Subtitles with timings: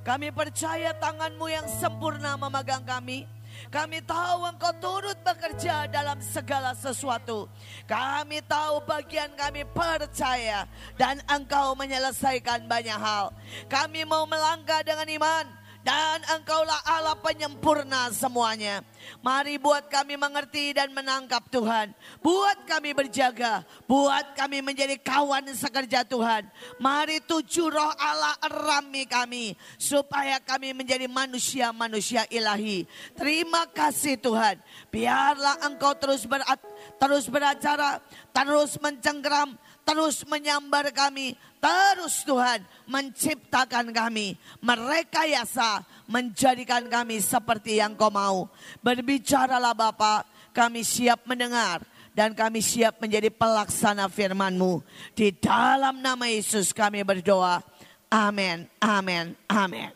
[0.00, 3.28] Kami percaya tanganmu yang sempurna memegang kami.
[3.68, 7.44] Kami tahu engkau turut bekerja dalam segala sesuatu.
[7.84, 10.64] Kami tahu bagian kami percaya
[10.96, 13.34] dan engkau menyelesaikan banyak hal.
[13.68, 18.84] Kami mau melangkah dengan iman dan engkaulah Allah penyempurna semuanya.
[19.24, 21.96] Mari buat kami mengerti dan menangkap Tuhan.
[22.20, 26.44] Buat kami berjaga, buat kami menjadi kawan sekerja Tuhan.
[26.76, 32.84] Mari tujuh roh Allah rami kami supaya kami menjadi manusia-manusia ilahi.
[33.16, 34.60] Terima kasih Tuhan.
[34.92, 36.60] Biarlah engkau terus berat,
[37.00, 38.04] terus beracara,
[38.36, 39.56] terus mencengkeram,
[39.90, 48.46] terus menyambar kami, terus Tuhan menciptakan kami, merekayasa, menjadikan kami seperti yang kau mau.
[48.86, 51.82] Berbicaralah Bapak, kami siap mendengar
[52.14, 54.78] dan kami siap menjadi pelaksana firman-Mu.
[55.10, 57.58] Di dalam nama Yesus kami berdoa.
[58.06, 59.90] Amin, amin, amin.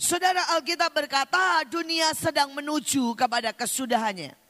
[0.00, 4.41] Saudara Alkitab berkata dunia sedang menuju kepada kesudahannya.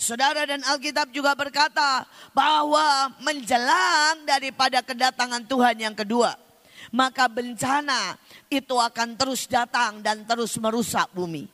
[0.00, 6.40] Saudara dan Alkitab juga berkata bahwa menjelang daripada kedatangan Tuhan yang kedua,
[6.88, 8.16] maka bencana
[8.48, 11.44] itu akan terus datang dan terus merusak bumi.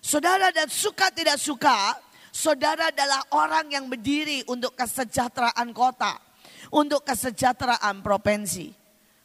[0.00, 2.00] Saudara dan suka tidak suka,
[2.32, 6.16] saudara adalah orang yang berdiri untuk kesejahteraan kota,
[6.72, 8.72] untuk kesejahteraan provinsi.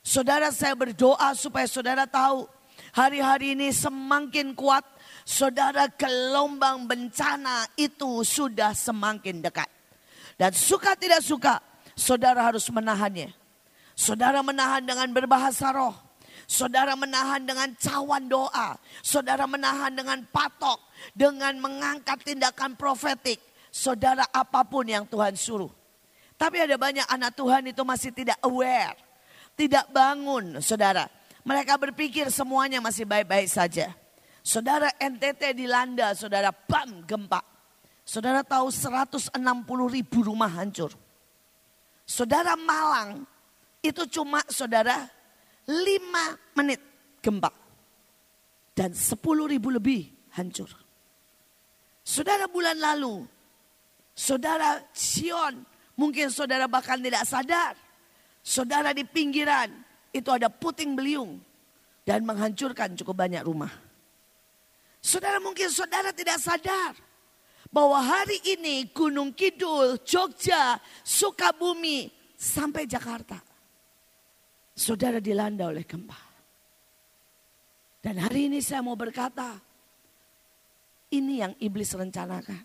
[0.03, 2.43] Saudara saya berdoa supaya saudara tahu
[2.91, 4.83] hari-hari ini semakin kuat
[5.29, 9.69] saudara gelombang bencana itu sudah semakin dekat.
[10.33, 11.61] Dan suka tidak suka,
[11.93, 13.29] saudara harus menahannya.
[13.93, 15.93] Saudara menahan dengan berbahasa roh.
[16.49, 18.79] Saudara menahan dengan cawan doa.
[19.05, 20.81] Saudara menahan dengan patok.
[21.13, 23.37] Dengan mengangkat tindakan profetik.
[23.69, 25.69] Saudara apa pun yang Tuhan suruh.
[26.39, 28.95] Tapi ada banyak anak Tuhan itu masih tidak aware.
[29.59, 31.11] Tidak bangun saudara.
[31.43, 33.91] Mereka berpikir semuanya masih baik-baik saja.
[34.43, 37.43] Saudara NTT dilanda, saudara bam gempa.
[38.05, 39.35] Saudara tahu 160
[39.93, 40.89] ribu rumah hancur.
[42.09, 43.21] Saudara Malang
[43.85, 45.05] itu cuma saudara
[45.69, 46.81] 5 menit
[47.21, 47.53] gempa.
[48.73, 50.71] Dan 10 ribu lebih hancur.
[52.01, 53.27] Saudara bulan lalu,
[54.17, 55.61] saudara Sion,
[55.93, 57.77] mungkin saudara bahkan tidak sadar.
[58.41, 59.69] Saudara di pinggiran,
[60.09, 61.37] itu ada puting beliung
[62.01, 63.69] dan menghancurkan cukup banyak rumah.
[64.99, 66.93] Saudara mungkin saudara tidak sadar
[67.71, 73.39] bahwa hari ini Gunung Kidul, Jogja, Sukabumi sampai Jakarta.
[74.75, 76.19] Saudara dilanda oleh gempa.
[77.99, 79.59] Dan hari ini saya mau berkata,
[81.11, 82.63] ini yang iblis rencanakan.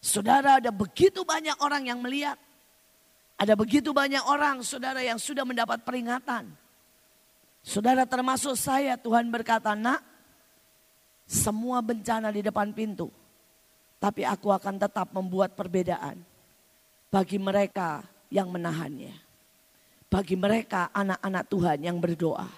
[0.00, 2.36] Saudara ada begitu banyak orang yang melihat.
[3.40, 6.52] Ada begitu banyak orang saudara yang sudah mendapat peringatan.
[7.64, 10.04] Saudara termasuk saya Tuhan berkata nak
[11.30, 13.06] semua bencana di depan pintu.
[14.02, 16.18] Tapi aku akan tetap membuat perbedaan
[17.06, 19.14] bagi mereka yang menahannya.
[20.10, 22.50] Bagi mereka anak-anak Tuhan yang berdoa.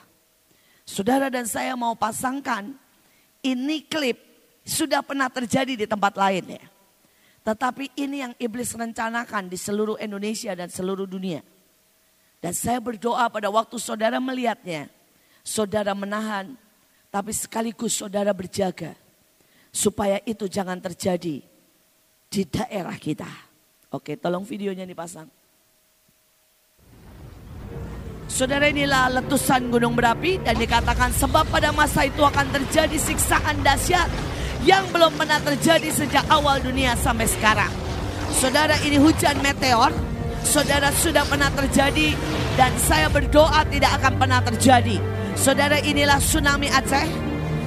[0.88, 2.72] Saudara dan saya mau pasangkan
[3.44, 4.16] ini klip
[4.65, 6.65] sudah pernah terjadi di tempat lain ya.
[7.43, 11.43] Tetapi ini yang iblis rencanakan di seluruh Indonesia dan seluruh dunia.
[12.39, 14.89] Dan saya berdoa pada waktu saudara melihatnya.
[15.43, 16.54] Saudara menahan
[17.12, 18.96] tapi sekaligus saudara berjaga
[19.68, 21.44] supaya itu jangan terjadi
[22.32, 23.28] di daerah kita.
[23.92, 25.28] Oke, tolong videonya dipasang.
[28.32, 34.08] Saudara inilah letusan gunung berapi dan dikatakan sebab pada masa itu akan terjadi siksaan dahsyat
[34.64, 37.68] yang belum pernah terjadi sejak awal dunia sampai sekarang.
[38.32, 39.92] Saudara ini hujan meteor,
[40.48, 42.16] saudara sudah pernah terjadi
[42.56, 44.96] dan saya berdoa tidak akan pernah terjadi.
[45.32, 47.09] Saudara inilah tsunami Aceh.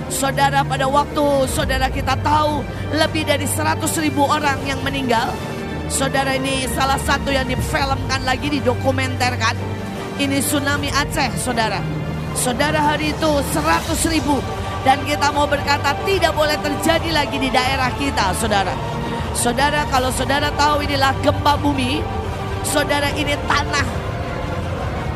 [0.06, 2.62] Saudara pada waktu saudara kita tahu
[2.94, 5.34] lebih dari 100 ribu orang yang meninggal.
[5.90, 9.58] Saudara ini salah satu yang difilmkan lagi didokumenterkan.
[10.22, 11.82] Ini tsunami Aceh saudara.
[12.38, 14.38] Saudara hari itu 100 ribu.
[14.86, 18.78] Dan kita mau berkata tidak boleh terjadi lagi di daerah kita saudara.
[19.34, 22.06] Saudara kalau saudara tahu inilah gempa bumi.
[22.62, 23.88] Saudara ini tanah.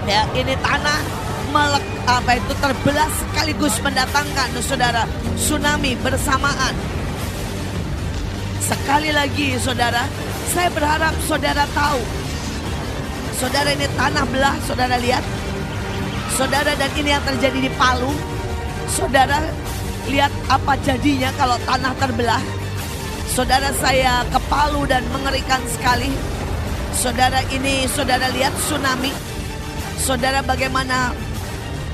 [0.09, 5.03] Ya ini tanah melek, apa itu terbelah sekaligus mendatangkan saudara
[5.35, 6.73] tsunami bersamaan.
[8.61, 10.05] Sekali lagi saudara,
[10.53, 12.01] saya berharap saudara tahu.
[13.39, 15.23] Saudara ini tanah belah, saudara lihat.
[16.37, 18.11] Saudara dan ini yang terjadi di Palu.
[18.89, 19.39] Saudara
[20.11, 22.43] lihat apa jadinya kalau tanah terbelah.
[23.29, 26.11] Saudara saya ke Palu dan mengerikan sekali.
[26.91, 29.13] Saudara ini saudara lihat tsunami.
[29.99, 31.15] Saudara bagaimana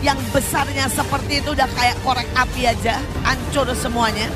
[0.06, 4.30] yang besarnya seperti itu udah kayak korek api aja, hancur semuanya.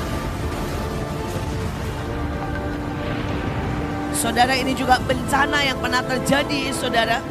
[4.18, 7.22] Saudara ini juga bencana yang pernah terjadi saudara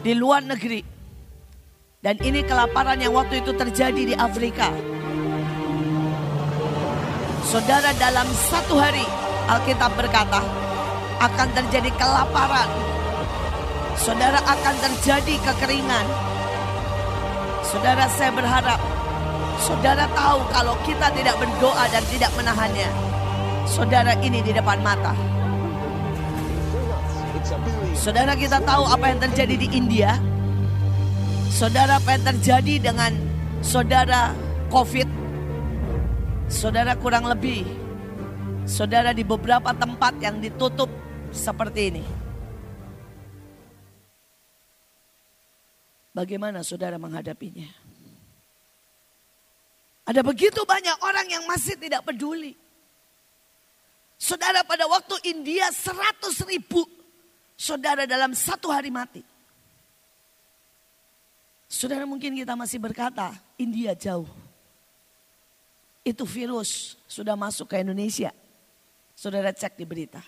[0.00, 0.80] di luar negeri.
[2.02, 4.72] Dan ini kelaparan yang waktu itu terjadi di Afrika.
[7.46, 9.04] Saudara dalam satu hari
[9.52, 10.40] Alkitab berkata
[11.20, 12.72] akan terjadi kelaparan.
[14.00, 16.31] Saudara akan terjadi kekeringan.
[17.72, 18.76] Saudara saya berharap
[19.56, 22.90] saudara tahu kalau kita tidak berdoa dan tidak menahannya.
[23.64, 25.16] Saudara ini di depan mata.
[27.96, 30.20] Saudara kita tahu apa yang terjadi di India.
[31.48, 33.16] Saudara apa yang terjadi dengan
[33.64, 34.36] saudara
[34.68, 35.08] COVID.
[36.52, 37.64] Saudara kurang lebih.
[38.68, 40.92] Saudara di beberapa tempat yang ditutup
[41.32, 42.04] seperti ini.
[46.12, 47.68] Bagaimana saudara menghadapinya?
[50.04, 52.52] Ada begitu banyak orang yang masih tidak peduli.
[54.20, 56.84] Saudara pada waktu India 100 ribu
[57.56, 59.24] saudara dalam satu hari mati.
[61.72, 64.28] Saudara mungkin kita masih berkata, India jauh.
[66.04, 68.34] Itu virus sudah masuk ke Indonesia.
[69.16, 70.20] Saudara cek di berita.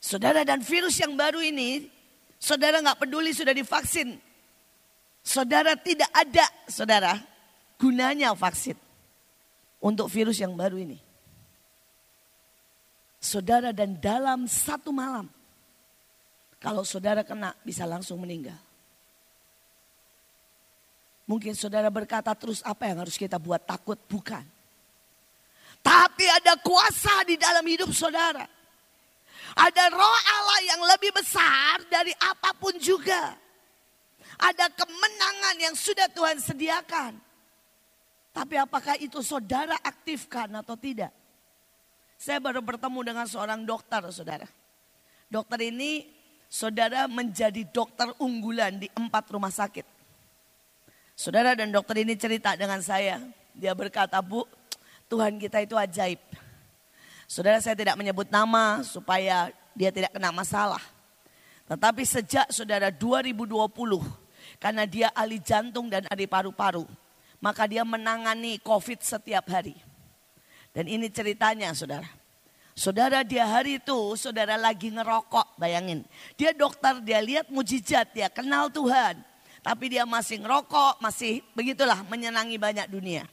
[0.00, 1.86] Saudara dan virus yang baru ini,
[2.42, 4.18] saudara nggak peduli sudah divaksin.
[5.22, 7.14] Saudara tidak ada, saudara,
[7.78, 8.74] gunanya vaksin
[9.78, 10.98] untuk virus yang baru ini.
[13.22, 15.30] Saudara dan dalam satu malam.
[16.58, 18.58] Kalau saudara kena bisa langsung meninggal.
[21.30, 23.94] Mungkin saudara berkata terus apa yang harus kita buat takut?
[24.10, 24.42] Bukan.
[25.82, 28.46] Tapi ada kuasa di dalam hidup saudara.
[29.52, 33.36] Ada roh Allah yang lebih besar dari apa pun juga.
[34.40, 37.12] Ada kemenangan yang sudah Tuhan sediakan.
[38.32, 41.12] Tapi apakah itu saudara aktifkan atau tidak?
[42.16, 44.48] Saya baru bertemu dengan seorang dokter, saudara.
[45.28, 46.08] Dokter ini,
[46.48, 49.84] saudara menjadi dokter unggulan di empat rumah sakit.
[51.12, 53.20] Saudara dan dokter ini cerita dengan saya.
[53.52, 54.48] Dia berkata, Bu,
[55.12, 56.20] Tuhan kita itu ajaib.
[57.30, 60.82] Saudara saya tidak menyebut nama supaya dia tidak kena masalah.
[61.70, 64.02] Tetapi sejak saudara 2020,
[64.60, 66.84] karena dia ahli jantung dan ahli paru-paru,
[67.40, 69.74] maka dia menangani COVID setiap hari.
[70.72, 72.08] Dan ini ceritanya saudara.
[72.72, 76.08] Saudara dia hari itu saudara lagi ngerokok bayangin.
[76.40, 79.20] Dia dokter dia lihat mujizat dia kenal Tuhan.
[79.62, 83.28] Tapi dia masih ngerokok masih begitulah menyenangi banyak dunia.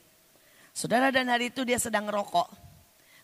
[0.75, 2.68] Saudara dan hari itu dia sedang ngerokok.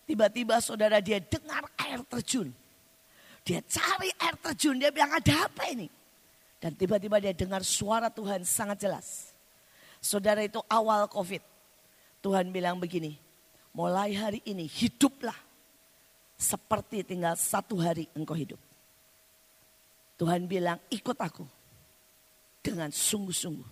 [0.05, 2.53] Tiba-tiba saudara dia dengar air terjun.
[3.41, 5.89] Dia cari air terjun dia bilang ada apa ini.
[6.61, 9.33] Dan tiba-tiba dia dengar suara Tuhan sangat jelas.
[10.01, 11.41] Saudara itu awal covid.
[12.21, 13.17] Tuhan bilang begini
[13.75, 15.35] mulai hari ini hiduplah
[16.39, 18.61] seperti tinggal satu hari engkau hidup.
[20.15, 21.43] Tuhan bilang ikut aku
[22.63, 23.71] dengan sungguh-sungguh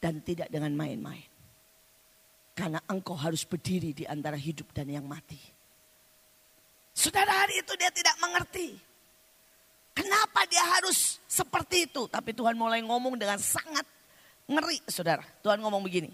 [0.00, 1.33] dan tidak dengan main-main.
[2.54, 5.38] Karena engkau harus berdiri di antara hidup dan yang mati.
[6.94, 8.78] Saudara hari itu dia tidak mengerti.
[9.94, 12.06] Kenapa dia harus seperti itu?
[12.06, 13.82] Tapi Tuhan mulai ngomong dengan sangat
[14.46, 15.26] ngeri saudara.
[15.42, 16.10] Tuhan ngomong begini.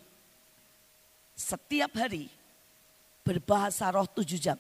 [1.37, 2.29] Setiap hari
[3.25, 4.57] berbahasa roh tujuh jam.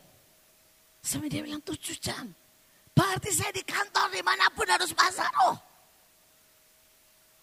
[1.00, 2.28] Sampai dia bilang tujuh jam.
[2.92, 5.56] Berarti saya di kantor di mana pun harus bahasa roh.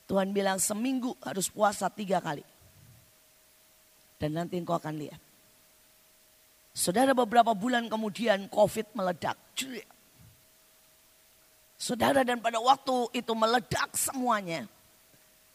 [0.05, 2.45] Tuhan bilang seminggu harus puasa tiga kali.
[4.17, 5.21] Dan nanti engkau akan lihat.
[6.73, 9.37] Saudara beberapa bulan kemudian COVID meledak.
[11.77, 14.65] Saudara dan pada waktu itu meledak semuanya.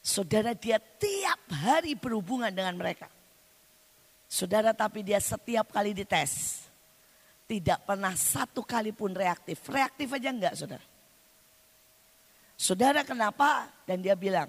[0.03, 3.07] Saudara dia tiap hari berhubungan dengan mereka.
[4.27, 6.67] Saudara tapi dia setiap kali dites.
[7.47, 9.63] Tidak pernah satu kali pun reaktif.
[9.71, 10.87] Reaktif aja enggak saudara.
[12.59, 13.67] Saudara kenapa?
[13.83, 14.47] Dan dia bilang,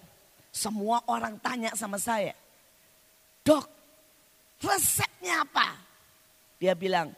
[0.53, 2.37] semua orang tanya sama saya.
[3.41, 3.65] Dok,
[4.61, 5.79] resepnya apa?
[6.59, 7.15] Dia bilang,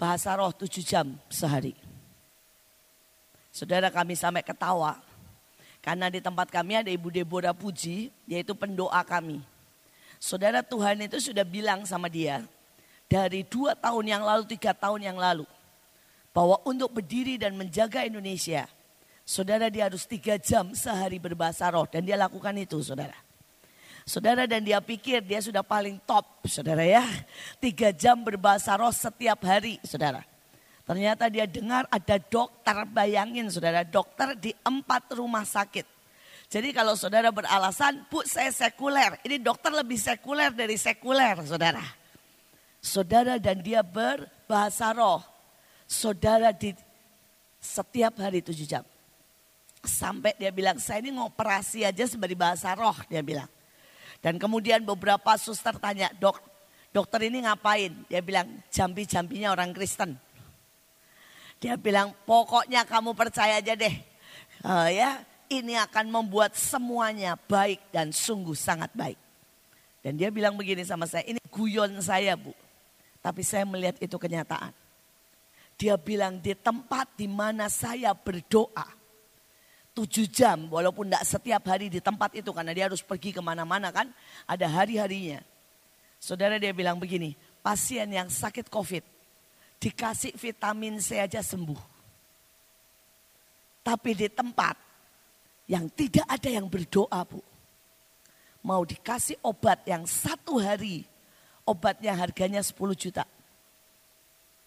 [0.00, 1.76] bahasa roh tujuh jam sehari.
[3.52, 5.00] Saudara kami sampai ketawa.
[5.80, 9.40] Karena di tempat kami ada Ibu Deborah Puji, yaitu pendoa kami.
[10.18, 12.42] Saudara Tuhan itu sudah bilang sama dia
[13.06, 15.46] dari dua tahun yang lalu, tiga tahun yang lalu.
[16.34, 18.68] Bahwa untuk berdiri dan menjaga Indonesia,
[19.24, 21.88] saudara dia harus tiga jam sehari berbahasa roh.
[21.88, 23.16] Dan dia lakukan itu saudara.
[24.06, 27.02] Saudara dan dia pikir dia sudah paling top saudara ya.
[27.58, 30.22] Tiga jam berbahasa roh setiap hari saudara.
[30.86, 35.82] Ternyata dia dengar ada dokter, bayangin saudara, dokter di empat rumah sakit.
[36.46, 39.18] Jadi kalau saudara beralasan, Bu saya sekuler.
[39.26, 41.82] Ini dokter lebih sekuler dari sekuler saudara.
[42.78, 45.18] Saudara dan dia berbahasa roh.
[45.90, 46.70] Saudara di
[47.58, 48.86] setiap hari tujuh jam.
[49.82, 53.50] Sampai dia bilang, saya ini ngoperasi aja sebagai bahasa roh dia bilang.
[54.26, 56.42] Dan kemudian beberapa suster tanya, dok,
[56.90, 57.94] dokter ini ngapain?
[58.10, 60.18] Dia bilang, jambi-jambinya orang Kristen.
[61.62, 63.94] Dia bilang, pokoknya kamu percaya aja deh.
[64.66, 69.14] Uh, ya, ini akan membuat semuanya baik dan sungguh sangat baik.
[70.02, 72.50] Dan dia bilang begini sama saya, ini guyon saya bu.
[73.22, 74.74] Tapi saya melihat itu kenyataan.
[75.78, 78.90] Dia bilang di tempat di mana saya berdoa.
[79.96, 82.52] Tujuh jam walaupun tidak setiap hari di tempat itu.
[82.52, 84.12] Karena dia harus pergi ke mana-mana kan.
[84.44, 85.40] Ada hari-harinya.
[86.20, 87.32] Saudara dia bilang begini,
[87.64, 89.00] pasien yang sakit covid.
[89.80, 91.80] Dikasih vitamin C aja sembuh.
[93.80, 94.76] Tapi di tempat
[95.64, 97.40] yang tidak ada yang berdoa bu.
[98.66, 101.06] Mau dikasih obat yang satu hari,
[101.62, 103.22] obatnya harganya 10 juta.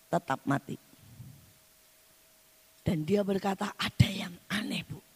[0.07, 0.79] Tetap mati.
[2.81, 5.08] Dan dia berkata ada yang aneh bu.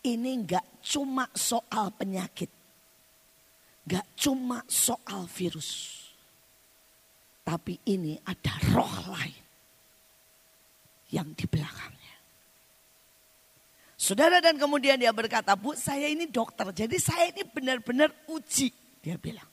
[0.00, 2.48] Ini enggak cuma soal penyakit.
[3.84, 6.00] Enggak cuma soal virus.
[7.44, 9.44] Tapi ini ada roh lain.
[11.10, 12.00] Yang di belakang.
[14.00, 18.72] Saudara dan kemudian dia berkata, Bu saya ini dokter, jadi saya ini benar-benar uji.
[19.04, 19.44] Dia bilang.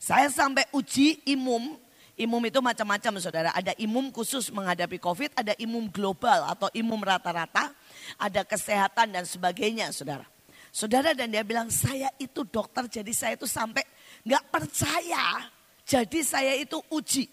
[0.00, 1.76] Saya sampai uji imum,
[2.20, 3.50] imum itu macam-macam saudara.
[3.56, 7.72] Ada imum khusus menghadapi COVID, ada imum global atau imum rata-rata,
[8.20, 10.28] ada kesehatan dan sebagainya saudara.
[10.70, 13.82] Saudara dan dia bilang, saya itu dokter jadi saya itu sampai
[14.22, 15.48] nggak percaya.
[15.82, 17.26] Jadi saya itu uji.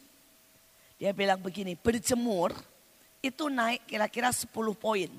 [0.98, 2.56] Dia bilang begini, berjemur
[3.22, 5.12] itu naik kira-kira 10 poin.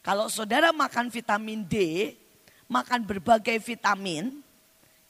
[0.00, 1.76] Kalau saudara makan vitamin D,
[2.64, 4.40] makan berbagai vitamin,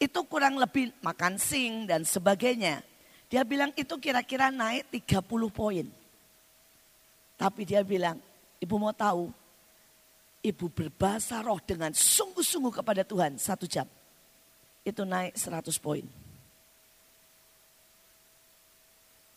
[0.03, 2.83] itu kurang lebih makan zinc dan sebagainya.
[3.29, 5.87] Dia bilang itu kira-kira naik 30 poin.
[7.37, 8.17] Tapi dia bilang,
[8.59, 9.29] ibu mau tahu,
[10.43, 13.87] ibu berbahasa roh dengan sungguh-sungguh kepada Tuhan satu jam.
[14.83, 16.05] Itu naik 100 poin.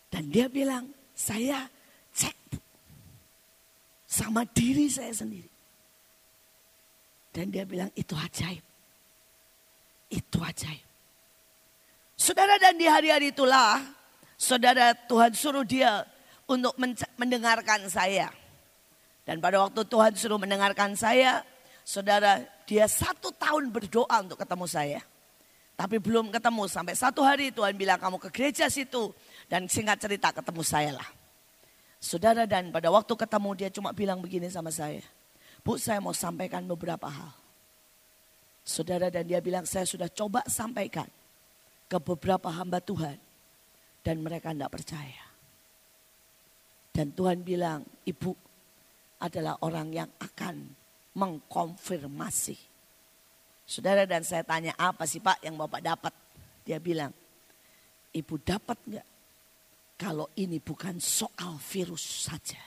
[0.08, 1.68] Dan dia bilang, saya
[2.16, 2.36] cek
[4.08, 5.48] sama diri saya sendiri.
[7.32, 8.60] Dan dia bilang itu ajaib.
[10.12, 10.91] Itu ajaib.
[12.22, 13.82] Saudara dan di hari-hari itulah
[14.38, 16.06] saudara Tuhan suruh dia
[16.46, 16.70] untuk
[17.18, 18.30] mendengarkan saya.
[19.26, 21.42] Dan pada waktu Tuhan suruh mendengarkan saya,
[21.82, 25.02] saudara dia satu tahun berdoa untuk ketemu saya.
[25.74, 29.10] Tapi belum ketemu sampai satu hari Tuhan bilang kamu ke gereja situ.
[29.50, 31.08] Dan singkat cerita ketemu saya lah.
[31.98, 35.02] Saudara dan pada waktu ketemu dia cuma bilang begini sama saya.
[35.66, 37.34] Bu saya mau sampaikan beberapa hal.
[38.62, 41.10] Saudara dan dia bilang saya sudah coba sampaikan
[41.92, 43.20] ke beberapa hamba Tuhan.
[44.00, 45.24] Dan mereka tidak percaya.
[46.88, 48.32] Dan Tuhan bilang ibu
[49.20, 50.72] adalah orang yang akan
[51.12, 52.56] mengkonfirmasi.
[53.68, 56.14] Saudara dan saya tanya apa sih pak yang bapak dapat?
[56.64, 57.12] Dia bilang
[58.10, 59.06] ibu dapat nggak
[59.96, 62.58] kalau ini bukan soal virus saja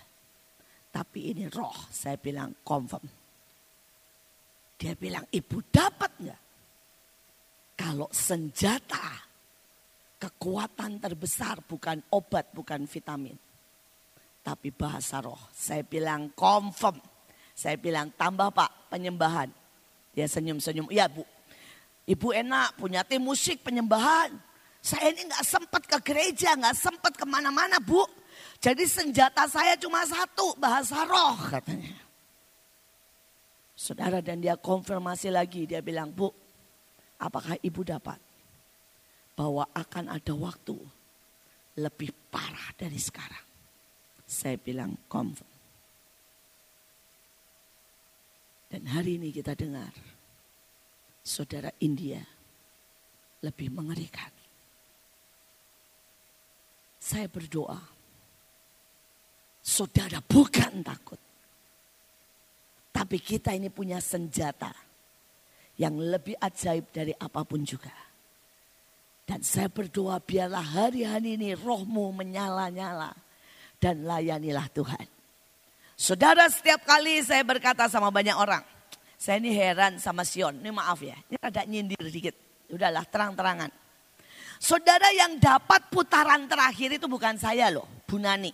[0.95, 1.75] tapi ini roh.
[1.91, 3.03] Saya bilang confirm.
[4.79, 6.41] Dia bilang ibu dapat nggak?
[7.85, 9.13] Kalau senjata
[10.17, 13.37] kekuatan terbesar bukan obat, bukan vitamin.
[14.41, 15.37] Tapi bahasa roh.
[15.53, 16.97] Saya bilang confirm.
[17.53, 19.53] Saya bilang tambah pak penyembahan.
[20.17, 20.89] Dia senyum-senyum.
[20.89, 21.21] Iya bu.
[22.09, 24.33] Ibu enak punya tim musik penyembahan.
[24.81, 28.01] Saya ini nggak sempat ke gereja, nggak sempat ke mana-mana bu.
[28.57, 32.01] Jadi senjata saya cuma satu, bahasa roh katanya.
[33.77, 36.31] Saudara dan dia konfirmasi lagi, dia bilang, Bu,
[37.19, 38.19] apakah ibu dapat
[39.35, 40.77] bahwa akan ada waktu
[41.79, 43.45] lebih parah dari sekarang?
[44.25, 45.53] Saya bilang confirm.
[48.65, 49.93] Dan hari ini kita dengar,
[51.21, 52.19] saudara India
[53.45, 54.33] lebih mengerikan.
[56.97, 57.95] Saya berdoa,
[59.65, 61.17] Saudara bukan takut.
[62.93, 64.69] Tapi kita ini punya senjata
[65.75, 67.91] yang lebih ajaib dari apa pun juga.
[69.25, 73.11] Dan saya berdoa biarlah hari-hari ini rohmu menyala-nyala.
[73.75, 75.05] Dan layanilah Tuhan.
[75.97, 78.63] Saudara setiap kali saya berkata sama banyak orang.
[79.15, 80.61] Saya ini heran sama Sion.
[80.61, 81.17] Ini maaf ya.
[81.27, 82.35] Ini ada nyindir dikit.
[82.69, 83.71] Udahlah terang-terangan.
[84.61, 87.87] Saudara yang dapat putaran terakhir itu bukan saya loh.
[88.07, 88.53] Bu Nani.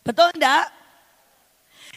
[0.00, 0.66] Betul enggak?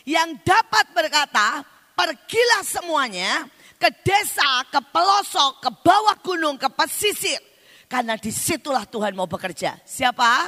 [0.04, 1.64] Yang dapat berkata,
[1.96, 3.48] pergilah semuanya
[3.84, 7.44] ke desa, ke pelosok, ke bawah gunung, ke pesisir.
[7.92, 9.84] Karena di situlah Tuhan mau bekerja.
[9.84, 10.48] Siapa?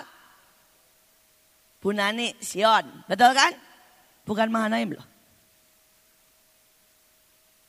[1.84, 3.04] Bu Nani Sion.
[3.04, 3.52] Betul kan?
[4.24, 5.08] Bukan Mahanaim loh.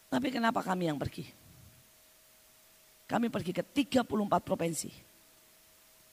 [0.07, 1.27] Tapi kenapa kami yang pergi?
[3.11, 4.07] Kami pergi ke 34
[4.47, 4.91] provinsi.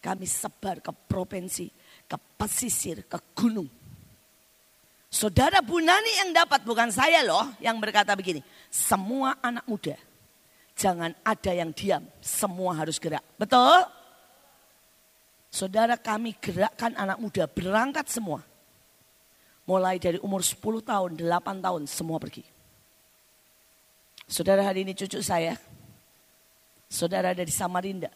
[0.03, 1.69] Kami sebar ke provinsi,
[2.09, 3.69] ke pesisir, ke gunung.
[5.13, 8.41] Saudara Bu Nani yang dapat, bukan saya loh yang berkata begini.
[8.73, 9.93] Semua anak muda,
[10.73, 13.21] jangan ada yang diam, semua harus gerak.
[13.37, 13.85] Betul?
[15.53, 18.41] Saudara kami gerakkan anak muda, berangkat semua.
[19.69, 22.41] Mulai dari umur 10 tahun, 8 tahun, semua pergi.
[24.25, 25.53] Saudara hari ini cucu saya,
[26.89, 28.09] saudara dari Samarinda,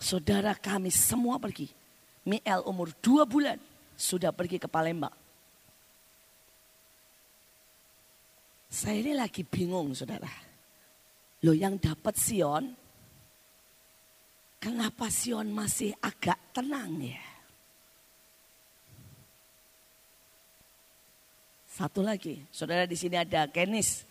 [0.00, 1.68] Saudara kami semua pergi.
[2.24, 3.60] Miel umur dua bulan
[4.00, 5.12] sudah pergi ke Palembang.
[8.72, 10.30] Saya ini lagi bingung saudara.
[11.44, 12.72] Loh yang dapat Sion,
[14.56, 17.20] kenapa Sion masih agak tenang ya?
[21.70, 24.04] Satu lagi, saudara di sini ada Kenis.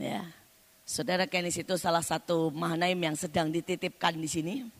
[0.00, 0.24] Ya,
[0.88, 4.79] saudara Kenis itu salah satu Mahanaim yang sedang dititipkan di sini.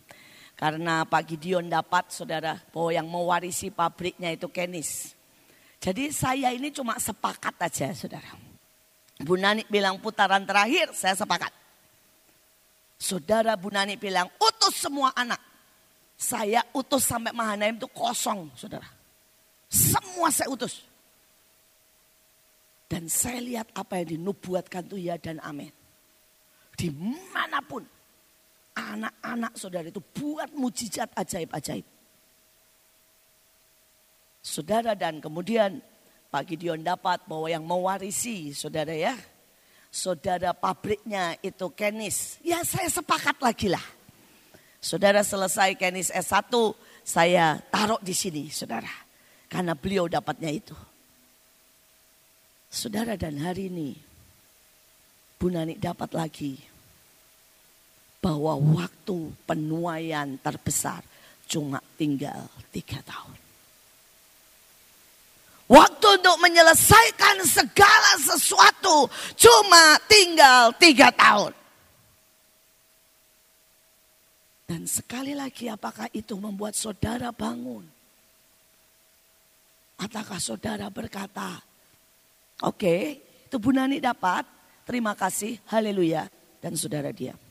[0.61, 5.17] Karena Pak Gideon dapat saudara bahwa yang mewarisi pabriknya itu Kenis.
[5.81, 8.29] Jadi saya ini cuma sepakat aja saudara.
[9.25, 11.49] Bu Nani bilang putaran terakhir saya sepakat.
[13.01, 15.41] Saudara Bu Nani bilang utus semua anak.
[16.21, 18.85] Saya utus sampai Mahanaim itu kosong saudara.
[19.73, 20.85] Semua saya utus.
[22.85, 25.73] Dan saya lihat apa yang dinubuatkan tuh ya dan amin.
[26.77, 26.93] Di
[27.33, 27.81] mana pun
[28.75, 31.87] anak-anak saudara itu buat mujizat ajaib-ajaib.
[34.41, 35.85] Saudara dan kemudian
[36.31, 39.19] Pak Gideon dapat bahwa yang mewarisi saudara ya.
[39.91, 42.39] Saudara pabriknya itu Kenis.
[42.47, 43.83] Ya saya sepakat lagi lah.
[44.79, 46.55] Saudara selesai Kenis S1
[47.03, 48.89] saya taruh di sini saudara.
[49.51, 50.79] Karena beliau dapatnya itu.
[52.71, 53.99] Saudara dan hari ini
[55.43, 56.70] Bu Nani dapat lagi
[58.21, 61.01] bahwa waktu penuaian terbesar
[61.49, 63.41] cuma tinggal tiga tahun.
[65.71, 69.09] Waktu untuk menyelesaikan segala sesuatu
[69.41, 71.57] cuma tinggal tiga tahun.
[74.69, 77.83] Dan sekali lagi apakah itu membuat saudara bangun?
[79.99, 81.59] Ataukah saudara berkata,
[82.63, 83.03] oke okay,
[83.51, 84.47] itu Nani dapat,
[84.87, 86.31] terima kasih, haleluya.
[86.63, 87.50] Dan saudara diam.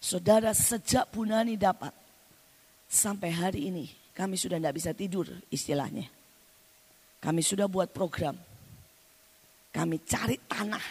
[0.00, 1.92] Saudara sejak Bunani dapat
[2.88, 3.84] sampai hari ini
[4.16, 6.08] kami sudah tidak bisa tidur istilahnya.
[7.20, 8.32] Kami sudah buat program.
[9.70, 10.86] Kami cari tanah.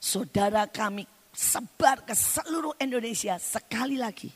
[0.00, 1.04] Saudara kami
[1.36, 4.32] sebar ke seluruh Indonesia sekali lagi.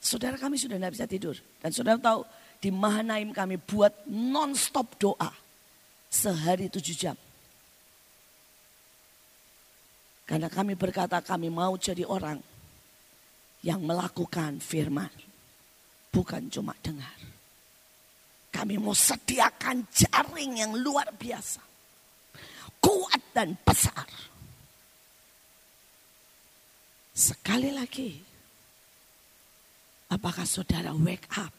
[0.00, 1.36] Saudara kami sudah tidak bisa tidur.
[1.60, 2.24] Dan saudara tahu
[2.64, 5.30] di Mahanaim kami buat non-stop doa.
[6.08, 7.16] Sehari tujuh jam.
[10.26, 12.42] Karena kami berkata kami mau jadi orang
[13.62, 15.10] yang melakukan firman.
[16.10, 17.14] Bukan cuma dengar.
[18.50, 21.62] Kami mau sediakan jaring yang luar biasa.
[22.82, 24.08] Kuat dan besar.
[27.14, 28.10] Sekali lagi.
[30.10, 31.52] Apakah saudara wake up?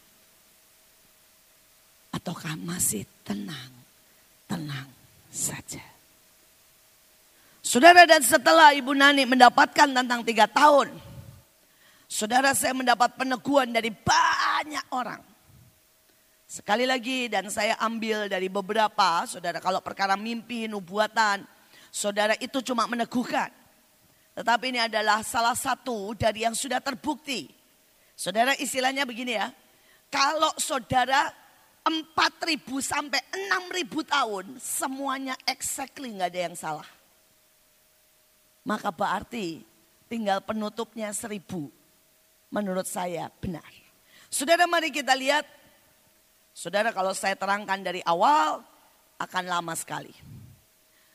[2.11, 3.71] Ataukah masih tenang?
[4.47, 4.89] Tenang
[5.31, 5.96] saja.
[7.67, 10.87] Saudara dan setelah Ibu Nani mendapatkan tentang tiga tahun.
[12.07, 15.19] Saudara saya mendapat peneguhan dari banyak orang.
[16.47, 21.43] Sekali lagi dan saya ambil dari beberapa saudara kalau perkara mimpi, nubuatan.
[21.91, 23.51] Saudara itu cuma meneguhkan.
[24.39, 27.51] Tetapi ini adalah salah satu dari yang sudah terbukti.
[28.15, 29.51] Saudara istilahnya begini ya.
[30.07, 31.35] Kalau saudara
[31.83, 33.19] 4.000 sampai
[33.75, 36.96] 6.000 tahun semuanya exactly nggak ada yang salah
[38.67, 39.63] maka berarti
[40.11, 41.71] tinggal penutupnya seribu.
[42.51, 43.63] Menurut saya benar.
[44.27, 45.47] Saudara mari kita lihat.
[46.51, 48.59] Saudara kalau saya terangkan dari awal
[49.15, 50.11] akan lama sekali.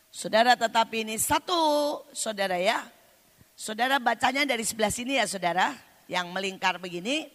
[0.09, 2.89] Saudara tetapi ini satu saudara ya.
[3.53, 5.77] Saudara bacanya dari sebelah sini ya saudara.
[6.09, 7.29] Yang melingkar begini.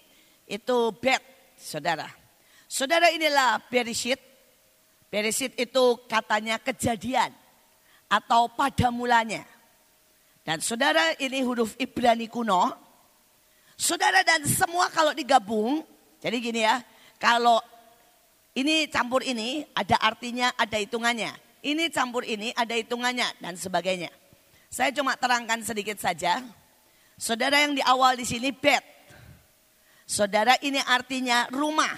[0.50, 1.22] Itu bed
[1.58, 2.10] saudara.
[2.66, 4.22] Saudara inilah Bereshit.
[5.14, 7.34] Bereshit itu katanya kejadian.
[8.10, 9.57] Atau pada mulanya.
[10.48, 12.72] Dan saudara ini huruf Ibrani kuno.
[13.76, 15.84] Saudara dan semua kalau digabung,
[16.24, 16.80] jadi gini ya,
[17.20, 17.60] kalau
[18.56, 21.36] ini campur ini ada artinya, ada hitungannya.
[21.68, 24.08] Ini campur ini ada hitungannya dan sebagainya.
[24.72, 26.40] Saya cuma terangkan sedikit saja.
[27.20, 28.82] Saudara yang di awal di sini bed.
[30.08, 31.92] Saudara ini artinya rumah.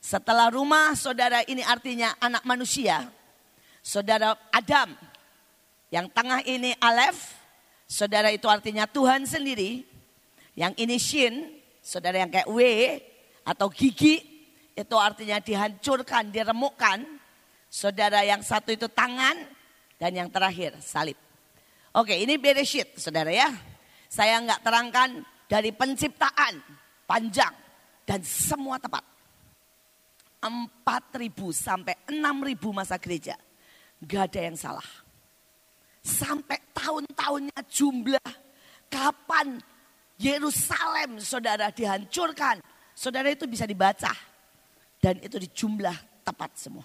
[0.00, 3.04] Setelah rumah, saudara ini artinya anak manusia.
[3.84, 4.96] Saudara Adam.
[5.92, 7.39] Yang tengah ini Aleph.
[7.90, 9.82] Saudara itu artinya Tuhan sendiri.
[10.54, 11.34] Yang ini Shin.
[11.82, 12.60] Saudara yang kayak W
[13.42, 14.22] atau gigi.
[14.78, 17.02] Itu artinya dihancurkan, diremukkan.
[17.66, 19.34] Saudara yang satu itu tangan.
[19.98, 21.18] Dan yang terakhir salib.
[21.90, 23.50] Oke ini Bereshit saudara ya.
[24.06, 25.10] Saya nggak terangkan
[25.50, 26.62] dari penciptaan
[27.10, 27.50] panjang
[28.06, 29.02] dan semua tepat.
[30.40, 33.36] 4.000 sampai 6.000 masa gereja.
[34.00, 34.86] Gak ada yang salah.
[36.00, 38.30] Sampai tahun-tahunnya jumlah
[38.88, 39.60] kapan
[40.20, 42.60] Yerusalem saudara dihancurkan.
[42.92, 44.12] Saudara itu bisa dibaca.
[45.00, 46.84] Dan itu dijumlah tepat semua.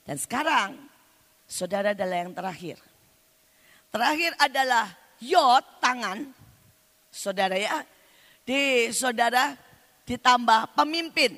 [0.00, 0.80] Dan sekarang
[1.44, 2.80] saudara adalah yang terakhir.
[3.92, 4.88] Terakhir adalah
[5.20, 6.32] yod tangan.
[7.12, 7.84] Saudara ya.
[8.48, 9.52] Di saudara
[10.08, 11.36] ditambah pemimpin.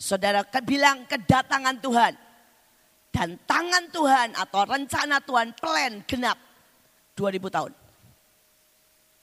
[0.00, 2.25] Saudara bilang kedatangan Tuhan.
[3.16, 6.36] Dan tangan Tuhan atau rencana Tuhan plan genap
[7.16, 7.72] 2000 tahun.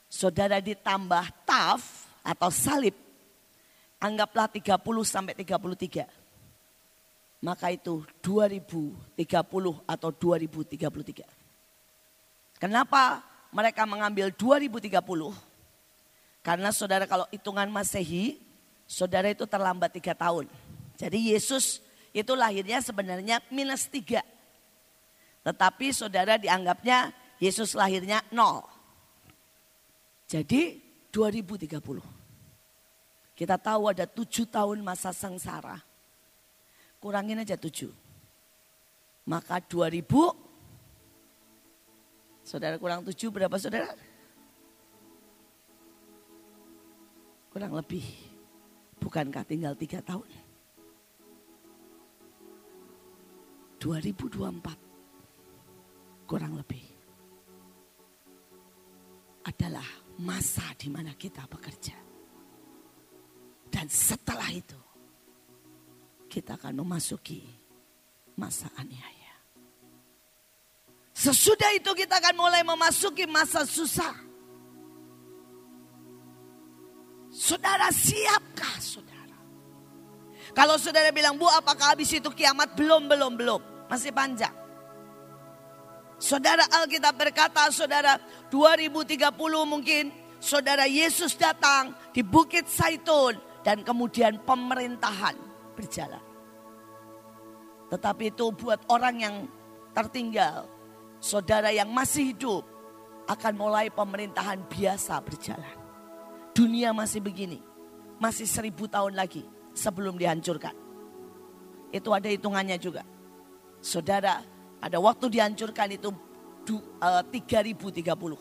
[0.10, 2.98] Saudara ditambah taf atau salib.
[4.02, 6.10] Anggaplah 30 sampai 33.
[7.46, 9.14] Maka itu 2030
[9.86, 11.22] atau 2033.
[12.58, 13.22] Kenapa
[13.54, 14.90] mereka mengambil 2030?
[16.42, 18.42] Karena saudara kalau hitungan masehi,
[18.90, 20.50] saudara itu terlambat tiga tahun.
[20.98, 21.83] Jadi Yesus
[22.14, 24.22] itu lahirnya sebenarnya minus tiga.
[25.44, 28.64] Tetapi saudara dianggapnya Yesus lahirnya nol.
[30.30, 30.80] Jadi
[31.12, 31.74] 2030.
[33.34, 35.82] Kita tahu ada tujuh tahun masa sengsara.
[37.02, 37.92] Kurangin aja tujuh.
[39.28, 40.54] Maka 2000
[42.44, 43.96] Saudara kurang tujuh berapa saudara?
[47.56, 48.04] Kurang lebih.
[49.00, 50.28] Bukankah tinggal tiga tahun?
[53.84, 56.80] 2024 kurang lebih
[59.44, 59.84] adalah
[60.24, 61.92] masa di mana kita bekerja.
[63.68, 64.80] Dan setelah itu
[66.32, 67.44] kita akan memasuki
[68.40, 69.36] masa aniaya.
[71.12, 74.16] Sesudah itu kita akan mulai memasuki masa susah.
[77.36, 79.36] Saudara siapkah saudara?
[80.56, 82.80] Kalau saudara bilang, Bu apakah habis itu kiamat?
[82.80, 83.73] Belum, belum, belum.
[83.94, 84.50] Masih panjang.
[86.18, 88.18] Saudara Alkitab berkata, saudara
[88.50, 89.22] 2030
[89.70, 90.10] mungkin
[90.42, 95.38] saudara Yesus datang di Bukit Saitun dan kemudian pemerintahan
[95.78, 96.26] berjalan.
[97.94, 99.36] Tetapi itu buat orang yang
[99.94, 100.66] tertinggal
[101.22, 102.66] saudara yang masih hidup
[103.30, 105.78] akan mulai pemerintahan biasa berjalan.
[106.58, 107.62] Dunia masih begini,
[108.18, 109.46] masih seribu tahun lagi
[109.78, 110.74] sebelum dihancurkan.
[111.94, 113.13] Itu ada hitungannya juga.
[113.84, 114.40] Saudara,
[114.80, 116.08] ada waktu dihancurkan itu
[116.64, 118.40] 3030 eh,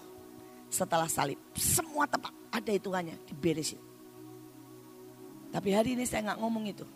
[0.71, 1.43] setelah salib.
[1.59, 3.83] Semua tepat, ada hitungannya, diberesin.
[5.51, 6.87] Tapi hari ini saya nggak ngomong itu.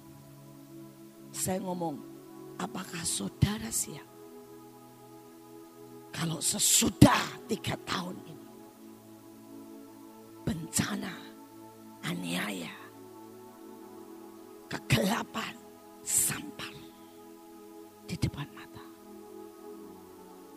[1.34, 1.98] Saya ngomong,
[2.62, 4.06] apakah saudara siap?
[6.14, 8.46] Kalau sesudah tiga tahun ini.
[10.46, 11.10] Bencana,
[12.06, 12.70] aniaya,
[14.70, 15.58] kegelapan,
[16.06, 16.85] sampar
[18.06, 18.84] di depan mata.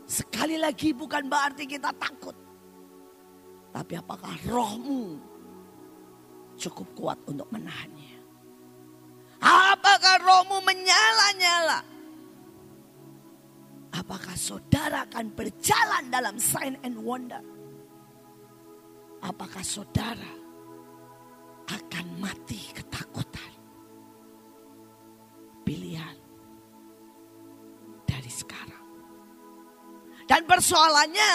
[0.05, 2.37] Sekali lagi bukan berarti kita takut.
[3.69, 5.17] Tapi apakah rohmu
[6.57, 8.17] cukup kuat untuk menahannya?
[9.41, 11.79] Apakah rohmu menyala-nyala?
[13.89, 17.41] Apakah saudara akan berjalan dalam sign and wonder?
[19.25, 20.33] Apakah saudara
[21.69, 23.51] akan mati ketakutan?
[25.65, 26.18] Pilihan
[28.29, 28.85] dari sekarang.
[30.29, 31.33] Dan persoalannya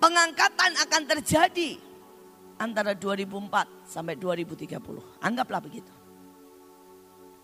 [0.00, 1.76] pengangkatan akan terjadi
[2.56, 4.80] antara 2004 sampai 2030.
[5.20, 5.92] Anggaplah begitu.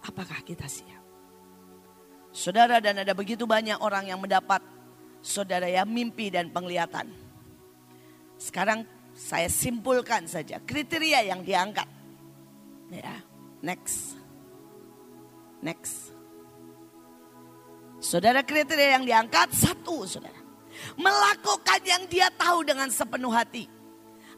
[0.01, 1.05] Apakah kita siap?
[2.33, 4.65] Saudara dan ada begitu banyak orang yang mendapat
[5.21, 7.13] saudara ya mimpi dan penglihatan.
[8.41, 11.85] Sekarang saya simpulkan saja kriteria yang diangkat.
[12.89, 13.21] Ya,
[13.61, 14.17] next.
[15.61, 16.20] Next.
[18.01, 20.41] Saudara kriteria yang diangkat satu saudara.
[20.97, 23.69] Melakukan yang dia tahu dengan sepenuh hati.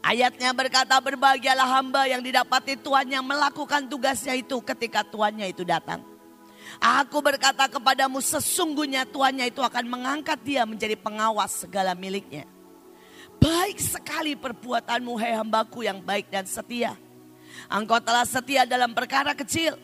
[0.03, 6.03] Ayatnya berkata berbahagialah hamba yang didapati tuannya melakukan tugasnya itu ketika tuannya itu datang.
[6.83, 12.43] Aku berkata kepadamu sesungguhnya tuannya itu akan mengangkat dia menjadi pengawas segala miliknya.
[13.39, 16.99] Baik sekali perbuatanmu hai hambaku yang baik dan setia.
[17.71, 19.79] Engkau telah setia dalam perkara kecil.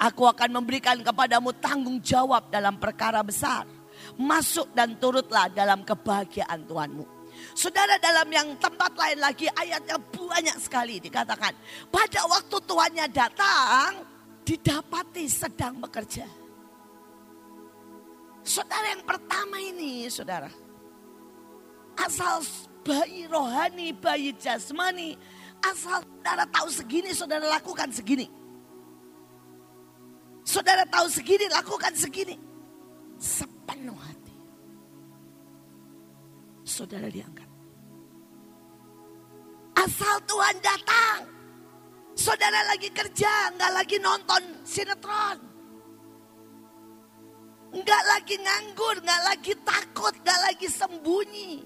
[0.00, 3.68] Aku akan memberikan kepadamu tanggung jawab dalam perkara besar.
[4.16, 7.04] Masuk dan turutlah dalam kebahagiaan Tuhanmu.
[7.52, 11.52] Saudara dalam yang tempat lain lagi ayatnya banyak sekali dikatakan.
[11.92, 14.00] Pada waktu tuannya datang
[14.40, 16.24] didapati sedang bekerja.
[18.40, 20.48] Saudara yang pertama ini saudara.
[22.00, 22.40] Asal
[22.80, 25.20] bayi rohani, bayi jasmani.
[25.60, 28.39] Asal saudara tahu segini, saudara lakukan segini.
[30.50, 32.34] Saudara tahu segini, lakukan segini.
[33.22, 34.34] Sepenuh hati.
[36.66, 37.46] Saudara diangkat.
[39.78, 41.22] Asal Tuhan datang.
[42.18, 45.38] Saudara lagi kerja, nggak lagi nonton sinetron.
[47.70, 51.62] Nggak lagi nganggur, nggak lagi takut, nggak lagi sembunyi.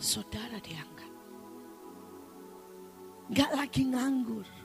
[0.00, 1.12] Saudara diangkat.
[3.28, 4.59] Nggak lagi nganggur.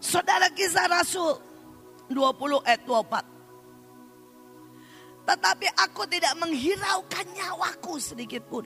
[0.00, 1.36] Saudara kisah Rasul
[2.08, 5.28] 20 ayat 24.
[5.28, 8.64] Tetapi aku tidak menghiraukan nyawaku sedikit pun.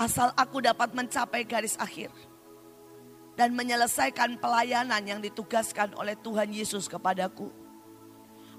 [0.00, 2.08] Asal aku dapat mencapai garis akhir.
[3.36, 7.52] Dan menyelesaikan pelayanan yang ditugaskan oleh Tuhan Yesus kepadaku.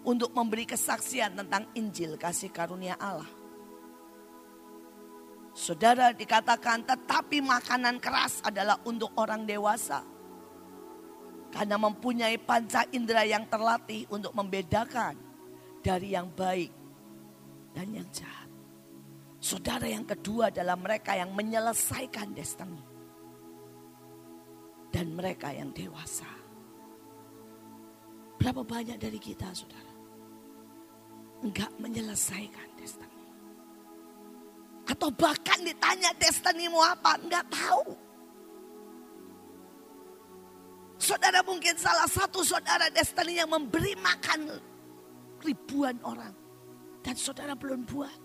[0.05, 3.27] Untuk memberi kesaksian tentang Injil kasih karunia Allah.
[5.57, 10.05] Saudara dikatakan tetapi makanan keras adalah untuk orang dewasa.
[11.47, 15.15] Karena mempunyai panca indera yang terlatih untuk membedakan
[15.79, 16.71] dari yang baik
[17.71, 18.49] dan yang jahat.
[19.37, 22.81] Saudara yang kedua adalah mereka yang menyelesaikan destiny.
[24.91, 26.27] Dan mereka yang dewasa.
[28.37, 29.93] Berapa banyak dari kita saudara.
[31.45, 33.17] Enggak menyelesaikan destiny.
[34.89, 38.06] Atau bahkan ditanya destinimu apa, enggak tahu.
[40.97, 44.49] Saudara mungkin salah satu saudara destiny yang memberi makan
[45.45, 46.33] ribuan orang.
[47.05, 48.19] Dan saudara belum buat.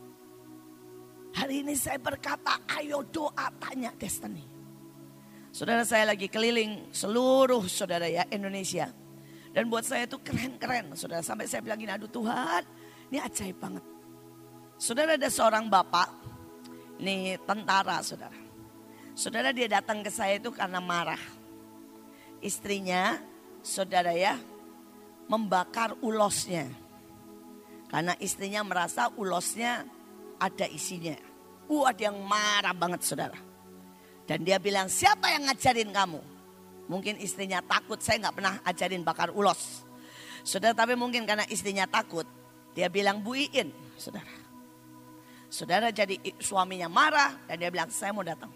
[1.32, 4.44] Hari ini saya berkata ayo doa tanya destiny.
[5.52, 8.88] Saudara saya lagi keliling seluruh saudara ya Indonesia.
[9.52, 11.20] Dan buat saya itu keren-keren saudara.
[11.20, 12.64] Sampai saya bilang gini aduh Tuhan
[13.12, 13.84] ini ajaib banget.
[14.80, 16.08] Saudara ada seorang bapak
[16.96, 18.40] ini tentara saudara.
[19.12, 21.20] Saudara dia datang ke saya itu karena marah.
[22.42, 23.22] Istrinya
[23.62, 24.36] saudara ya
[25.30, 26.66] membakar ulosnya.
[27.88, 29.86] Karena istrinya merasa ulosnya
[30.36, 31.14] ada isinya.
[31.70, 33.38] Uh ada yang marah banget saudara.
[34.26, 36.20] Dan dia bilang siapa yang ngajarin kamu?
[36.90, 39.86] Mungkin istrinya takut saya nggak pernah ajarin bakar ulos.
[40.42, 42.26] Saudara tapi mungkin karena istrinya takut.
[42.74, 44.34] Dia bilang buiin saudara.
[45.52, 48.50] Saudara jadi suaminya marah dan dia bilang saya mau datang.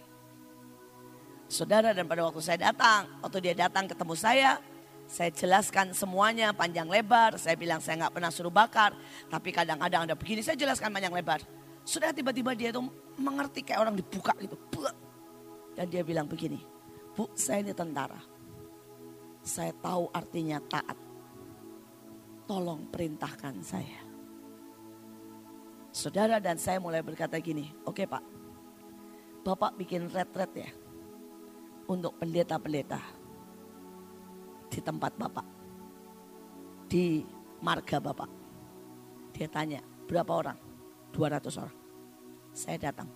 [1.46, 4.58] Saudara dan pada waktu saya datang, waktu dia datang ketemu saya,
[5.06, 7.38] saya jelaskan semuanya panjang lebar.
[7.38, 8.98] Saya bilang saya nggak pernah suruh bakar,
[9.30, 10.42] tapi kadang-kadang ada begini.
[10.42, 11.38] Saya jelaskan panjang lebar.
[11.86, 12.82] Sudah tiba-tiba dia itu
[13.14, 14.58] mengerti kayak orang dibuka gitu.
[15.78, 16.58] Dan dia bilang begini,
[17.14, 18.18] Bu saya ini tentara.
[19.46, 20.98] Saya tahu artinya taat.
[22.50, 24.02] Tolong perintahkan saya.
[25.94, 28.22] Saudara dan saya mulai berkata gini, oke okay, pak,
[29.46, 30.70] bapak bikin retret ya
[31.86, 33.00] untuk pendeta-pendeta
[34.66, 35.46] di tempat bapak,
[36.90, 37.22] di
[37.62, 38.30] marga bapak.
[39.36, 40.58] Dia tanya, berapa orang?
[41.12, 41.76] 200 orang.
[42.56, 43.08] Saya datang.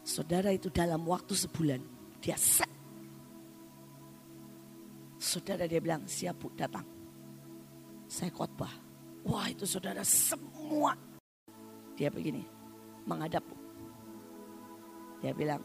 [0.00, 1.80] Saudara itu dalam waktu sebulan,
[2.24, 2.68] dia set.
[5.20, 6.88] Saudara dia bilang, siap bu datang.
[8.10, 8.90] Saya khotbah
[9.24, 10.96] Wah itu saudara semua.
[11.96, 12.40] Dia begini,
[13.04, 13.56] menghadap bu.
[15.20, 15.60] Dia bilang,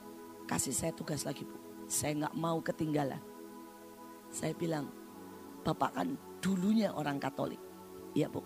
[0.46, 1.58] kasih saya tugas lagi bu.
[1.86, 3.22] Saya nggak mau ketinggalan.
[4.34, 4.90] Saya bilang,
[5.62, 6.08] bapak kan
[6.42, 7.62] dulunya orang Katolik.
[8.18, 8.42] Iya bu.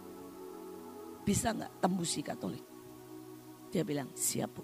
[1.23, 2.65] Bisa nggak tembusi Katolik?
[3.69, 4.63] Dia bilang, siap bu.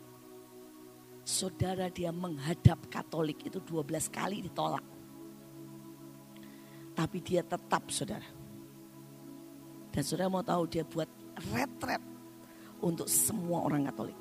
[1.25, 4.83] Saudara dia menghadap Katolik itu 12 kali ditolak.
[6.95, 8.45] Tapi dia tetap saudara
[9.95, 11.07] dan saudara mau tahu dia buat
[11.55, 12.03] retret
[12.83, 14.19] untuk semua orang Katolik.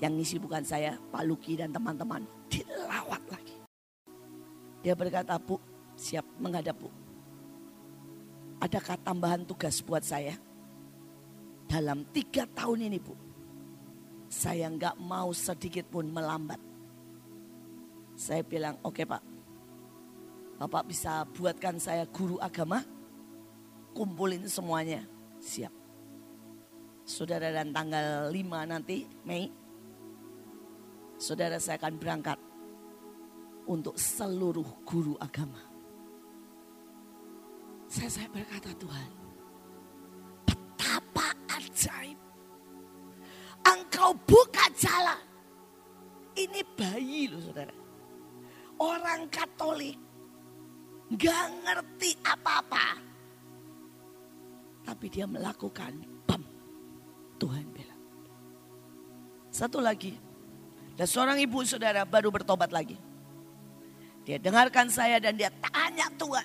[0.00, 2.24] Yang ngisi bukan saya, Pak Luki dan teman-teman.
[2.48, 3.56] Dilawat lagi.
[4.80, 5.60] Dia berkata, Bu,
[5.92, 6.88] siap menghadap Bu.
[8.60, 10.36] Adakah tambahan tugas buat saya?
[11.68, 13.14] Dalam tiga tahun ini Bu.
[14.32, 16.58] Saya nggak mau sedikit pun melambat.
[18.16, 19.22] Saya bilang, oke okay, Pak,
[20.60, 22.84] Bapak bisa buatkan saya guru agama?
[23.96, 25.08] Kumpulin semuanya.
[25.40, 25.72] Siap.
[27.08, 29.48] Saudara dan tanggal 5 nanti Mei.
[31.20, 32.38] Saudara saya akan berangkat
[33.68, 35.60] untuk seluruh guru agama.
[37.92, 39.10] Saya, saya berkata Tuhan,
[40.48, 41.28] betapa
[41.60, 42.18] ajaib.
[43.68, 45.20] Engkau buka jalan.
[46.40, 47.74] Ini bayi loh saudara.
[48.80, 50.00] Orang Katolik
[51.10, 52.94] Gak ngerti apa-apa.
[54.86, 56.22] Tapi dia melakukan.
[57.40, 58.02] Tuhan bilang.
[59.48, 60.29] Satu lagi.
[61.00, 62.92] Dan seorang ibu saudara baru bertobat lagi.
[64.20, 66.44] Dia dengarkan saya dan dia tanya Tuhan.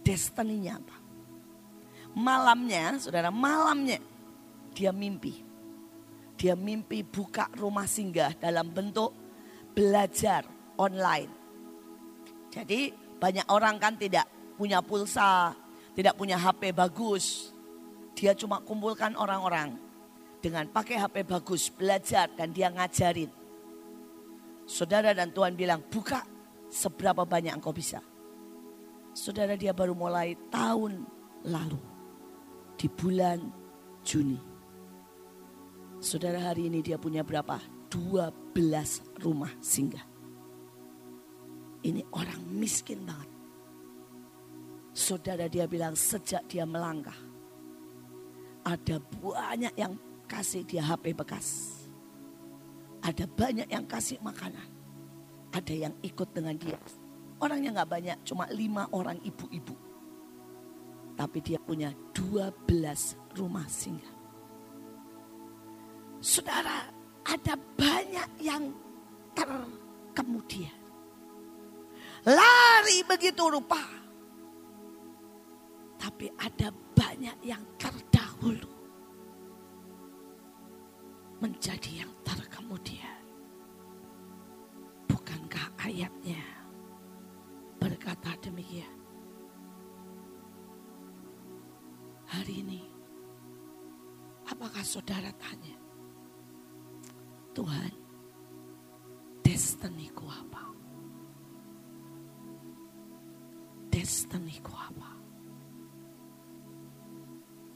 [0.00, 0.96] Destininya apa?
[2.16, 4.00] Malamnya, saudara, malamnya
[4.72, 5.44] dia mimpi.
[6.40, 9.12] Dia mimpi buka rumah singgah dalam bentuk
[9.76, 10.48] belajar
[10.80, 11.28] online.
[12.48, 14.24] Jadi banyak orang kan tidak
[14.56, 15.52] punya pulsa,
[15.92, 17.52] tidak punya HP bagus.
[18.16, 19.76] Dia cuma kumpulkan orang-orang
[20.40, 23.39] dengan pakai HP bagus, belajar dan dia ngajarin.
[24.70, 26.22] Saudara dan Tuhan bilang, buka
[26.70, 27.98] seberapa banyak engkau bisa.
[29.10, 31.02] Saudara dia baru mulai tahun
[31.42, 31.82] lalu.
[32.78, 33.50] Di bulan
[34.06, 34.38] Juni.
[35.98, 37.58] Saudara hari ini dia punya berapa?
[37.90, 38.54] 12
[39.18, 40.06] rumah singgah.
[41.82, 43.26] Ini orang miskin banget.
[44.94, 47.18] Saudara dia bilang sejak dia melangkah.
[48.62, 49.98] Ada banyak yang
[50.30, 51.79] kasih dia HP bekas.
[53.00, 54.68] Ada banyak yang kasih makanan.
[55.50, 56.78] Ada yang ikut dengan dia.
[57.40, 59.74] Orangnya nggak banyak, cuma lima orang ibu-ibu.
[61.16, 64.16] Tapi dia punya 12 rumah singgah.
[66.20, 66.84] Saudara,
[67.24, 68.68] ada banyak yang
[69.32, 70.76] terkemudian.
[72.28, 73.80] Lari begitu rupa.
[75.96, 78.79] Tapi ada banyak yang terdahulu.
[81.40, 83.20] Menjadi yang terkemudian.
[85.08, 86.40] Bukankah ayatnya
[87.80, 89.00] berkata demikian?
[92.30, 92.80] Hari ini,
[94.46, 95.74] apakah saudara tanya,
[97.56, 97.90] Tuhan,
[99.42, 100.70] destiniku apa?
[104.00, 105.10] destiniku apa?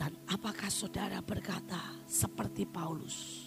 [0.00, 3.43] Dan apakah saudara berkata seperti Paulus?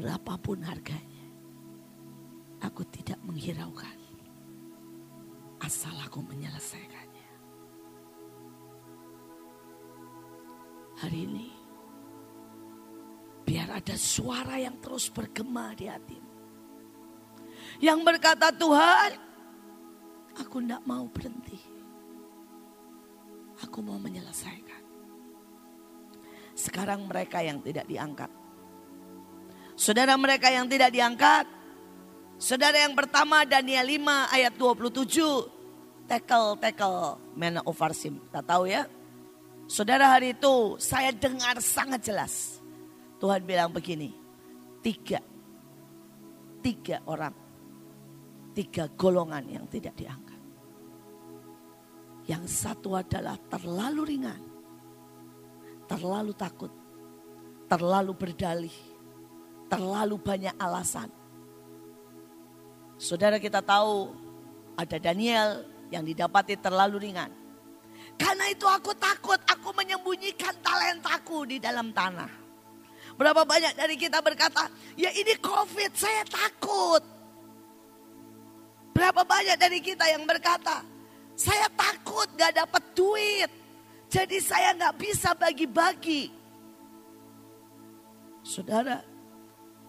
[0.00, 1.28] Berapapun harganya,
[2.64, 4.00] aku tidak menghiraukan.
[5.60, 7.28] Asal aku menyelesaikannya.
[11.04, 11.52] Hari ini,
[13.44, 16.32] biar ada suara yang terus bergema di hatimu.
[17.84, 19.28] Yang berkata Tuhan,
[20.40, 21.60] Aku tidak mau berhenti.
[23.60, 24.80] Aku mau menyelesaikan.
[26.56, 28.39] Sekarang mereka yang tidak diangkat.
[29.80, 31.48] Saudara mereka yang tidak diangkat.
[32.36, 36.04] Saudara yang pertama Daniel 5 ayat 27.
[36.04, 38.20] Tekel, tekel, mena ofarsim.
[38.28, 38.84] Tak tahu ya.
[39.64, 42.60] Saudara hari itu saya dengar sangat jelas.
[43.16, 44.12] Tuhan bilang begini.
[44.84, 45.24] Tiga.
[46.60, 47.50] Tiga orang
[48.60, 50.40] tiga golongan yang tidak diangkat.
[52.28, 54.42] Yang satu adalah terlalu ringan,
[55.88, 56.70] terlalu takut,
[57.66, 58.76] terlalu berdalih,
[59.70, 61.06] terlalu banyak alasan.
[62.98, 64.12] Saudara kita tahu
[64.74, 67.30] ada Daniel yang didapati terlalu ringan.
[68.20, 72.28] Karena itu aku takut, aku menyembunyikan talentaku di dalam tanah.
[73.16, 77.00] Berapa banyak dari kita berkata, ya ini COVID, saya takut.
[78.92, 80.84] Berapa banyak dari kita yang berkata,
[81.36, 83.50] saya takut gak dapat duit.
[84.12, 86.28] Jadi saya gak bisa bagi-bagi.
[88.44, 89.04] Saudara,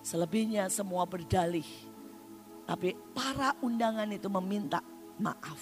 [0.02, 1.66] selebihnya semua berdalih.
[2.66, 4.82] Tapi para undangan itu meminta
[5.18, 5.62] maaf.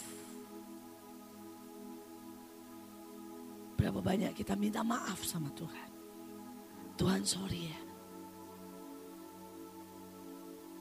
[3.80, 5.90] Berapa banyak kita minta maaf sama Tuhan.
[7.00, 7.82] Tuhan sorry ya.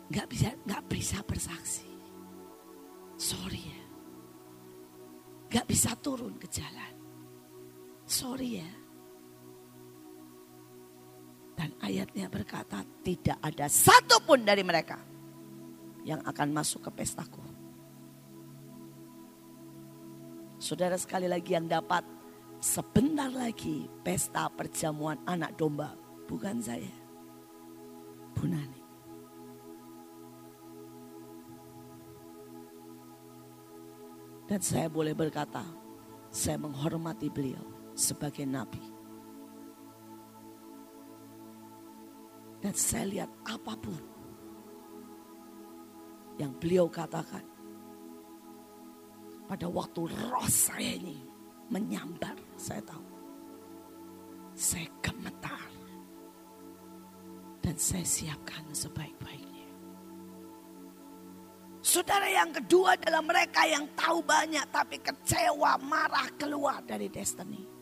[0.09, 1.87] Gak bisa, gak bisa bersaksi.
[3.15, 3.83] Sorry ya.
[5.49, 6.95] Gak bisa turun ke jalan.
[8.09, 8.71] Sorry ya.
[11.59, 15.03] Dan ayatnya berkata tidak ada satupun dari mereka
[16.07, 17.43] yang akan masuk ke pestaku.
[20.63, 22.07] Saudara sekali lagi yang dapat
[22.63, 25.99] sebentar lagi pesta perjamuan anak domba.
[26.31, 26.95] Bukan saya.
[28.39, 28.83] Bu Nani.
[34.49, 35.61] Dan saya boleh berkata,
[36.33, 37.61] saya menghormati beliau
[37.93, 38.81] sebagai nabi.
[42.59, 44.03] Dan saya lihat apa pun
[46.39, 47.43] yang beliau katakan.
[49.49, 51.19] Pada waktu roh saya ini
[51.73, 53.07] menyambar, saya tahu.
[54.53, 55.67] Saya gemetar.
[57.65, 59.69] Dan saya siapkan sebaik-baiknya.
[61.81, 67.78] Saudara yang kedua adalah mereka yang tahu banyak tapi kecewa, marah keluar dari destiny.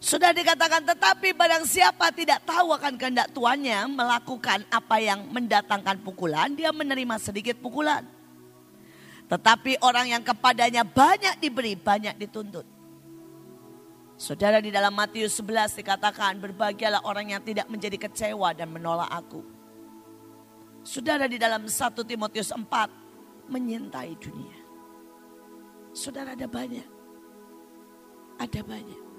[0.00, 6.56] Sudah dikatakan tetapi barang siapa tidak tahu akan kehendak tuannya melakukan apa yang mendatangkan pukulan,
[6.56, 8.00] dia menerima sedikit pukulan.
[9.28, 12.64] Tetapi orang yang kepadanya banyak diberi, banyak dituntut.
[14.16, 19.44] Saudara di dalam Matius 11 dikatakan berbahagialah orang yang tidak menjadi kecewa dan menolak aku.
[20.80, 21.76] Saudara di dalam 1
[22.08, 24.58] Timotius 4 menyintai dunia.
[25.92, 26.88] Saudara ada banyak.
[28.40, 29.09] Ada banyak.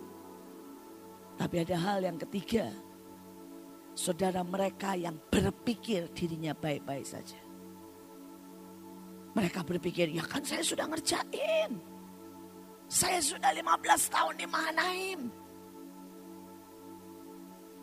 [1.42, 2.70] Tapi ada hal yang ketiga.
[3.98, 7.42] Saudara mereka yang berpikir dirinya baik-baik saja.
[9.34, 11.82] Mereka berpikir, ya kan saya sudah ngerjain.
[12.86, 15.20] Saya sudah 15 tahun di Mahanaim.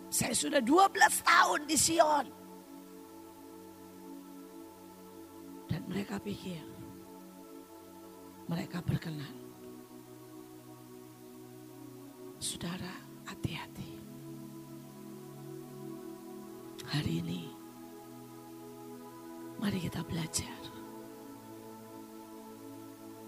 [0.06, 2.26] Saya sudah 12 tahun di Sion.
[5.66, 6.78] Dan mereka pikir
[8.48, 9.36] mereka berkenan.
[12.40, 13.90] Saudara, hati-hati.
[16.88, 17.42] Hari ini,
[19.60, 20.56] mari kita belajar.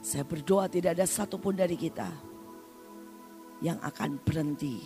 [0.01, 2.09] Saya berdoa tidak ada satupun dari kita
[3.61, 4.81] yang akan berhenti.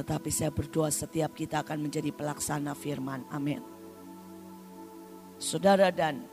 [0.00, 3.28] Tetapi saya berdoa setiap kita akan menjadi pelaksana firman.
[3.28, 3.60] Amin.
[5.36, 6.24] Saudara dan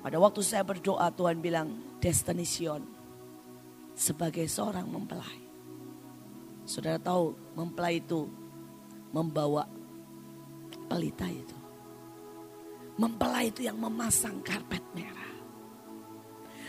[0.00, 2.80] pada waktu saya berdoa Tuhan bilang destination
[3.92, 5.49] sebagai seorang mempelai.
[6.70, 8.30] Saudara tahu mempelai itu
[9.10, 9.66] membawa
[10.86, 11.58] pelita itu.
[12.94, 15.34] Mempelai itu yang memasang karpet merah.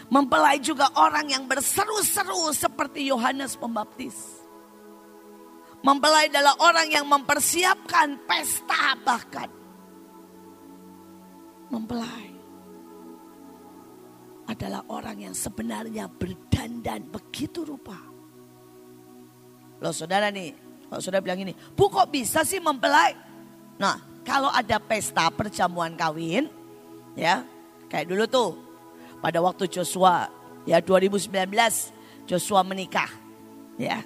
[0.10, 4.41] Mempelai juga orang yang berseru-seru seperti Yohanes Pembaptis.
[5.86, 9.49] Mempelai adalah orang yang mempersiapkan pesta bahkan
[11.70, 12.30] mempelai
[14.49, 18.11] adalah orang yang sebenarnya berdandan begitu rupa.
[19.82, 20.54] Loh saudara nih,
[20.88, 23.18] kalau saudara bilang ini, bu kok bisa sih mempelai?
[23.82, 26.46] Nah kalau ada pesta perjamuan kawin,
[27.18, 27.42] ya
[27.90, 28.50] kayak dulu tuh
[29.20, 30.30] pada waktu Joshua
[30.64, 31.34] ya 2019
[32.30, 33.10] Joshua menikah,
[33.82, 34.06] ya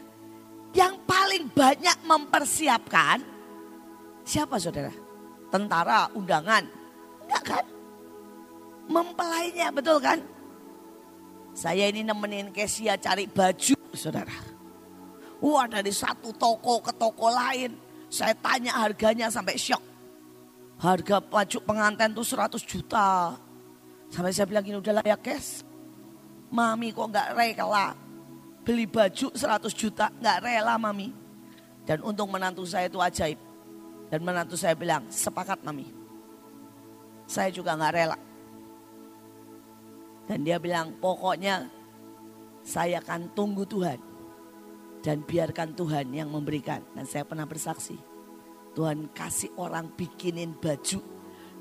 [0.71, 3.19] yang paling banyak mempersiapkan
[4.23, 4.95] siapa saudara?
[5.51, 6.85] Tentara undangan
[7.25, 7.65] Enggak kan?
[8.85, 10.21] Mempelainya betul kan?
[11.57, 14.54] Saya ini nemenin Kesia cari baju saudara.
[15.45, 17.77] Wah dari satu toko ke toko lain.
[18.09, 19.81] Saya tanya harganya sampai syok.
[20.81, 23.37] Harga baju pengantin tuh 100 juta.
[24.09, 25.61] Sampai saya bilang ini udah layak kes.
[26.49, 27.93] Mami kok nggak rela
[28.65, 31.13] beli baju 100 juta nggak rela mami.
[31.85, 33.37] Dan untung menantu saya itu ajaib.
[34.09, 36.05] Dan menantu saya bilang sepakat mami
[37.25, 38.17] saya juga nggak rela.
[40.25, 41.69] Dan dia bilang pokoknya
[42.65, 43.99] saya akan tunggu Tuhan.
[45.05, 46.81] Dan biarkan Tuhan yang memberikan.
[46.97, 47.93] Dan saya pernah bersaksi.
[48.73, 50.97] Tuhan kasih orang bikinin baju.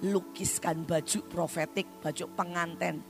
[0.09, 3.05] Lukiskan baju profetik, baju pengantin.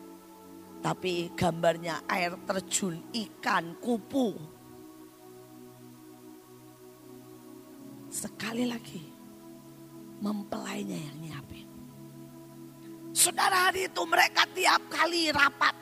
[0.83, 4.35] Tapi gambarnya air terjun, ikan, kupu.
[8.11, 9.03] Sekali lagi,
[10.19, 11.67] mempelainya yang nyiapin.
[13.15, 15.75] Saudara hari itu mereka tiap kali rapat.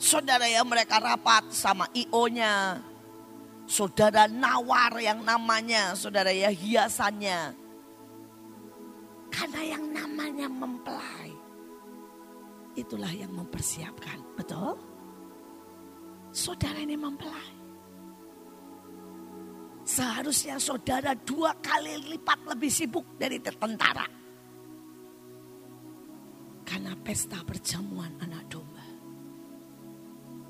[0.00, 2.80] Saudara ya mereka rapat sama IO-nya.
[3.66, 7.50] Saudara nawar yang namanya, saudara ya hiasannya.
[9.26, 11.34] Karena yang namanya mempelai.
[12.78, 14.78] Itulah yang mempersiapkan, betul?
[16.30, 17.52] Saudara ini mempelai.
[19.86, 24.06] Seharusnya saudara dua kali lipat lebih sibuk dari tentara.
[26.66, 28.82] Karena pesta perjamuan anak domba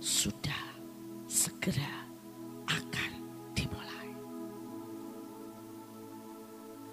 [0.01, 0.65] sudah
[1.29, 2.06] segera
[2.67, 3.11] akan
[3.55, 4.11] dimulai.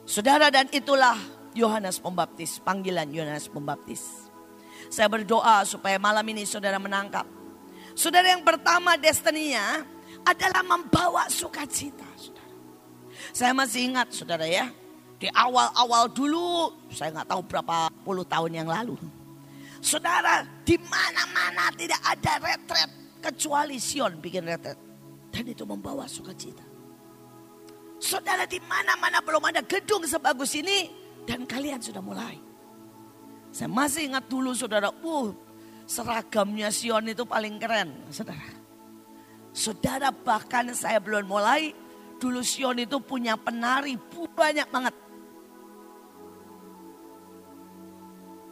[0.05, 1.17] Saudara dan itulah
[1.53, 4.29] Yohanes Pembaptis, panggilan Yohanes Pembaptis.
[4.89, 7.25] Saya berdoa supaya malam ini saudara menangkap.
[7.93, 9.85] Saudara yang pertama destininya
[10.25, 12.05] adalah membawa sukacita.
[12.17, 12.53] Saudara.
[13.33, 14.69] Saya masih ingat saudara ya,
[15.17, 18.97] di awal-awal dulu, saya nggak tahu berapa puluh tahun yang lalu.
[19.81, 24.79] Saudara, di mana-mana tidak ada retret kecuali Sion bikin retret.
[25.33, 26.61] Dan itu membawa sukacita.
[27.97, 30.93] Saudara di mana-mana belum ada gedung sebagus ini
[31.25, 32.37] dan kalian sudah mulai.
[33.49, 35.29] Saya masih ingat dulu saudara, uh,
[35.89, 38.49] seragamnya Sion itu paling keren, saudara.
[39.53, 41.73] Saudara bahkan saya belum mulai,
[42.21, 43.97] dulu Sion itu punya penari
[44.33, 44.95] banyak banget.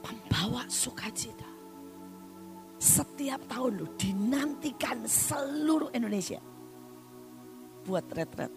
[0.02, 1.50] Pembawa sukacita.
[2.82, 6.42] Setiap tahun loh dinantikan seluruh Indonesia.
[7.82, 8.54] Buat retret.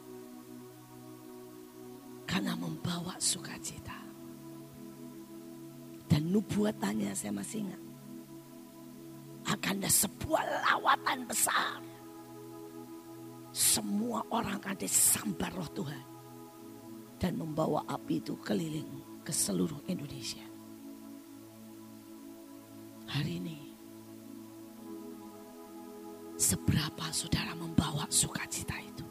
[2.25, 3.97] Karena membawa sukacita.
[6.09, 7.83] Dan nubuatannya saya masih ingat.
[9.45, 11.81] Akan ada sebuah lawatan besar.
[13.55, 16.05] Semua orang akan disambar roh Tuhan.
[17.21, 20.45] Dan membawa api itu keliling ke seluruh Indonesia.
[23.09, 23.65] Hari ini
[26.35, 29.04] Seberapa saudara membawa sukacita itu?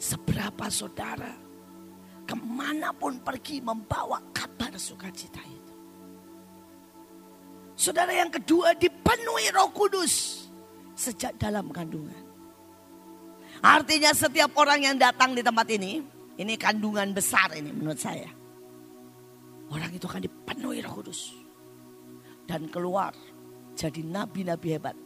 [0.00, 1.28] Seberapa saudara
[2.24, 5.74] ke mana pun pergi membawa kabar sukacita itu?
[7.76, 10.48] Saudara yang kedua dipenuhi roh kudus
[10.96, 12.16] sejak dalam kandungan.
[13.60, 16.00] Artinya setiap orang yang datang di tempat ini,
[16.40, 18.32] ini kandungan besar ini menurut saya.
[19.68, 21.36] Orang itu akan dipenuhi roh kudus.
[22.48, 23.12] Dan keluar
[23.76, 24.96] jadi nabi-nabi hebat.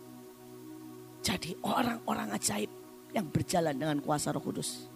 [1.19, 2.84] Jadi orang-orang ajaib
[3.15, 4.91] yang berjalan dengan kuasa roh kudus.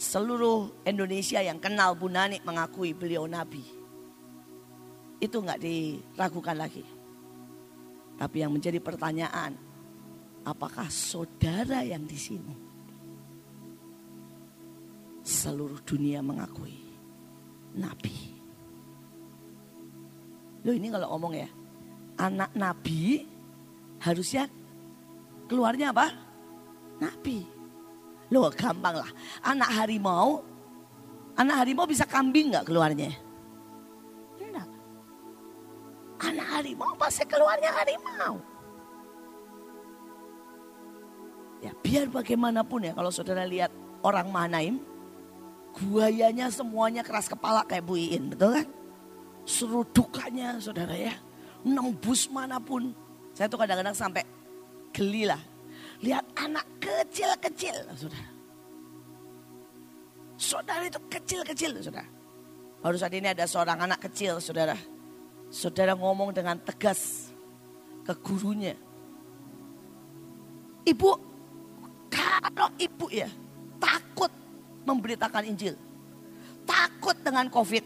[0.00, 3.64] Seluruh Indonesia yang kenal Bu Nani mengakui beliau nabi.
[5.20, 6.84] Itu nggak diragukan lagi.
[8.16, 9.56] Tapi yang menjadi pertanyaan,
[10.48, 12.56] apakah saudara yang di sini
[15.20, 16.80] seluruh dunia mengakui
[17.76, 18.36] nabi?
[20.64, 21.48] Loh ini kalau ngomong ya,
[22.16, 23.28] anak nabi
[24.00, 24.48] harusnya
[25.48, 26.25] keluarnya apa?
[27.00, 27.46] Nabi.
[28.32, 29.10] Loh gampang lah.
[29.44, 30.42] Anak harimau,
[31.38, 33.14] anak harimau bisa kambing nggak keluarnya?
[34.42, 34.68] Enggak.
[36.22, 38.34] Anak harimau pasti keluarnya harimau.
[41.64, 43.72] Ya biar bagaimanapun ya kalau saudara lihat
[44.02, 44.76] orang Manaim,
[45.72, 48.68] guayanya semuanya keras kepala kayak Bu Iin, betul kan?
[49.46, 51.14] Serudukannya saudara ya
[51.66, 52.94] nembus mana pun.
[53.34, 54.22] Saya tuh kadang-kadang sampai
[54.94, 55.40] geli lah.
[56.04, 58.28] Lihat anak kecil-kecil, saudara.
[60.36, 62.08] Saudara itu kecil-kecil, saudara.
[62.84, 64.76] Baru saat ini ada seorang anak kecil, saudara.
[65.48, 67.32] Saudara ngomong dengan tegas
[68.04, 68.76] ke gurunya.
[70.86, 71.10] Ibu,
[72.12, 73.26] kalau ibu ya
[73.80, 74.30] takut
[74.84, 75.74] memberitakan Injil.
[76.62, 77.84] Takut dengan COVID.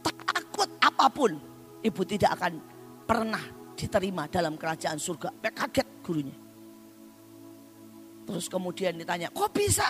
[0.00, 1.36] Takut apa pun
[1.82, 2.60] ibu tidak akan
[3.04, 3.42] pernah
[3.74, 5.34] diterima dalam kerajaan surga.
[5.42, 6.43] Kaget gurunya.
[8.24, 9.84] Terus kemudian ditanya, kok bisa?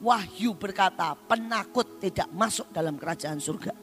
[0.00, 3.74] Wahyu berkata, penakut tidak masuk dalam kerajaan surga.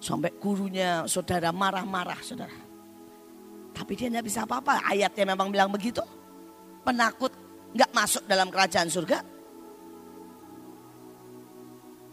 [0.00, 2.56] Sampai gurunya saudara marah-marah saudara.
[3.74, 4.80] Tapi dia tidak bisa apa-apa.
[4.88, 6.00] Ayatnya memang bilang begitu.
[6.86, 7.32] Penakut
[7.76, 9.18] nggak masuk dalam kerajaan surga.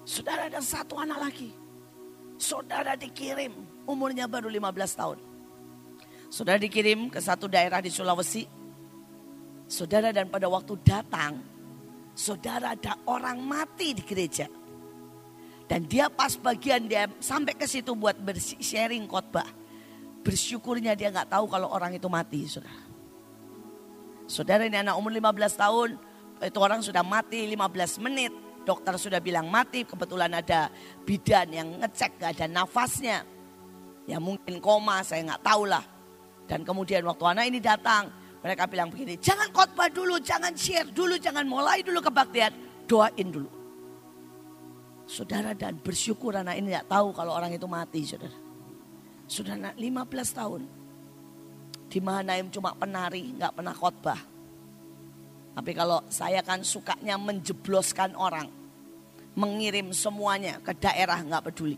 [0.07, 1.51] Saudara ada satu anak lagi.
[2.39, 3.51] Saudara dikirim
[3.83, 5.17] umurnya baru 15 tahun.
[6.27, 8.57] Saudara dikirim ke satu daerah di Sulawesi.
[9.68, 11.43] Saudara dan pada waktu datang,
[12.15, 14.47] saudara ada orang mati di gereja.
[15.68, 18.15] Dan dia pas bagian dia sampai ke situ buat
[18.63, 19.47] sharing khotbah.
[20.24, 22.88] Bersyukurnya dia nggak tahu kalau orang itu mati, saudara.
[24.28, 25.89] Saudara ini anak umur 15 tahun,
[26.43, 28.32] itu orang sudah mati 15 menit.
[28.68, 30.68] Dokter sudah bilang mati, kebetulan ada
[31.07, 33.24] bidan yang ngecek gak ada nafasnya.
[34.03, 35.84] Ya mungkin koma, saya nggak tahu lah.
[36.47, 38.11] Dan kemudian waktu anak ini datang,
[38.48, 42.56] mereka bilang begini, jangan khotbah dulu, jangan share dulu, jangan mulai dulu kebaktian,
[42.88, 43.52] doain dulu.
[45.04, 48.32] Saudara dan bersyukur anak ini nggak tahu kalau orang itu mati, saudara.
[49.28, 50.64] Sudah anak 15 tahun.
[51.91, 54.20] Di Mahanaim cuma penari, nggak pernah khotbah.
[55.60, 58.48] Tapi kalau saya kan sukanya menjebloskan orang.
[59.36, 61.76] Mengirim semuanya ke daerah nggak peduli.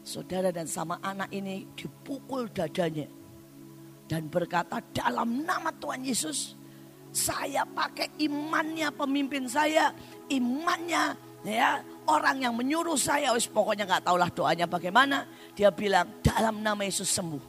[0.00, 3.21] Saudara dan sama anak ini dipukul dadanya.
[4.12, 6.52] Dan berkata dalam nama Tuhan Yesus.
[7.08, 9.88] Saya pakai imannya pemimpin saya.
[10.28, 11.16] Imannya
[11.48, 13.32] ya orang yang menyuruh saya.
[13.32, 15.24] Wis pokoknya nggak tahulah doanya bagaimana.
[15.56, 17.44] Dia bilang dalam nama Yesus sembuh.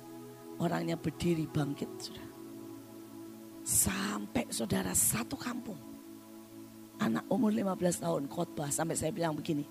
[0.64, 1.92] Orangnya berdiri bangkit.
[2.00, 2.32] Saudara.
[3.68, 5.80] Sampai saudara satu kampung.
[7.04, 9.68] Anak umur 15 tahun khotbah sampai saya bilang begini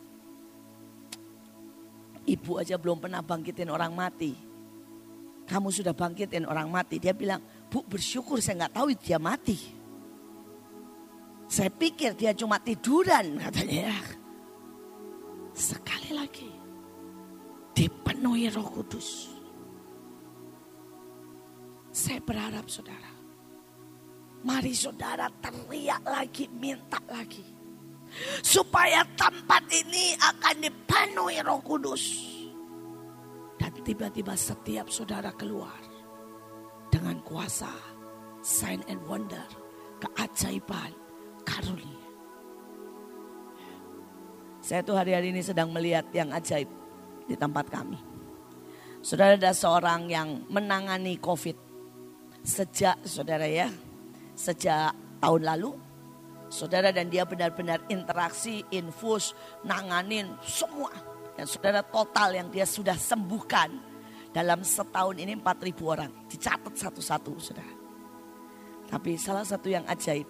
[2.23, 4.52] Ibu aja belum pernah bangkitin orang mati.
[5.47, 7.03] Kamu sudah bangkitin orang mati.
[7.03, 9.59] Dia bilang, bu bersyukur saya nggak tahu dia mati.
[11.53, 13.93] Saya pikir dia cuma tiduran katanya.
[15.53, 16.49] Sekali lagi
[17.77, 19.29] dipenuhi roh kudus.
[21.93, 23.13] Saya berharap saudara.
[24.43, 27.45] Mari saudara teriak lagi, minta lagi.
[28.41, 32.32] Supaya tempat ini akan dipenuhi roh kudus.
[33.63, 35.79] Dan tiba-tiba setiap saudara keluar.
[36.91, 37.71] Dengan kuasa,
[38.43, 39.47] sign and wonder,
[40.03, 40.91] keajaiban,
[41.47, 42.03] karunia.
[44.59, 46.67] Saya tuh hari-hari ini sedang melihat yang ajaib
[47.31, 47.99] di tempat kami.
[48.99, 51.55] Saudara ada seorang yang menangani COVID
[52.43, 53.71] sejak saudara ya,
[54.35, 54.91] sejak
[55.23, 55.71] tahun lalu.
[56.51, 61.12] Saudara dan dia benar-benar interaksi, infus, nanganin semua.
[61.33, 63.71] Dan saudara total yang dia sudah sembuhkan
[64.33, 66.11] dalam setahun ini 4.000 orang.
[66.29, 67.75] Dicatat satu-satu saudara.
[68.93, 70.29] Tapi salah satu yang ajaib,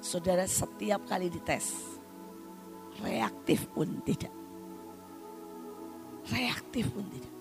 [0.00, 2.00] saudara setiap kali dites,
[3.04, 4.32] reaktif pun tidak.
[6.32, 7.34] Reaktif pun tidak.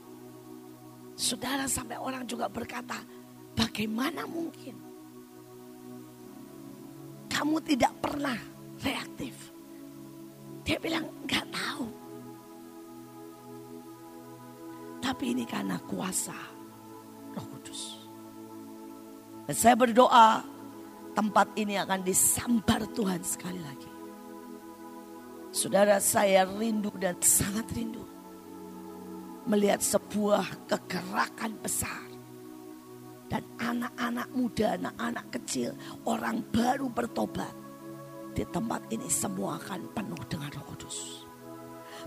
[1.16, 3.00] Saudara sampai orang juga berkata,
[3.56, 4.76] bagaimana mungkin
[7.32, 8.38] kamu tidak pernah
[8.84, 9.34] reaktif?
[10.68, 11.88] Dia bilang, nggak tahu.
[14.98, 16.36] Tapi ini karena kuasa
[17.38, 18.02] roh kudus.
[19.48, 20.44] Dan saya berdoa
[21.16, 23.92] tempat ini akan disambar Tuhan sekali lagi.
[25.56, 28.04] Saudara saya rindu dan sangat rindu.
[29.48, 32.04] Melihat sebuah kegerakan besar.
[33.32, 35.72] Dan anak-anak muda, anak-anak kecil,
[36.04, 37.56] orang baru bertobat.
[38.36, 40.67] Di tempat ini semua akan penuh dengan roh.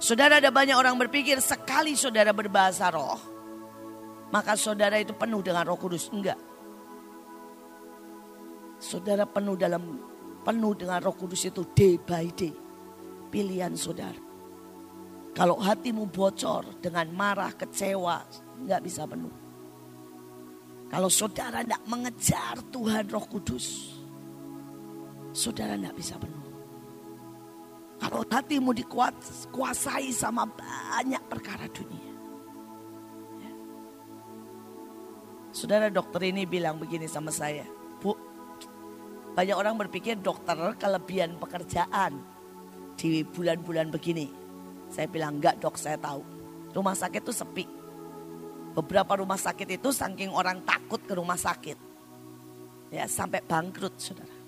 [0.00, 3.20] Saudara ada banyak orang berpikir sekali saudara berbahasa roh.
[4.32, 6.08] Maka saudara itu penuh dengan roh kudus.
[6.08, 6.40] Enggak.
[8.80, 10.00] Saudara penuh dalam
[10.40, 12.52] penuh dengan Roh Kudus itu day by day.
[13.30, 14.18] Pilihan saudara.
[15.30, 18.18] Kalau hatimu bocor dengan marah, kecewa,
[18.66, 19.30] nggak bisa penuh.
[20.90, 23.94] Kalau saudara tidak mengejar Tuhan Roh Kudus,
[25.30, 26.39] saudara tidak bisa penuh.
[28.00, 32.12] Kalau hatimu dikuasai sama banyak perkara dunia.
[33.44, 33.52] Ya.
[35.52, 37.68] Saudara dokter ini bilang begini sama saya.
[38.00, 38.16] Bu,
[39.36, 42.24] banyak orang berpikir dokter kelebihan pekerjaan
[42.96, 44.32] di bulan-bulan begini.
[44.88, 46.24] Saya bilang enggak dok saya tahu.
[46.72, 47.64] Rumah sakit itu sepi.
[48.72, 51.76] Beberapa rumah sakit itu saking orang takut ke rumah sakit.
[52.88, 54.39] Ya sampai bangkrut saudara.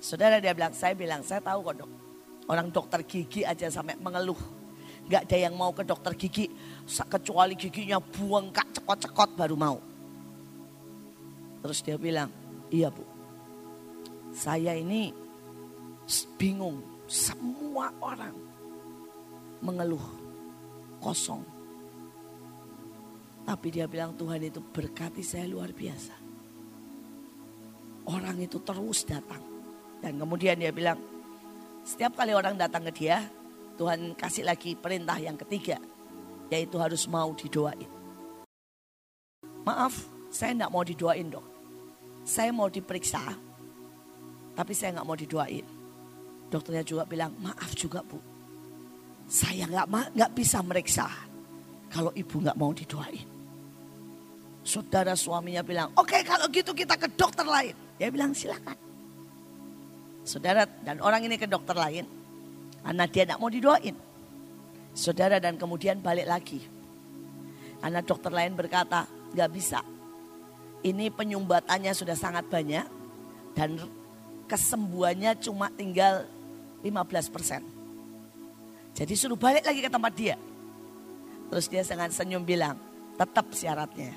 [0.00, 1.90] Saudara dia bilang, saya bilang saya tahu kok dok.
[2.48, 4.38] Orang dokter gigi aja sampai mengeluh.
[5.06, 6.50] Enggak ada yang mau ke dokter gigi.
[6.88, 9.78] Kecuali giginya buang kak cekot-cekot baru mau.
[11.60, 12.32] Terus dia bilang,
[12.72, 13.20] iya bu
[14.34, 15.10] saya ini
[16.38, 16.82] bingung.
[17.10, 18.36] Semua orang
[19.66, 20.06] mengeluh
[21.02, 21.42] kosong.
[23.42, 26.14] Tapi dia bilang Tuhan itu berkati saya luar biasa.
[28.06, 29.42] Orang itu terus datang.
[30.00, 30.96] Dan kemudian dia bilang,
[31.84, 33.24] setiap kali orang datang ke dia,
[33.76, 35.76] Tuhan kasih lagi perintah yang ketiga.
[36.50, 37.88] Yaitu harus mau didoain.
[39.62, 39.92] Maaf,
[40.32, 41.46] saya tidak mau didoain dok.
[42.24, 43.20] Saya mau diperiksa,
[44.56, 45.64] tapi saya nggak mau didoain.
[46.50, 48.18] Dokternya juga bilang, maaf juga bu.
[49.30, 51.06] Saya nggak nggak bisa meriksa
[51.88, 53.28] kalau ibu nggak mau didoain.
[54.60, 57.72] Saudara suaminya bilang, oke okay, kalau gitu kita ke dokter lain.
[57.96, 58.89] Dia bilang silakan.
[60.24, 62.04] Saudara dan orang ini ke dokter lain
[62.84, 63.96] karena dia nggak mau didoain.
[64.92, 66.60] Saudara dan kemudian balik lagi.
[67.80, 69.80] Karena dokter lain berkata, nggak bisa.
[70.80, 72.84] Ini penyumbatannya sudah sangat banyak
[73.56, 73.76] dan
[74.48, 76.24] kesembuhannya cuma tinggal
[76.84, 77.62] 15 persen.
[78.96, 80.36] Jadi suruh balik lagi ke tempat dia.
[81.48, 82.76] Terus dia sangat senyum bilang,
[83.16, 84.16] tetap syaratnya.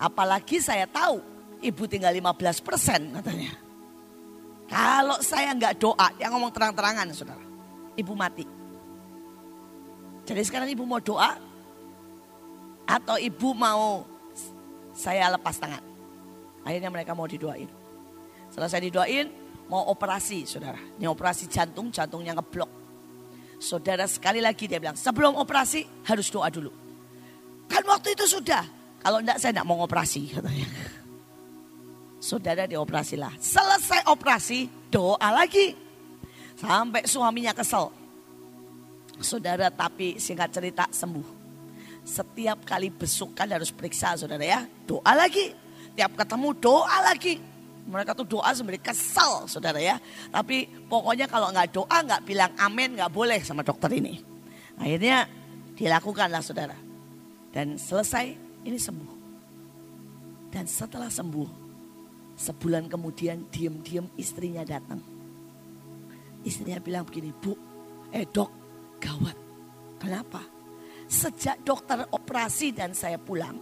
[0.00, 1.20] Apalagi saya tahu
[1.60, 3.69] ibu tinggal 15 persen katanya.
[4.70, 7.42] Kalau saya nggak doa, dia ngomong terang-terangan saudara.
[7.98, 8.46] Ibu mati.
[10.22, 11.34] Jadi sekarang ibu mau doa
[12.86, 14.06] atau ibu mau
[14.94, 15.82] saya lepas tangan.
[16.62, 17.66] Akhirnya mereka mau didoain.
[18.54, 19.26] Selesai didoain,
[19.66, 20.78] mau operasi saudara.
[20.78, 22.70] Ini operasi jantung, jantungnya ngeblok.
[23.58, 26.70] Saudara sekali lagi dia bilang, sebelum operasi harus doa dulu.
[27.66, 28.62] Kan waktu itu sudah.
[29.02, 30.66] Kalau enggak saya enggak mau operasi katanya.
[32.20, 33.40] Saudara dioperasilah.
[33.40, 35.72] Selesai operasi doa lagi.
[36.60, 37.88] Sampai suaminya kesel.
[39.24, 41.40] Saudara tapi singkat cerita sembuh.
[42.04, 44.60] Setiap kali besukan harus periksa saudara ya.
[44.84, 45.56] Doa lagi.
[45.96, 47.40] Tiap ketemu doa lagi.
[47.88, 49.96] Mereka tuh doa sembari kesal saudara ya.
[50.28, 54.20] Tapi pokoknya kalau nggak doa nggak bilang amin nggak boleh sama dokter ini.
[54.76, 55.24] Akhirnya
[55.72, 56.76] dilakukanlah saudara.
[57.48, 58.36] Dan selesai
[58.68, 59.12] ini sembuh.
[60.52, 61.59] Dan setelah sembuh
[62.40, 65.04] sebulan kemudian diem-diem istrinya datang.
[66.40, 67.52] Istrinya bilang begini, Bu,
[68.08, 68.50] eh dok,
[68.96, 69.36] gawat.
[70.00, 70.40] Kenapa?
[71.04, 73.60] Sejak dokter operasi dan saya pulang,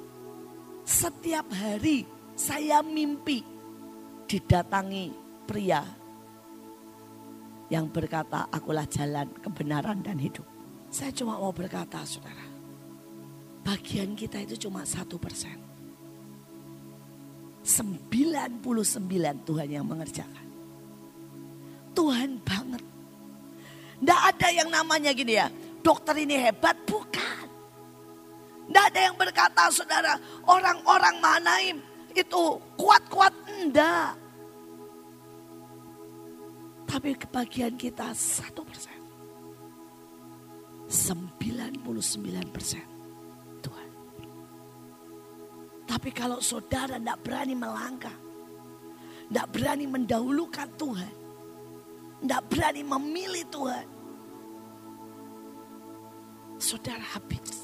[0.86, 2.06] setiap hari
[2.38, 3.42] saya mimpi
[4.30, 5.10] didatangi
[5.42, 5.82] pria
[7.68, 10.46] yang berkata, akulah jalan kebenaran dan hidup.
[10.88, 12.46] Saya cuma mau berkata, saudara,
[13.66, 15.67] bagian kita itu cuma satu persen.
[17.68, 20.46] 99 Tuhan yang mengerjakan.
[21.92, 22.80] Tuhan banget.
[24.00, 25.52] Tidak ada yang namanya gini ya,
[25.84, 27.44] dokter ini hebat, bukan.
[28.72, 30.16] Tidak ada yang berkata saudara,
[30.48, 31.76] orang-orang Mahanaim
[32.16, 34.16] itu kuat-kuat, enggak.
[36.88, 38.96] Tapi kebagian kita satu persen.
[40.88, 41.84] 99
[42.48, 42.97] persen.
[45.88, 48.12] Tapi kalau saudara tidak berani melangkah,
[49.32, 51.14] tidak berani mendahulukan Tuhan,
[52.20, 53.86] tidak berani memilih Tuhan.
[56.60, 57.56] Saudara habis.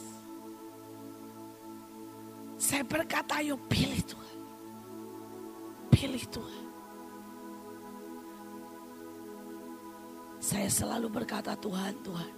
[2.57, 4.37] Saya berkata ayo pilih Tuhan.
[5.93, 6.65] Pilih Tuhan.
[10.41, 12.33] Saya selalu berkata Tuhan, Tuhan.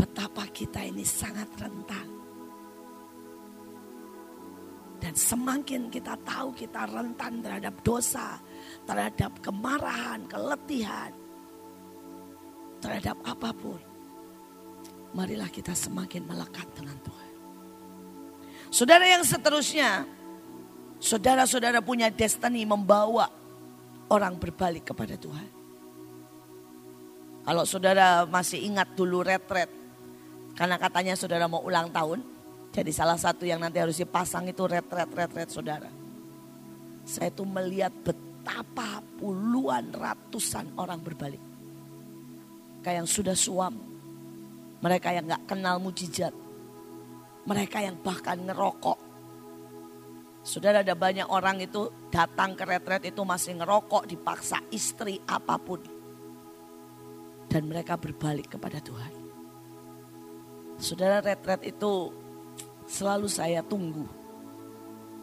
[0.00, 2.17] Betapa kita ini sangat rentan.
[4.98, 8.34] Dan semakin kita tahu kita rentan terhadap dosa,
[8.82, 11.14] terhadap kemarahan, keletihan,
[12.82, 13.78] terhadap apa pun.
[15.14, 17.30] Marilah kita semakin melekat dengan Tuhan.
[18.68, 20.04] Saudara yang seterusnya,
[21.00, 23.30] saudara-saudara punya destiny membawa
[24.10, 25.48] orang berbalik kepada Tuhan.
[27.48, 29.72] Kalau saudara masih ingat dulu retret,
[30.52, 32.20] karena katanya saudara mau ulang tahun,
[32.78, 35.90] jadi salah satu yang nanti harus dipasang itu retret-retret saudara.
[37.02, 41.42] Saya itu melihat betapa puluhan ratusan orang berbalik.
[42.86, 43.74] Kayak yang sudah suam.
[44.78, 46.30] Mereka yang gak kenal mujizat.
[47.50, 48.98] Mereka yang bahkan ngerokok.
[50.46, 55.82] Saudara ada banyak orang itu datang ke retret itu masih ngerokok, dipaksa istri apa pun.
[57.50, 59.12] Dan mereka berbalik kepada Tuhan.
[60.78, 62.27] Saudara retret itu
[62.88, 64.08] selalu saya tunggu.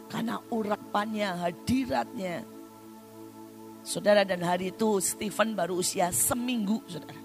[0.05, 2.45] Karena urapannya, hadiratnya.
[3.82, 7.22] Saudara dan hari itu Stephen baru usia seminggu saudara.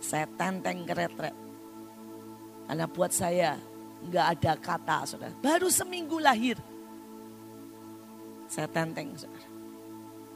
[0.00, 0.96] Saya tenteng ke.
[2.66, 3.60] Karena buat saya
[4.08, 5.32] nggak ada kata saudara.
[5.40, 6.56] Baru seminggu lahir.
[8.48, 9.48] Saya tenteng saudara.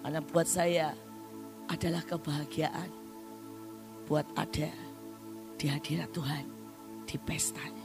[0.01, 0.87] Karena buat saya
[1.69, 2.91] adalah kebahagiaan.
[4.09, 4.73] Buat ada
[5.61, 6.45] di hadirat Tuhan.
[7.05, 7.80] Di pestanya.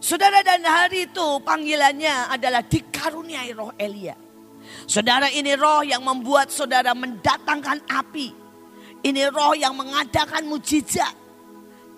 [0.00, 4.16] Saudara dan hari itu panggilannya adalah dikaruniai roh Elia.
[4.88, 8.28] Saudara ini roh yang membuat saudara mendatangkan api.
[9.04, 11.12] Ini roh yang mengadakan mujizat.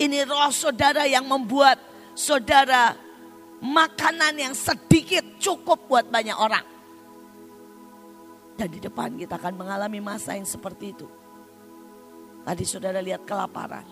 [0.03, 1.79] Ini roh saudara yang membuat
[2.11, 2.91] saudara
[3.63, 6.65] makanan yang sedikit cukup buat banyak orang.
[8.59, 11.07] Dan di depan kita akan mengalami masa yang seperti itu.
[12.43, 13.87] Tadi saudara lihat kelaparan.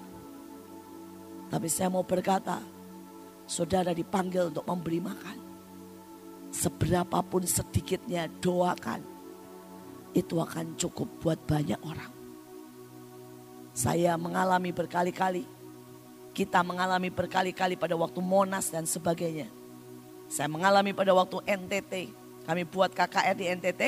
[1.47, 2.59] Tapi saya mau berkata,
[3.51, 5.37] saudara dipanggil untuk memberi makan.
[6.55, 9.03] Seberapapun sedikitnya doakan.
[10.15, 12.11] Itu akan cukup buat banyak orang.
[13.75, 15.43] Saya mengalami berkali-kali.
[16.31, 19.51] Kita mengalami berkali-kali pada waktu Monas dan sebagainya.
[20.31, 21.93] Saya mengalami pada waktu NTT.
[22.47, 23.81] Kami buat KKR di NTT.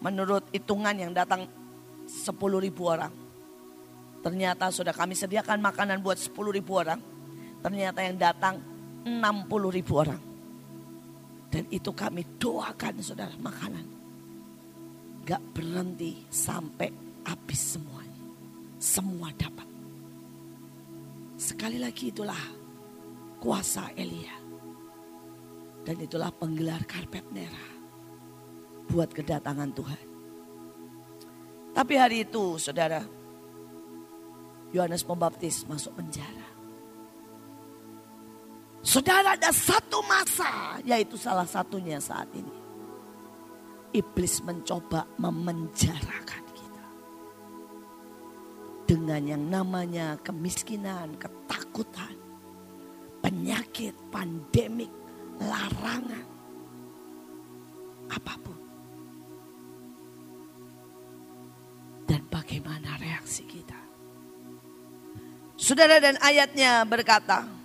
[0.00, 1.48] Menurut hitungan yang datang
[2.08, 3.12] 10 ribu orang.
[4.24, 7.00] Ternyata sudah kami sediakan makanan buat 10 ribu orang.
[7.64, 8.73] Ternyata yang datang
[9.04, 10.22] 60 ribu orang.
[11.52, 13.86] Dan itu kami doakan saudara makanan.
[15.22, 16.90] Gak berhenti sampai
[17.24, 18.22] habis semuanya.
[18.80, 19.68] Semua dapat.
[21.38, 22.40] Sekali lagi itulah
[23.38, 24.34] kuasa Elia.
[25.84, 27.68] Dan itulah penggelar karpet merah.
[28.88, 30.04] Buat kedatangan Tuhan.
[31.74, 33.04] Tapi hari itu saudara.
[34.74, 36.43] Yohanes Pembaptis masuk penjara.
[38.84, 42.52] Saudara ada satu masa, yaitu salah satunya saat ini.
[43.96, 46.84] Iblis mencoba memenjarakan kita.
[48.84, 52.12] dengan yang namanya kemiskinan, ketakutan,
[53.24, 54.92] penyakit, pandemik,
[55.40, 56.28] larangan,
[58.12, 58.60] apa pun.
[62.04, 63.80] Dan bagaimana reaksi kita?
[65.56, 67.63] Saudara dan ayatnya berkata,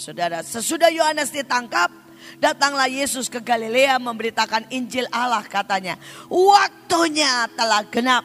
[0.00, 1.92] Saudara, sesudah Yohanes ditangkap,
[2.40, 6.00] datanglah Yesus ke Galilea memberitakan Injil Allah katanya.
[6.32, 8.24] Waktunya telah genap.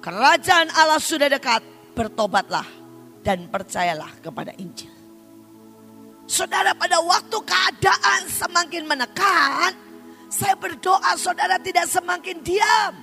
[0.00, 1.60] Kerajaan Allah sudah dekat.
[1.92, 2.64] Bertobatlah
[3.20, 4.88] dan percayalah kepada Injil.
[6.24, 9.76] Saudara pada waktu keadaan semakin menekan,
[10.32, 12.94] saya berdoa saudara tidak semakin diam.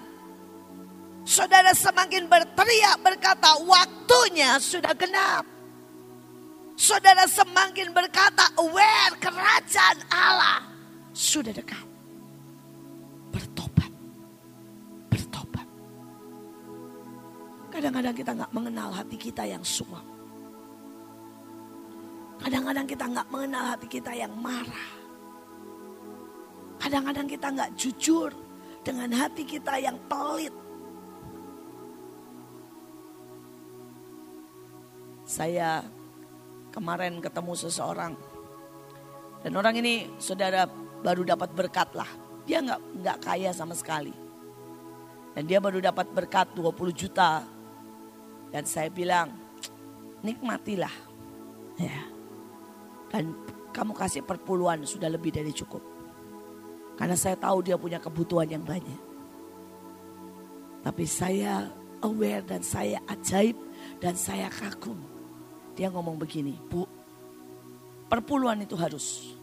[1.21, 5.56] Saudara semakin berteriak berkata waktunya sudah genap.
[6.77, 10.61] Saudara semakin berkata aware kerajaan Allah
[11.17, 11.81] sudah dekat.
[13.33, 13.89] Bertobat.
[15.09, 15.67] Bertobat.
[17.73, 20.05] Kadang-kadang kita nggak mengenal hati kita yang suam.
[22.37, 24.89] Kadang-kadang kita nggak mengenal hati kita yang marah.
[26.77, 28.29] Kadang-kadang kita nggak jujur
[28.85, 30.53] dengan hati kita yang pelit.
[35.25, 35.81] Saya
[36.71, 38.13] kemarin ketemu seseorang
[39.47, 40.65] dan orang ini saudara
[41.01, 42.09] baru dapat berkat lah.
[42.47, 44.13] Dia nggak nggak kaya sama sekali.
[45.37, 47.45] Dan dia baru dapat berkat 20 juta.
[48.49, 49.29] Dan saya bilang,
[50.25, 50.91] nikmatilah.
[51.77, 52.01] Ya.
[53.13, 53.37] Dan
[53.69, 55.83] kamu kasih perpuluhan sudah lebih dari cukup.
[56.97, 58.99] Karena saya tahu dia punya kebutuhan yang banyak.
[60.81, 61.69] Tapi saya
[62.01, 63.53] aware dan saya ajaib
[64.01, 65.16] dan saya kagum.
[65.77, 66.89] Dia ngomong begini, Bu,
[68.09, 69.37] perpuluhan itu harus.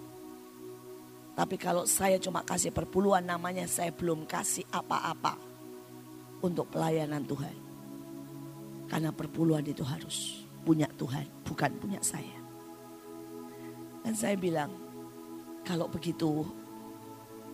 [1.35, 5.39] Tapi kalau saya cuma kasih perpuluhan namanya saya belum kasih apa-apa
[6.43, 7.57] untuk pelayanan Tuhan.
[8.91, 12.39] Karena perpuluhan itu harus punya Tuhan, bukan punya saya.
[14.05, 14.71] Dan saya bilang,
[15.65, 16.45] kalau begitu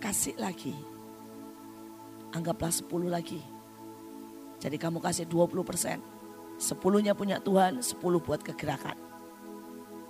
[0.03, 0.75] kasih lagi.
[2.35, 3.39] Anggaplah 10 lagi.
[4.59, 6.10] Jadi kamu kasih 20 persen.
[6.61, 8.93] Sepuluhnya punya Tuhan, 10 buat kegerakan.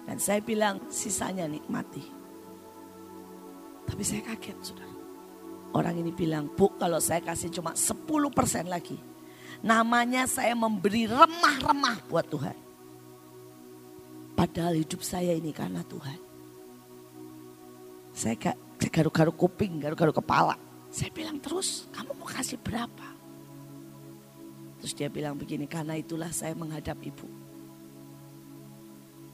[0.03, 2.03] Dan saya bilang sisanya nikmati.
[3.87, 4.91] Tapi saya kaget saudara.
[5.71, 8.03] Orang ini bilang, Bu kalau saya kasih cuma 10
[8.35, 8.99] persen lagi.
[9.63, 12.57] Namanya saya memberi remah-remah buat Tuhan.
[14.35, 16.19] Padahal hidup saya ini karena Tuhan.
[18.11, 18.57] Saya gak
[18.91, 20.59] garuk-garuk kuping, garuk-garuk kepala.
[20.91, 23.10] Saya bilang terus, kamu mau kasih berapa?
[24.81, 27.29] Terus dia bilang begini, karena itulah saya menghadap ibu.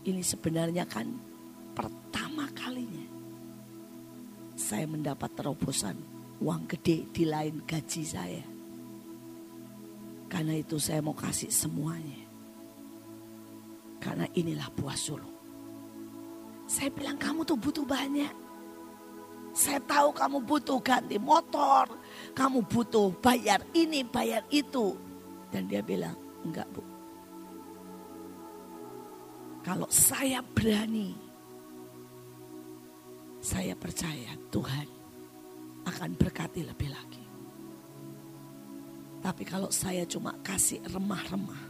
[0.03, 1.07] Ini sebenarnya kan
[1.71, 3.07] pertama kalinya
[4.57, 5.95] saya mendapat terobosan
[6.43, 8.43] uang gede di lain gaji saya.
[10.27, 12.27] Karena itu saya mau kasih semuanya.
[14.03, 15.35] Karena inilah buah sulung.
[16.67, 18.33] Saya bilang kamu tuh butuh banyak.
[19.55, 21.89] Saya tahu kamu butuh ganti motor,
[22.37, 24.93] kamu butuh bayar ini, bayar itu.
[25.57, 26.13] Dan dia bilang,
[26.45, 26.85] enggak bu.
[29.65, 31.17] Kalau saya berani,
[33.41, 34.85] saya percaya Tuhan
[35.81, 37.25] akan berkati lebih lagi.
[39.17, 41.65] Tapi kalau saya cuma kasih remah-remah,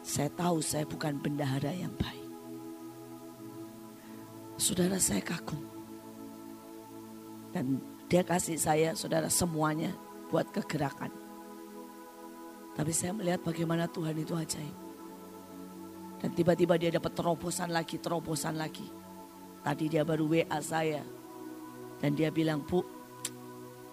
[0.00, 2.24] saya tahu saya bukan bendahara yang baik.
[4.56, 5.60] Saudara saya kagum.
[7.52, 9.92] Dan dia kasih saya saudara semuanya
[10.32, 11.23] buat kegerakan.
[12.74, 14.76] Tapi saya melihat bagaimana Tuhan itu ajaib.
[16.18, 18.86] Dan tiba-tiba dia dapat terobosan lagi, terobosan lagi.
[19.62, 21.02] Tadi dia baru WA saya.
[22.02, 22.82] Dan dia bilang, Bu,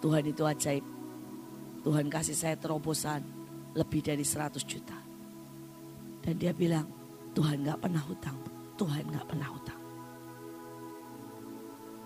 [0.02, 0.86] Tuhan itu ajaib.
[1.82, 3.22] Tuhan kasih saya terobosan
[3.78, 4.98] lebih dari 100 juta.
[6.22, 6.90] Dan dia bilang,
[7.38, 8.38] Tuhan gak pernah hutang.
[8.78, 9.82] Tuhan gak pernah hutang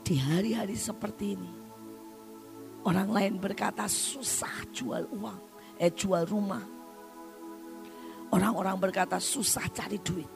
[0.05, 1.51] di hari-hari seperti ini.
[2.85, 6.63] Orang lain berkata susah jual uang, eh jual rumah.
[8.31, 10.31] Orang-orang berkata susah cari duit.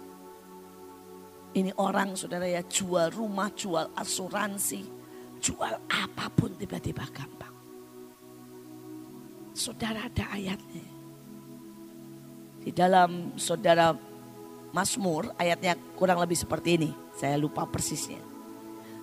[1.49, 4.85] Ini orang saudara ya jual rumah, jual asuransi,
[5.41, 7.55] jual apa pun tiba-tiba gampang.
[9.57, 10.85] Saudara ada ayatnya.
[12.59, 13.95] Di dalam saudara
[14.69, 16.91] Mazmur ayatnya kurang lebih seperti ini.
[17.17, 18.21] Saya lupa persisnya.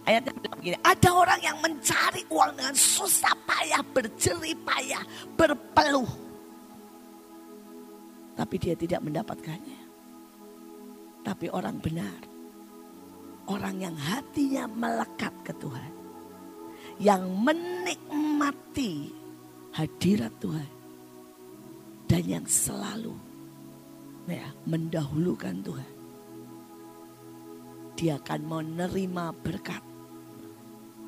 [0.06, 5.02] Ayatnya begini, ada orang yang mencari uang dengan susah payah, berjerih payah,
[5.34, 6.25] berpeluh.
[8.36, 9.80] Tapi dia tidak mendapatkannya.
[11.24, 12.20] Tapi orang benar,
[13.50, 15.92] orang yang hatinya melekat ke Tuhan,
[17.02, 19.10] yang menikmati
[19.74, 20.70] hadirat Tuhan,
[22.06, 23.16] dan yang selalu
[24.30, 25.92] ya, mendahulukan Tuhan.
[27.96, 29.82] Dia akan menerima berkat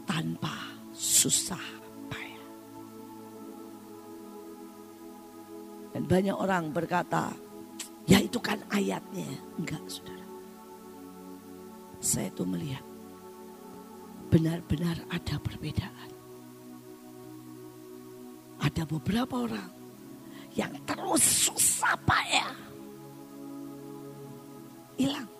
[0.08, 1.77] tanpa susah
[5.92, 7.32] Dan banyak orang berkata,
[8.04, 9.28] ya itu kan ayatnya.
[9.56, 10.26] Enggak saudara.
[11.98, 12.84] Saya itu melihat
[14.28, 16.10] benar-benar ada perbedaan.
[18.58, 19.70] Ada beberapa orang
[20.52, 22.52] yang terus susah payah.
[24.98, 25.30] Hilang.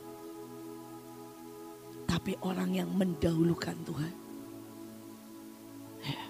[2.09, 4.15] Tapi orang yang mendahulukan Tuhan.
[6.01, 6.25] Ya,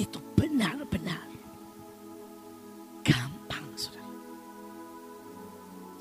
[0.00, 1.27] itu benar-benar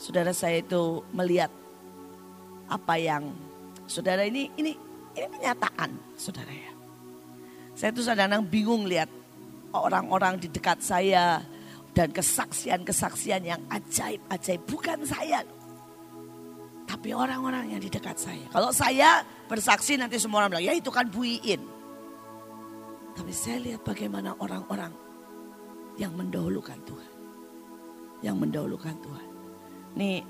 [0.08, 1.52] Saudara saya itu melihat
[2.72, 3.28] apa yang
[3.92, 4.72] saudara ini ini
[5.20, 6.72] ini kenyataan saudara ya.
[7.76, 9.12] Saya tuh kadang-kadang bingung lihat
[9.76, 11.44] orang-orang di dekat saya
[11.92, 14.64] dan kesaksian-kesaksian yang ajaib-ajaib.
[14.64, 15.44] Bukan saya
[16.88, 18.48] Tapi orang-orang yang di dekat saya.
[18.48, 21.60] Kalau saya bersaksi nanti semua orang bilang, ya itu kan buiin.
[23.12, 24.96] Tapi saya lihat bagaimana orang-orang
[26.00, 27.12] yang mendahulukan Tuhan.
[28.24, 29.27] Yang mendahulukan Tuhan.
[29.98, 30.22] Nih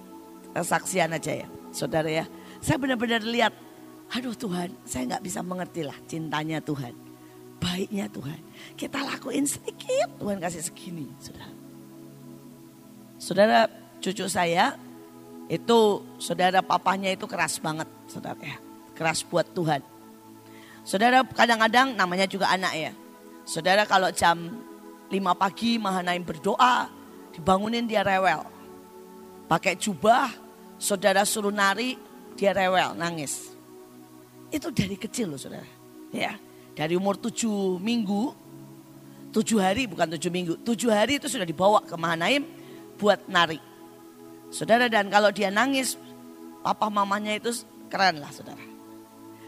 [0.55, 2.25] kesaksian aja ya saudara ya.
[2.63, 3.53] Saya benar-benar lihat,
[4.09, 7.07] aduh Tuhan saya nggak bisa mengerti lah cintanya Tuhan
[7.57, 8.39] baiknya Tuhan.
[8.77, 11.53] Kita lakuin sedikit, Tuhan kasih segini, saudara.
[13.17, 13.59] Saudara,
[13.97, 14.77] cucu saya
[15.49, 15.79] itu
[16.21, 18.57] saudara papanya itu keras banget, saudara ya.
[18.93, 19.81] Keras buat Tuhan.
[20.87, 22.91] Saudara kadang-kadang namanya juga anak ya.
[23.43, 24.37] Saudara kalau jam
[25.09, 26.89] 5 pagi Mahanaim berdoa,
[27.33, 28.56] dibangunin dia rewel.
[29.47, 30.27] Pakai jubah,
[30.75, 31.95] saudara suruh nari,
[32.35, 33.55] dia rewel, nangis.
[34.51, 35.67] Itu dari kecil loh saudara.
[36.11, 36.35] Ya,
[36.75, 38.35] dari umur tujuh minggu,
[39.31, 42.43] tujuh hari bukan tujuh minggu, tujuh hari itu sudah dibawa ke Mahanaim
[42.99, 43.59] buat nari.
[44.51, 45.95] Saudara dan kalau dia nangis,
[46.63, 47.51] papa mamanya itu
[47.87, 48.63] keren lah saudara.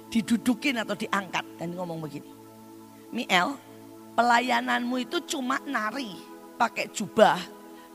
[0.10, 2.32] Didudukin atau diangkat dan ngomong begini.
[3.14, 3.56] Miel,
[4.16, 6.16] pelayananmu itu cuma nari,
[6.56, 7.40] pakai jubah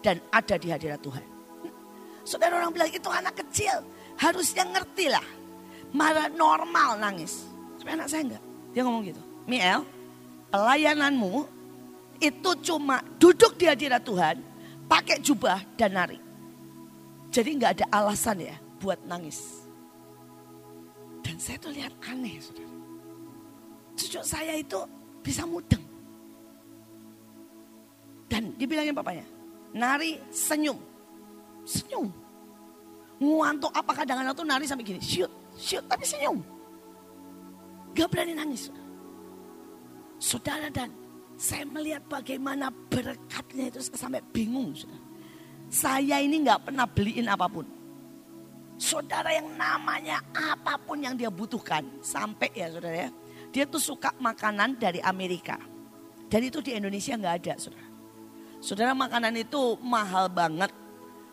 [0.05, 1.34] dan ada di hadirat Tuhan.
[2.25, 3.85] Saudara orang bilang itu anak kecil,
[4.16, 5.25] harusnya ngerti lah.
[5.93, 7.45] Marah normal nangis.
[7.79, 8.43] Tapi anak saya enggak.
[8.72, 9.22] Dia ngomong gitu.
[9.45, 9.85] Miel,
[10.49, 11.45] pelayananmu
[12.18, 14.41] itu cuma duduk di hadirat Tuhan,
[14.89, 16.18] pakai jubah dan nari.
[17.29, 19.68] Jadi nggak ada alasan ya buat nangis.
[21.20, 22.72] Dan saya tuh lihat aneh, saudara.
[23.95, 24.81] Cucu saya itu
[25.20, 25.83] bisa mudeng.
[28.27, 29.27] Dan dibilangin papanya,
[29.77, 30.93] nari senyum.
[31.65, 32.12] Senyum.
[33.21, 36.45] Nguantuk apa kadang-kadang tuh nari sampai gini, shoot, shoot tapi senyum.
[37.95, 38.69] Gak berani nangis.
[40.19, 40.91] Saudara dan
[41.35, 44.75] saya melihat bagaimana berkatnya itu sampai bingung.
[44.75, 45.03] Saudara.
[45.71, 47.67] Saya ini gak pernah beliin apa pun.
[48.75, 51.87] Saudara yang namanya apa pun yang dia butuhkan.
[52.03, 53.11] Sampai ya saudara ya.
[53.55, 55.59] Dia tuh suka makanan dari Amerika.
[56.27, 57.89] Dan itu di Indonesia gak ada saudara.
[58.59, 60.75] Saudara makanan itu mahal banget.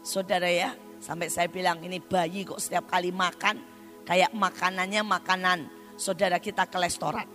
[0.02, 0.74] Saudara ya.
[1.02, 3.58] Sampai saya bilang ini bayi kok setiap kali makan.
[4.06, 5.60] Kayak makanannya makanan
[5.98, 7.26] saudara kita ke restoran.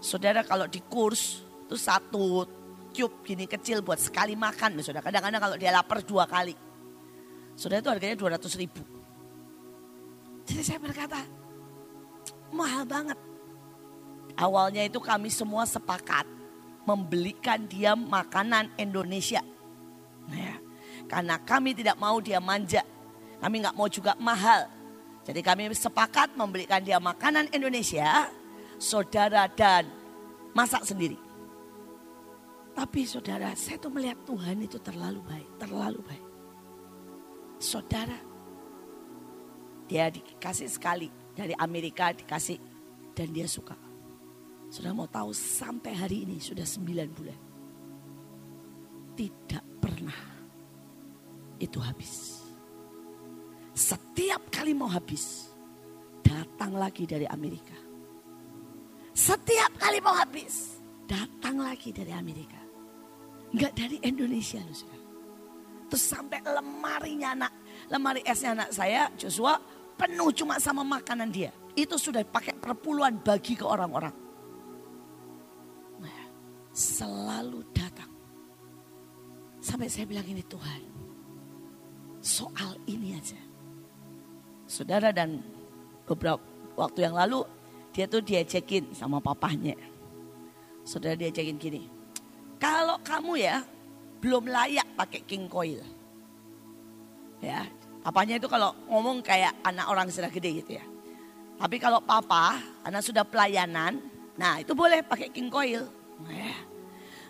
[0.00, 2.44] Saudara kalau di kurs itu satu
[2.92, 4.80] cube gini kecil buat sekali makan.
[4.80, 6.56] Saudara kadang-kadang kalau dia lapar dua kali.
[7.54, 8.82] Saudara itu harganya 200 ribu.
[10.44, 11.22] Jadi saya berkata,
[12.50, 13.18] mahal banget.
[14.34, 16.26] Awalnya itu kami semua sepakat
[16.82, 19.40] membelikan dia makanan Indonesia.
[20.26, 20.56] Nah ya,
[21.14, 22.82] karena kami tidak mau dia manja.
[23.38, 24.66] Kami nggak mau juga mahal.
[25.22, 28.26] Jadi kami sepakat memberikan dia makanan Indonesia,
[28.82, 29.86] saudara dan
[30.58, 31.14] masak sendiri.
[32.74, 36.26] Tapi saudara, saya tuh melihat Tuhan itu terlalu baik, terlalu baik.
[37.62, 38.18] Saudara,
[39.86, 42.58] dia dikasih sekali dari Amerika dikasih
[43.14, 43.78] dan dia suka.
[44.66, 47.40] Sudah mau tahu sampai hari ini sudah sembilan bulan.
[49.14, 50.33] Tidak pernah
[51.64, 52.44] itu habis.
[53.74, 55.50] Setiap kali mau habis,
[56.22, 57.74] datang lagi dari Amerika.
[59.10, 62.60] Setiap kali mau habis, datang lagi dari Amerika.
[63.54, 65.02] Enggak dari Indonesia loh.
[65.90, 67.52] Terus sampai lemarinya anak,
[67.86, 69.58] lemari esnya anak saya Joshua
[69.94, 71.54] penuh cuma sama makanan dia.
[71.74, 74.14] Itu sudah pakai perpuluhan bagi ke orang-orang.
[76.02, 76.20] Nah,
[76.74, 78.10] selalu datang.
[79.62, 80.82] Sampai saya bilang ini Tuhan,
[82.24, 83.36] soal ini aja
[84.64, 85.44] saudara dan
[86.08, 86.40] beberapa
[86.74, 87.44] waktu yang lalu
[87.94, 89.78] dia tuh diajakin sama papahnya.
[90.82, 91.86] Saudara diajakin gini,
[92.58, 93.62] kalau kamu ya
[94.18, 95.80] belum layak pakai king coil.
[97.38, 97.64] Ya,
[98.02, 100.84] papanya itu kalau ngomong kayak anak orang sudah gede gitu ya.
[101.54, 104.02] Tapi kalau papa, anak sudah pelayanan,
[104.34, 105.86] nah itu boleh pakai king coil.
[106.28, 106.54] Ya.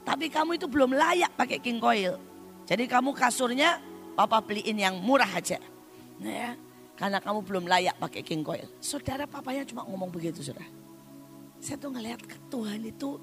[0.02, 2.16] Tapi kamu itu belum layak pakai king coil.
[2.64, 3.78] Jadi kamu kasurnya
[4.14, 5.58] papa beliin yang murah aja.
[6.22, 6.54] Ya.
[6.94, 8.70] Karena kamu belum layak pakai king coil.
[8.78, 10.70] Saudara papanya cuma ngomong begitu saudara.
[11.58, 13.18] Saya tuh ngelihat Tuhan itu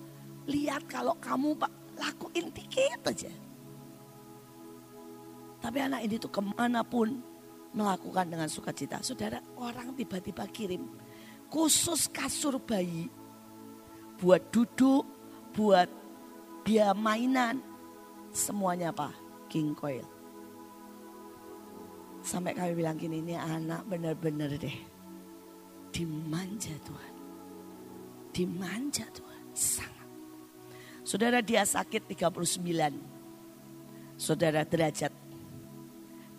[0.52, 3.32] lihat kalau kamu pak lakuin tiket aja.
[5.62, 7.22] Tapi anak ini tuh ke mana pun
[7.72, 9.00] melakukan dengan sukacita.
[9.00, 10.90] Saudara, orang tiba-tiba kirim
[11.48, 13.08] khusus kasur bayi
[14.20, 15.06] buat duduk,
[15.56, 15.88] buat
[16.68, 17.62] dia mainan,
[18.34, 19.16] semuanya apa?
[19.48, 20.06] King Coil.
[22.22, 25.02] Sampai kami bilang gini, ini anak benar-benar deh
[25.92, 27.14] dimanja Tuhan.
[28.32, 30.08] Dimanja Tuhan, sangat.
[31.04, 32.64] Saudara dia sakit 39.
[34.16, 35.12] Saudara derajat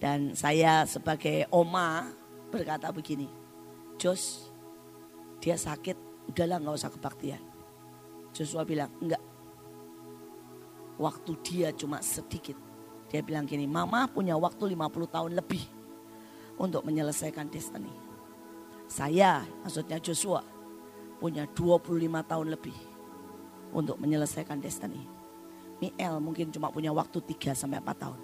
[0.00, 2.10] dan saya sebagai oma
[2.48, 3.28] berkata begini,
[4.00, 4.50] Jos,
[5.38, 5.94] dia sakit,
[6.32, 7.42] udahlah nggak usah kebaktian.
[8.32, 9.20] Joshua bilang, enggak.
[10.96, 12.56] Waktu dia cuma sedikit.
[13.12, 15.60] Dia bilang gini, mama punya waktu 50 tahun lebih
[16.56, 17.92] untuk menyelesaikan destiny.
[18.88, 20.40] Saya, maksudnya Joshua,
[21.20, 22.76] punya 25 tahun lebih
[23.76, 25.04] untuk menyelesaikan destiny.
[25.76, 28.20] Miel mungkin cuma punya waktu 3 sampai 4 tahun.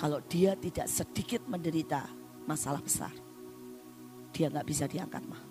[0.00, 2.10] Kalau dia tidak sedikit menderita
[2.50, 3.12] masalah besar,
[4.34, 5.42] dia nggak bisa diangkat mah.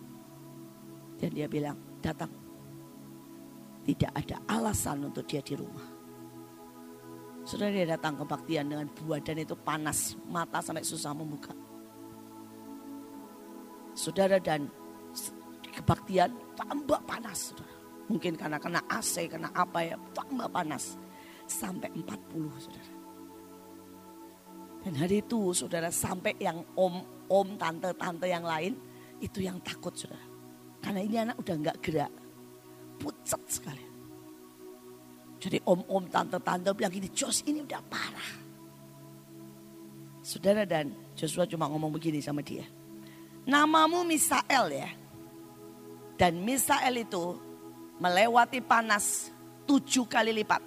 [1.20, 2.32] Dan dia bilang, datang.
[3.84, 5.89] Tidak ada alasan untuk dia di rumah.
[7.50, 8.86] Sudah dia datang ke kebaktian dengan
[9.26, 11.50] dan itu panas, mata sampai susah membuka.
[13.98, 14.70] Saudara dan
[15.74, 17.50] kebaktian tambah panas.
[17.50, 17.74] Saudara.
[18.06, 20.94] Mungkin karena kena AC, kena apa ya, tambah panas.
[21.50, 22.94] Sampai 40 saudara.
[24.86, 28.78] Dan hari itu saudara sampai yang om-om, tante-tante yang lain
[29.26, 30.22] itu yang takut saudara.
[30.86, 32.14] Karena ini anak udah nggak gerak.
[33.02, 33.89] Pucat sekali.
[35.40, 38.32] Jadi om-om, tante-tante bilang gini, Jos ini udah parah.
[40.20, 42.68] Saudara dan Joshua cuma ngomong begini sama dia.
[43.48, 44.90] Namamu Misael ya.
[46.20, 47.40] Dan Misael itu
[47.98, 49.32] melewati panas
[49.64, 50.60] tujuh kali lipat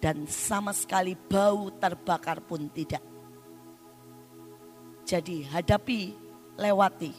[0.00, 3.04] dan sama sekali bau terbakar pun tidak.
[5.04, 6.14] Jadi hadapi,
[6.56, 7.12] lewati.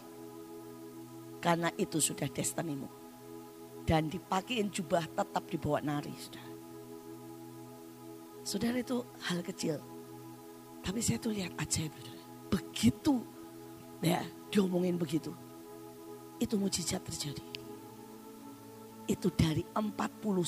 [1.44, 3.01] Karena itu sudah destinimu.
[3.92, 6.16] Dan dipakein jubah tetap dibawa nari.
[6.16, 6.52] Saudara.
[8.48, 9.76] Saudara itu hal kecil.
[10.80, 11.92] Tapi saya tuh lihat ajaib.
[12.48, 13.20] Begitu
[14.00, 15.36] ya diomongin begitu.
[16.40, 17.44] Itu mujizat terjadi.
[19.12, 19.84] Itu dari 40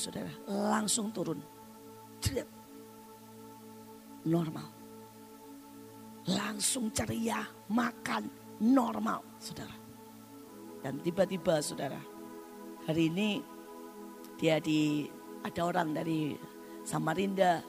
[0.00, 1.44] saudara langsung turun
[4.24, 4.68] normal.
[6.24, 8.24] Langsung ceria, makan
[8.64, 9.76] normal, saudara.
[10.80, 12.00] Dan tiba-tiba saudara,
[12.84, 13.40] hari ini
[14.36, 15.08] dia di
[15.44, 16.36] ada orang dari
[16.84, 17.64] Samarinda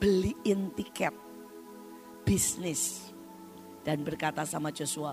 [0.00, 1.12] beliin tiket
[2.24, 3.12] bisnis
[3.84, 5.12] dan berkata sama Joshua,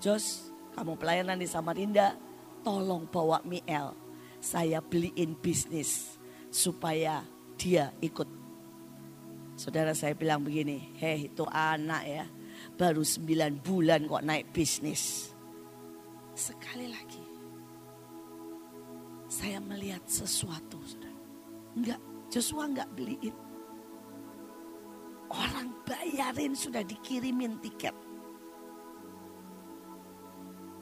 [0.00, 2.16] Jos, kamu pelayanan di Samarinda,
[2.64, 3.92] tolong bawa Miel.
[4.40, 6.16] Saya beliin bisnis
[6.48, 7.20] supaya
[7.60, 8.24] dia ikut.
[9.60, 12.24] Saudara saya bilang begini, heh itu anak ya,
[12.80, 15.28] baru sembilan bulan kok naik bisnis.
[16.32, 17.20] Sekali lagi,
[19.40, 21.16] saya melihat sesuatu, saudara.
[21.72, 23.32] Enggak, Joshua enggak beliin.
[25.32, 27.96] Orang bayarin sudah dikirimin tiket.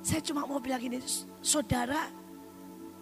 [0.02, 0.98] Saya cuma mau bilang ini,
[1.39, 2.10] saudara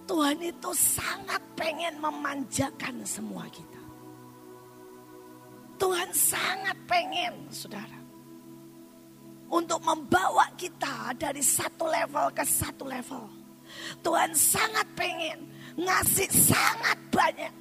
[0.05, 3.83] Tuhan itu sangat pengen memanjakan semua kita.
[5.81, 8.01] Tuhan sangat pengen, saudara.
[9.47, 13.36] Untuk membawa kita dari satu level ke satu level.
[14.01, 15.39] Tuhan sangat pengen
[15.77, 17.55] ngasih sangat banyak.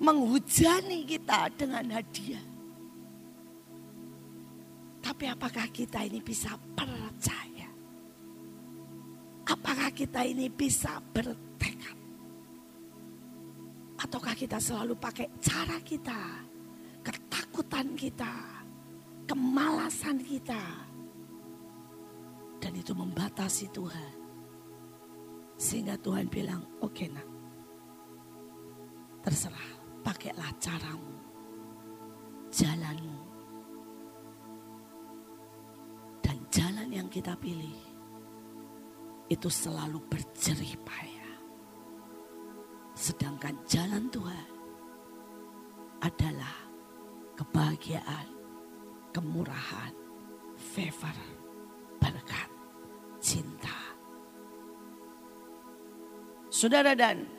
[0.00, 2.40] Menghujani kita dengan hadiah.
[5.00, 7.68] Tapi apakah kita ini bisa percaya?
[9.44, 11.98] Apakah kita ini bisa bertekad?
[14.00, 16.20] Ataukah kita selalu pakai cara kita,
[17.04, 18.32] ketakutan kita,
[19.28, 20.62] kemalasan kita.
[22.60, 24.19] Dan itu membatasi Tuhan.
[25.60, 27.28] Sehingga Tuhan bilang, oke okay, nak.
[29.20, 29.70] Terserah,
[30.00, 31.20] pakailah caramu,
[32.48, 33.20] jalanmu.
[36.24, 37.76] Dan jalan yang kita pilih
[39.28, 41.36] itu selalu berjerih payah.
[42.96, 44.48] Sedangkan jalan Tuhan
[46.00, 46.56] adalah
[47.36, 48.28] kebahagiaan,
[49.12, 49.92] kemurahan,
[50.56, 51.16] favor,
[52.00, 52.48] berkat,
[53.20, 53.79] cinta.
[56.50, 57.30] Saudara dan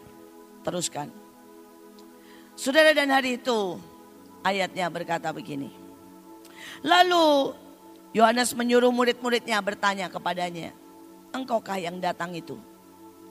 [0.63, 1.11] teruskan.
[2.55, 3.75] Saudara dan hari itu
[4.39, 5.67] ayatnya berkata begini.
[6.79, 7.51] Lalu
[8.15, 10.71] Yohanes menyuruh murid-muridnya bertanya kepadanya,
[11.35, 12.55] engkaukah yang datang itu?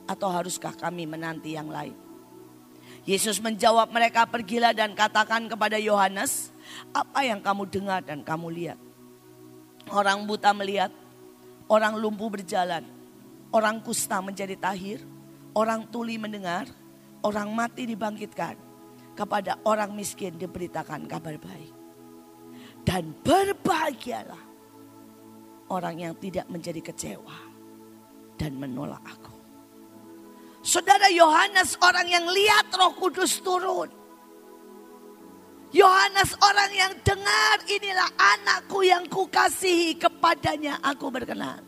[0.05, 1.97] Atau haruskah kami menanti yang lain?
[3.09, 6.53] Yesus menjawab mereka pergilah dan katakan kepada Yohanes,
[6.93, 8.79] apa yang kamu dengar dan kamu lihat?
[9.89, 10.93] Orang buta melihat,
[11.73, 12.85] orang lumpuh berjalan,
[13.49, 15.01] orang kusta menjadi tahir,
[15.55, 16.69] orang tuli mendengar,
[17.27, 18.57] orang mati dibangkitkan,
[19.15, 21.75] kepada orang miskin diberitakan kabar baik.
[22.81, 24.45] Dan berbahagialah
[25.69, 27.37] orang yang tidak menjadi kecewa
[28.41, 29.37] dan menolak aku.
[30.61, 33.89] Saudara Yohanes orang yang lihat roh kudus turun.
[35.71, 41.63] Yohanes orang yang dengar inilah anakku yang kukasihi kepadanya aku berkenan.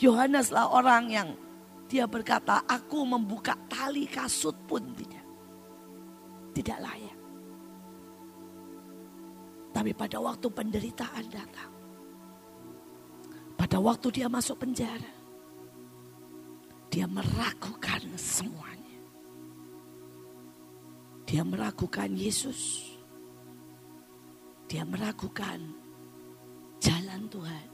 [0.00, 1.28] Yohaneslah orang yang
[1.90, 5.26] dia berkata aku membuka tali kasut pun tidak
[6.54, 7.18] tidak layak.
[9.70, 11.72] Tapi pada waktu penderitaan datang,
[13.54, 15.14] pada waktu dia masuk penjara,
[16.90, 18.98] dia meragukan semuanya.
[21.24, 22.90] Dia meragukan Yesus.
[24.66, 25.62] Dia meragukan
[26.82, 27.68] jalan Tuhan.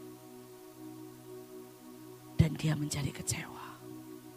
[2.37, 3.56] Dan dia menjadi kecewa.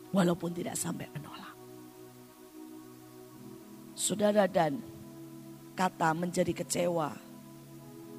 [0.10, 1.54] Walaupun tidak sampai menolak.
[3.94, 4.82] Saudara dan
[5.78, 7.14] kata menjadi kecewa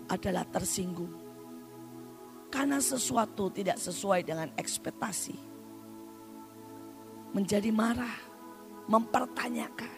[0.06, 1.12] adalah tersinggung.
[2.50, 5.38] Karena sesuatu tidak sesuai dengan ekspektasi.
[7.30, 8.18] Menjadi marah,
[8.90, 9.94] mempertanyakan.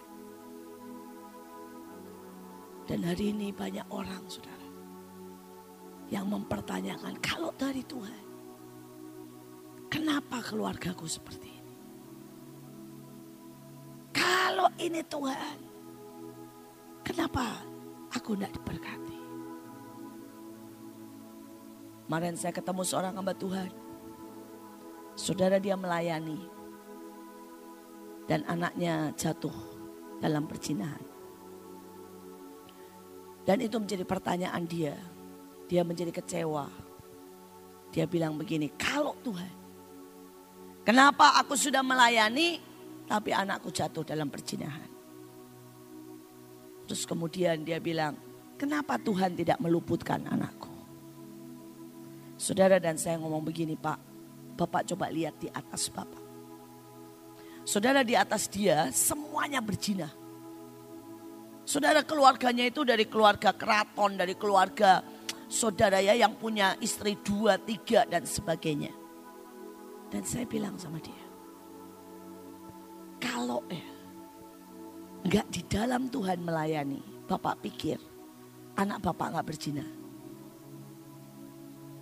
[2.85, 4.69] Dan hari ini banyak orang saudara.
[6.13, 8.25] Yang mempertanyakan kalau dari Tuhan.
[9.89, 11.52] Kenapa keluargaku seperti?
[14.13, 15.59] Kalau ini Tuhan.
[17.03, 17.61] Kenapa
[18.15, 19.19] aku tidak diberkati?
[22.07, 23.73] Kemarin saya ketemu seorang hamba Tuhan.
[25.17, 26.41] Saudara dia melayani.
[28.29, 29.53] Dan anaknya jatuh
[30.23, 31.03] dalam percinahan.
[33.43, 34.95] Dan itu menjadi pertanyaan dia.
[35.67, 36.71] Dia menjadi kecewa.
[37.91, 39.53] Dia bilang begini, kalau Tuhan,
[40.87, 42.72] kenapa aku sudah melayani
[43.13, 44.89] tapi anakku jatuh dalam percinahan?
[46.89, 48.17] Terus kemudian dia bilang,
[48.57, 50.73] kenapa Tuhan tidak meluputkan anakku?
[52.41, 53.99] Saudara dan saya ngomong begini Pak,
[54.57, 56.25] Bapak coba lihat di atas Bapak.
[57.69, 60.09] Saudara di atas dia semuanya berjina.
[61.69, 65.05] Saudara keluarganya itu dari keluarga keraton, dari keluarga
[65.53, 68.91] saudara ya yang punya istri dua, tiga dan sebagainya.
[70.09, 71.32] Dan saya bilang sama dia,
[73.23, 73.93] kalau ya
[75.23, 77.01] Enggak di dalam Tuhan melayani.
[77.31, 77.97] Bapak pikir
[78.77, 79.87] anak bapak enggak berzina.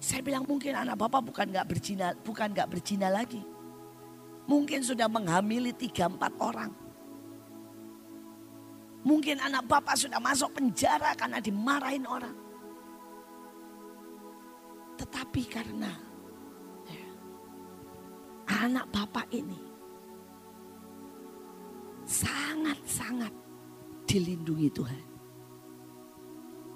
[0.00, 3.44] Saya bilang mungkin anak bapak bukan enggak berzina, bukan enggak berzina lagi.
[4.48, 6.72] Mungkin sudah menghamili tiga empat orang.
[9.04, 12.36] Mungkin anak bapak sudah masuk penjara karena dimarahin orang.
[14.96, 15.92] Tetapi karena
[16.88, 17.06] ya,
[18.64, 19.69] anak bapak ini
[22.10, 23.30] sangat-sangat
[24.10, 25.04] dilindungi Tuhan.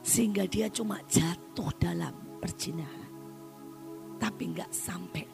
[0.06, 3.10] Sehingga dia cuma jatuh dalam perjinahan.
[4.22, 5.26] Tapi nggak sampai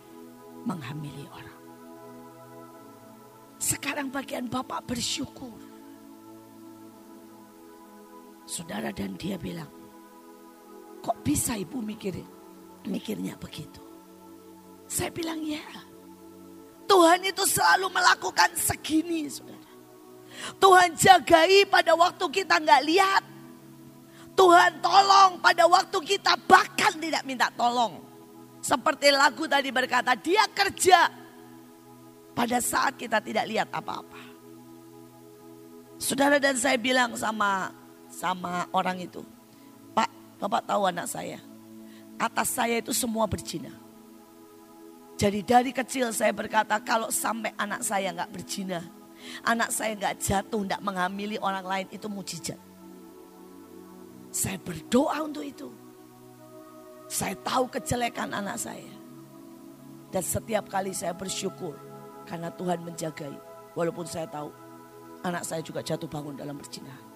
[0.64, 1.60] menghamili orang.
[3.60, 5.60] Sekarang bagian Bapak bersyukur.
[8.48, 9.68] Saudara dan dia bilang,
[11.04, 12.26] kok bisa ibu mikirin,
[12.88, 13.84] mikirnya begitu?
[14.90, 15.62] Saya bilang ya,
[16.88, 19.59] Tuhan itu selalu melakukan segini saudara.
[20.56, 23.24] Tuhan jagai pada waktu kita nggak lihat.
[24.34, 28.00] Tuhan tolong pada waktu kita bahkan tidak minta tolong.
[28.60, 31.08] Seperti lagu tadi berkata, dia kerja
[32.36, 34.20] pada saat kita tidak lihat apa-apa.
[36.00, 37.72] Saudara dan saya bilang sama
[38.08, 39.20] sama orang itu,
[39.92, 41.36] Pak, Bapak tahu anak saya,
[42.16, 43.72] atas saya itu semua berzina.
[45.20, 48.80] Jadi dari kecil saya berkata kalau sampai anak saya nggak berzina,
[49.46, 52.60] Anak saya nggak jatuh, nggak menghamili orang lain itu mujizat.
[54.30, 55.68] Saya berdoa untuk itu.
[57.10, 58.92] Saya tahu kejelekan anak saya.
[60.10, 61.74] Dan setiap kali saya bersyukur
[62.26, 63.34] karena Tuhan menjagai.
[63.74, 64.50] Walaupun saya tahu
[65.26, 67.10] anak saya juga jatuh bangun dalam perjinahan.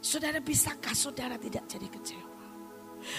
[0.00, 2.30] Saudara, bisakah saudara tidak jadi kecewa?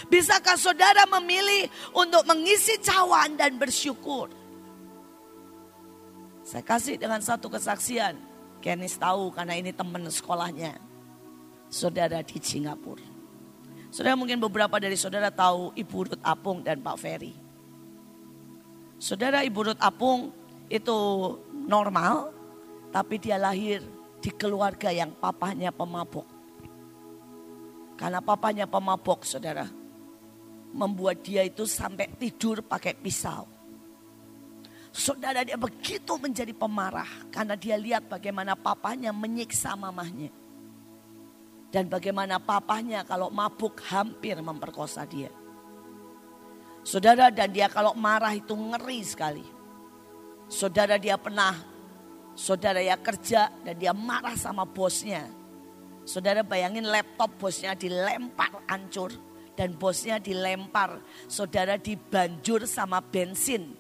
[0.10, 4.30] Bisakah saudara memilih untuk mengisi cawan dan bersyukur?
[6.52, 8.19] Saya kasih dengan satu kesaksian.
[8.60, 10.76] Kenis tahu karena ini teman sekolahnya.
[11.72, 13.07] Saudara di Singapura.
[13.88, 17.32] Saudara mungkin beberapa dari saudara tahu Ibu Ruth Apung dan Pak Ferry.
[18.99, 20.36] Saudara Ibu Ruth Apung
[20.68, 20.99] itu
[21.64, 22.36] normal,
[22.91, 23.80] tapi dia lahir
[24.19, 26.28] di keluarga yang papanya pemabuk.
[27.95, 29.72] Karena papanya pemabok saudara.
[30.76, 33.61] Membuat dia itu sampai tidur pakai pisau.
[34.91, 37.07] Saudara dia begitu menjadi pemarah.
[37.31, 40.30] Karena dia lihat bagaimana papanya menyiksa mamahnya.
[41.72, 45.31] Dan bagaimana papahnya kalau mabuk hampir memperkosa dia.
[46.84, 49.45] Saudara dan dia kalau marah itu ngeri sekali.
[50.51, 51.55] Saudara dia pernah,
[52.35, 55.31] saudara ya kerja dan dia marah sama bosnya
[56.01, 59.13] Saudara bayangin laptop bosnya dilempar hancur.
[59.51, 61.03] Dan bosnya dilempar.
[61.30, 63.77] Saudara dibanjur sama bensin.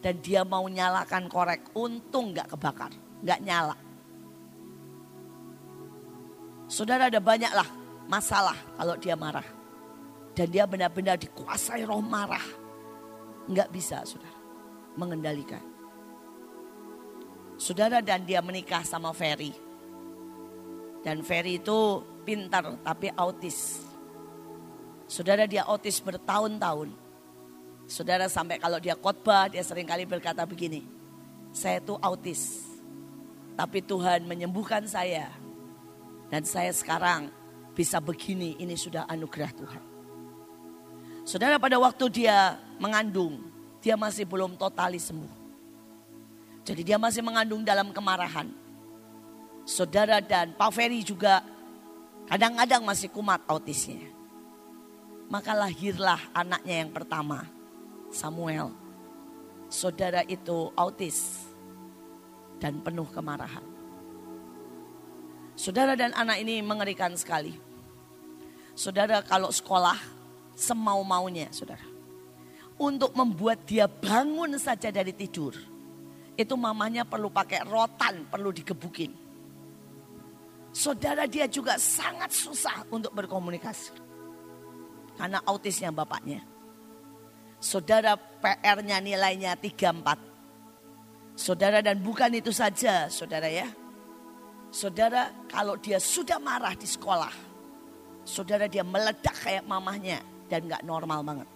[0.00, 1.72] Dan dia mau nyalakan korek.
[1.76, 2.92] Untung gak kebakar.
[3.20, 3.76] Gak nyala.
[6.70, 7.66] Saudara ada banyak lah
[8.06, 9.46] masalah kalau dia marah.
[10.34, 12.42] Dan dia benar-benar dikuasai roh marah.
[13.50, 14.38] Nggak bisa saudara
[14.94, 15.62] mengendalikan.
[17.60, 19.52] Saudara dan dia menikah sama Ferry.
[21.04, 23.84] Dan Ferry itu pintar tapi autis.
[25.10, 26.94] Saudara dia autis bertahun-tahun.
[27.90, 30.86] Saudara sampai kalau dia khotbah dia sering kali berkata begini.
[31.50, 32.62] Saya itu autis.
[33.58, 35.34] Tapi Tuhan menyembuhkan saya.
[36.30, 37.34] Dan saya sekarang
[37.74, 39.84] bisa begini ini sudah anugerah Tuhan.
[41.26, 43.50] Saudara pada waktu dia mengandung.
[43.82, 45.34] Dia masih belum totali sembuh.
[46.62, 48.60] Jadi dia masih mengandung dalam kemarahan
[49.70, 51.46] saudara dan Pak Ferry juga
[52.26, 54.10] kadang-kadang masih kumat autisnya.
[55.30, 57.46] Maka lahirlah anaknya yang pertama,
[58.10, 58.74] Samuel.
[59.70, 61.46] Saudara itu autis
[62.58, 63.62] dan penuh kemarahan.
[65.54, 67.54] Saudara dan anak ini mengerikan sekali.
[68.74, 69.96] Saudara kalau sekolah
[70.58, 71.86] semau-maunya saudara.
[72.80, 75.52] Untuk membuat dia bangun saja dari tidur.
[76.34, 79.12] Itu mamanya perlu pakai rotan, perlu digebukin.
[80.72, 83.92] Saudara dia juga sangat susah untuk berkomunikasi.
[85.20, 86.49] Karena autisnya bapaknya.
[87.60, 91.36] Saudara PR-nya nilainya 34.
[91.36, 93.68] Saudara dan bukan itu saja saudara ya.
[94.72, 97.32] Saudara kalau dia sudah marah di sekolah.
[98.24, 101.48] Saudara dia meledak kayak mamahnya dan gak normal banget.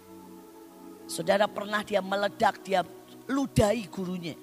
[1.05, 2.81] Saudara pernah dia meledak, dia
[3.29, 4.37] ludahi gurunya.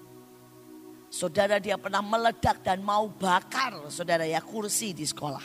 [1.11, 5.43] Saudara dia pernah meledak dan mau bakar saudara ya kursi di sekolah.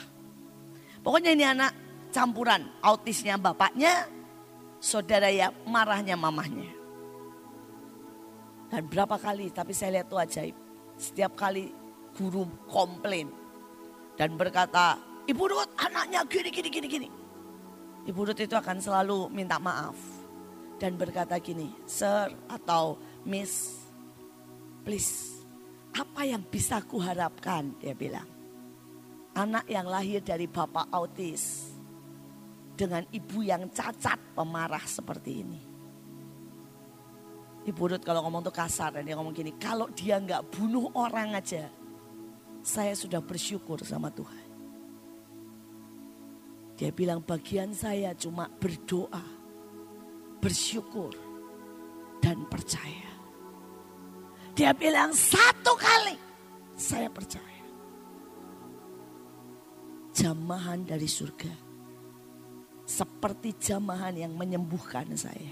[1.03, 1.71] Pokoknya ini anak
[2.13, 4.07] campuran autisnya bapaknya,
[4.77, 6.71] saudara ya marahnya mamahnya.
[8.67, 10.55] Dan berapa kali tapi saya lihat tuh ajaib.
[10.97, 11.71] Setiap kali
[12.17, 13.29] guru komplain
[14.17, 14.97] dan berkata,
[15.29, 17.09] Ibu Ruth anaknya gini gini gini gini.
[18.07, 19.95] Ibu Ruth itu akan selalu minta maaf
[20.81, 22.97] dan berkata gini, Sir atau
[23.27, 23.83] Miss,
[24.81, 25.37] please
[25.97, 27.73] apa yang bisa kuharapkan?
[27.81, 28.29] Dia bilang.
[29.33, 31.66] Anak yang lahir dari bapak autis.
[32.77, 35.61] Dengan ibu yang cacat pemarah seperti ini.
[37.67, 39.51] Ibu Ruth kalau ngomong tuh kasar dan dia ngomong gini.
[39.59, 41.67] Kalau dia nggak bunuh orang aja.
[42.63, 44.47] Saya sudah bersyukur sama Tuhan.
[46.77, 49.25] Dia bilang bagian saya cuma berdoa.
[50.39, 51.11] Bersyukur.
[52.23, 53.11] Dan percaya.
[54.55, 56.15] Dia bilang satu kali.
[56.79, 57.65] Saya percaya.
[60.15, 61.66] Jamahan dari surga.
[62.87, 65.51] Seperti jamahan yang menyembuhkan saya.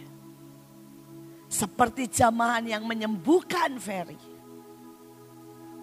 [1.51, 4.15] Seperti jamahan yang menyembuhkan Ferry.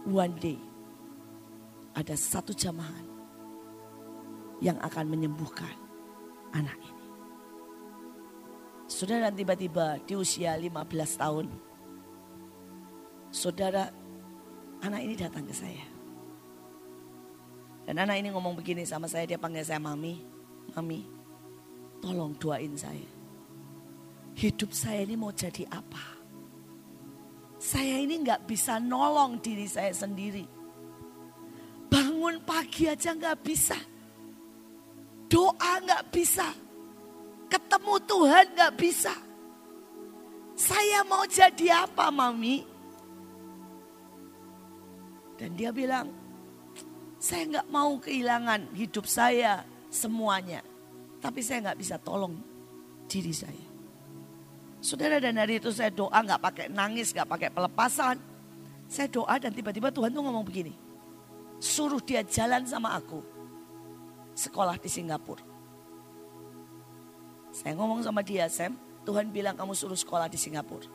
[0.09, 0.57] One day.
[1.93, 3.05] Ada satu jamahan.
[4.65, 5.77] Yang akan menyembuhkan
[6.57, 7.05] anak ini.
[8.89, 11.47] Saudara tiba-tiba di usia 15 tahun
[13.33, 13.89] saudara
[14.85, 15.85] anak ini datang ke saya.
[17.83, 20.23] Dan anak ini ngomong begini sama saya, dia panggil saya mami.
[20.77, 21.03] Mami,
[22.03, 23.07] tolong doain saya.
[24.35, 26.19] Hidup saya ini mau jadi apa?
[27.63, 30.43] Saya ini nggak bisa nolong diri saya sendiri.
[31.87, 33.79] Bangun pagi aja nggak bisa.
[35.31, 36.51] Doa nggak bisa.
[37.47, 39.15] Ketemu Tuhan nggak bisa.
[40.59, 42.67] Saya mau jadi apa, Mami?
[45.39, 46.11] Dan dia bilang,
[47.23, 50.72] saya nggak mau kehilangan hidup saya semuanya.
[51.23, 52.35] Tapi saya nggak bisa tolong
[53.07, 53.71] diri saya.
[54.83, 58.19] Saudara dan hari itu saya doa nggak pakai nangis, nggak pakai pelepasan.
[58.91, 60.75] Saya doa dan tiba-tiba Tuhan tuh ngomong begini.
[61.63, 63.23] Suruh dia jalan sama aku.
[64.35, 65.47] Sekolah di Singapura.
[67.55, 68.75] Saya ngomong sama dia, Sam,
[69.07, 70.91] Tuhan bilang kamu suruh sekolah di Singapura.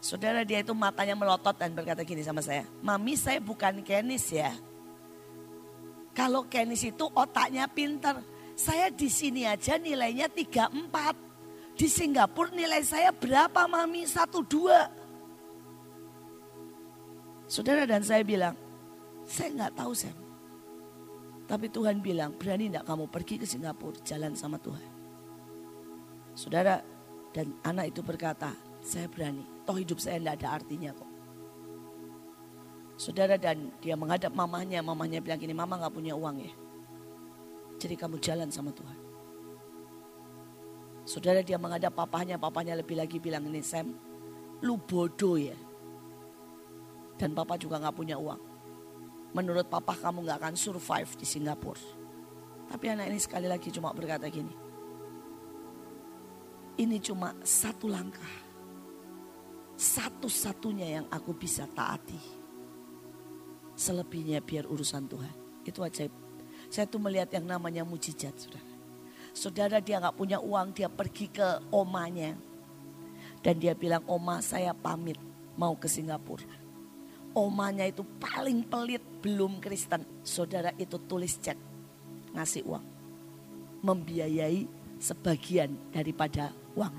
[0.00, 2.68] Saudara dia itu matanya melotot dan berkata gini sama saya.
[2.84, 4.52] Mami saya bukan Kenis ya.
[6.12, 8.20] Kalau Kenis itu otaknya pinter.
[8.60, 11.80] Saya di sini aja nilainya 34.
[11.80, 14.04] Di Singapura nilai saya berapa mami?
[14.04, 14.84] Satu dua.
[17.48, 18.52] Saudara dan saya bilang,
[19.24, 20.12] saya nggak tahu Sam.
[21.48, 24.92] Tapi Tuhan bilang, berani enggak kamu pergi ke Singapura jalan sama Tuhan.
[26.36, 26.84] Saudara
[27.32, 28.52] dan anak itu berkata,
[28.84, 29.42] saya berani.
[29.64, 31.10] Toh hidup saya tidak ada artinya kok.
[33.00, 36.52] Saudara dan dia menghadap mamanya, mamanya bilang gini, mama gak punya uang ya.
[37.80, 38.98] Jadi kamu jalan sama Tuhan.
[41.08, 43.96] Saudara dia menghadap papanya, papanya lebih lagi bilang ini Sam,
[44.60, 45.56] lu bodoh ya.
[47.16, 48.40] Dan papa juga gak punya uang.
[49.32, 51.80] Menurut papa kamu gak akan survive di Singapura.
[52.68, 54.52] Tapi anak ini sekali lagi cuma berkata gini.
[56.78, 58.50] Ini cuma satu langkah
[59.80, 62.20] satu-satunya yang aku bisa taati.
[63.72, 65.64] Selebihnya biar urusan Tuhan.
[65.64, 66.12] Itu ajaib.
[66.70, 68.70] Saya tuh melihat yang namanya mujizat, saudara.
[69.34, 72.38] Saudara dia nggak punya uang, dia pergi ke omanya.
[73.42, 75.18] Dan dia bilang, oma saya pamit
[75.58, 76.46] mau ke Singapura.
[77.34, 80.06] Omanya itu paling pelit, belum Kristen.
[80.22, 81.58] Saudara itu tulis cek,
[82.38, 82.86] ngasih uang.
[83.82, 84.70] Membiayai
[85.02, 86.94] sebagian daripada uang.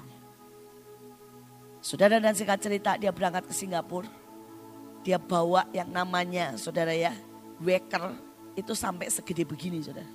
[1.80, 4.10] Saudara dan singkat cerita dia berangkat ke Singapura.
[5.02, 7.16] Dia bawa yang namanya saudara ya,
[7.58, 10.08] waker itu sampai segede begini saudara.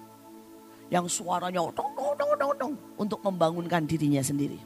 [0.87, 4.61] Yang suaranya dong, dong, dong, dong, dong, untuk membangunkan dirinya sendiri.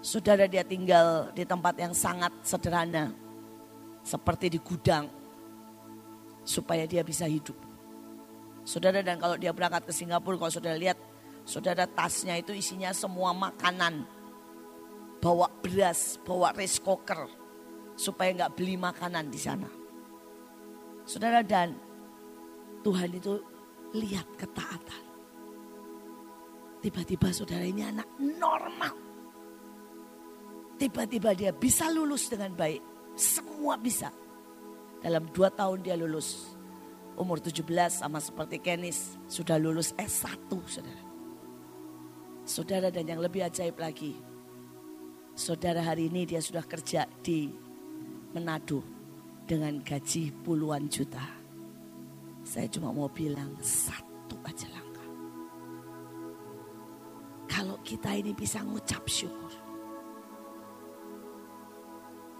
[0.00, 3.12] Saudara dia tinggal di tempat yang sangat sederhana.
[4.00, 5.08] Seperti di gudang.
[6.44, 7.56] Supaya dia bisa hidup.
[8.64, 10.96] Saudara dan kalau dia berangkat ke Singapura, kalau saudara lihat,
[11.48, 14.04] saudara tasnya itu isinya semua makanan
[15.20, 17.28] bawa beras, bawa rice cooker
[17.96, 19.79] supaya nggak beli makanan di sana.
[21.10, 21.74] Saudara dan
[22.86, 23.42] Tuhan itu
[23.98, 25.02] lihat ketaatan.
[26.78, 28.94] Tiba-tiba saudara ini anak normal.
[30.78, 32.78] Tiba-tiba dia bisa lulus dengan baik.
[33.18, 34.14] Semua bisa.
[35.02, 36.54] Dalam dua tahun dia lulus.
[37.18, 39.18] Umur 17 sama seperti Kenis.
[39.26, 41.04] Sudah lulus S1 saudara.
[42.46, 44.14] Saudara dan yang lebih ajaib lagi.
[45.34, 47.50] Saudara hari ini dia sudah kerja di
[48.30, 48.99] Manado
[49.50, 51.26] dengan gaji puluhan juta.
[52.46, 55.10] Saya cuma mau bilang satu aja langkah.
[57.50, 59.50] Kalau kita ini bisa ngucap syukur.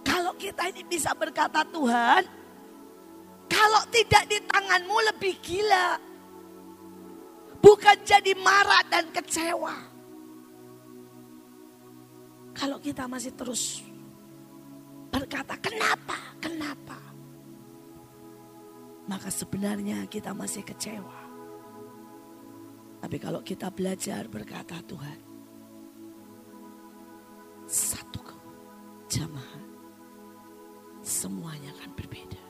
[0.07, 2.23] Kalau kita ini bisa berkata Tuhan,
[3.51, 5.99] kalau tidak di tanganmu lebih gila.
[7.59, 9.75] Bukan jadi marah dan kecewa.
[12.55, 13.90] Kalau kita masih terus
[15.11, 16.17] berkata, "Kenapa?
[16.39, 16.97] Kenapa?"
[19.05, 21.19] Maka sebenarnya kita masih kecewa.
[23.01, 25.19] Tapi kalau kita belajar berkata, "Tuhan,
[27.67, 28.23] satu
[29.11, 29.63] jamaah
[31.03, 32.43] semuanya akan berbeda.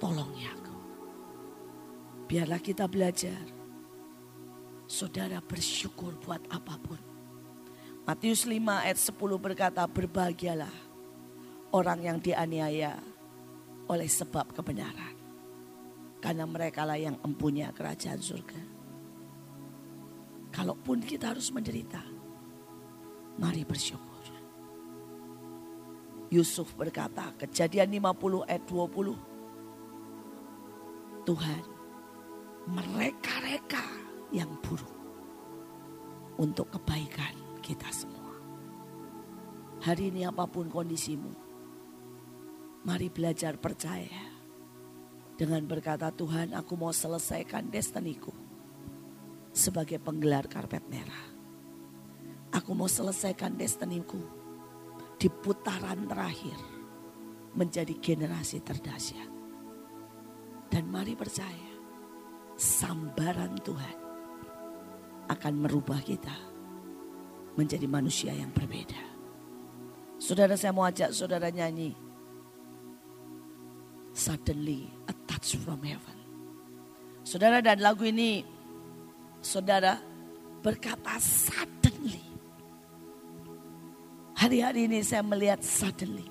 [0.00, 0.76] Tolong ya aku.
[2.24, 3.44] Biarlah kita belajar.
[4.86, 7.00] Saudara bersyukur buat apa pun
[8.06, 10.70] Matius 5 ayat 10 berkata, berbahagialah
[11.72, 12.98] orang yang dianiaya
[13.90, 15.14] oleh sebab kebenaran.
[16.22, 18.62] Karena mereka lah yang empunya kerajaan surga.
[20.50, 22.02] Kalaupun kita harus menderita,
[23.38, 24.16] mari bersyukur.
[26.26, 29.14] Yusuf berkata, kejadian 50 ayat 20.
[31.22, 31.62] Tuhan,
[32.66, 33.86] mereka-reka
[34.34, 34.90] yang buruk
[36.42, 37.30] untuk kebaikan
[37.62, 38.34] kita semua.
[39.86, 41.45] Hari ini apa pun kondisimu,
[42.86, 44.38] mari belajar percaya.
[45.34, 48.32] Dengan berkata Tuhan aku mau selesaikan destiniku
[49.50, 51.26] sebagai penggelar karpet merah.
[52.54, 54.22] Aku mau selesaikan destiniku
[55.18, 56.56] di putaran terakhir
[57.58, 59.34] menjadi generasi terdahsyat.
[60.70, 61.72] Dan mari percaya,
[62.56, 63.96] sambaran Tuhan
[65.26, 66.36] akan merubah kita
[67.58, 69.02] menjadi manusia yang berbeda.
[70.16, 72.05] Saudara saya mau ajak saudara nyanyi.
[74.16, 76.16] Suddenly a touch from heaven.
[77.20, 78.40] Saudara dan lagu ini
[79.44, 80.00] saudara
[80.64, 82.24] berkata suddenly.
[84.40, 86.24] Hari-hari ini saya melihat suddenly.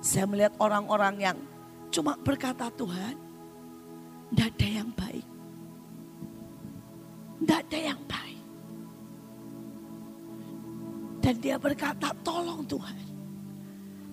[0.00, 1.38] Saya melihat orang-orang yang
[1.92, 3.18] cuma berkata Tuhan,
[4.32, 5.26] tidak ada yang baik.
[7.44, 8.40] Tidak ada yang baik.
[11.20, 13.07] Dan dia berkata, tolong Tuhan.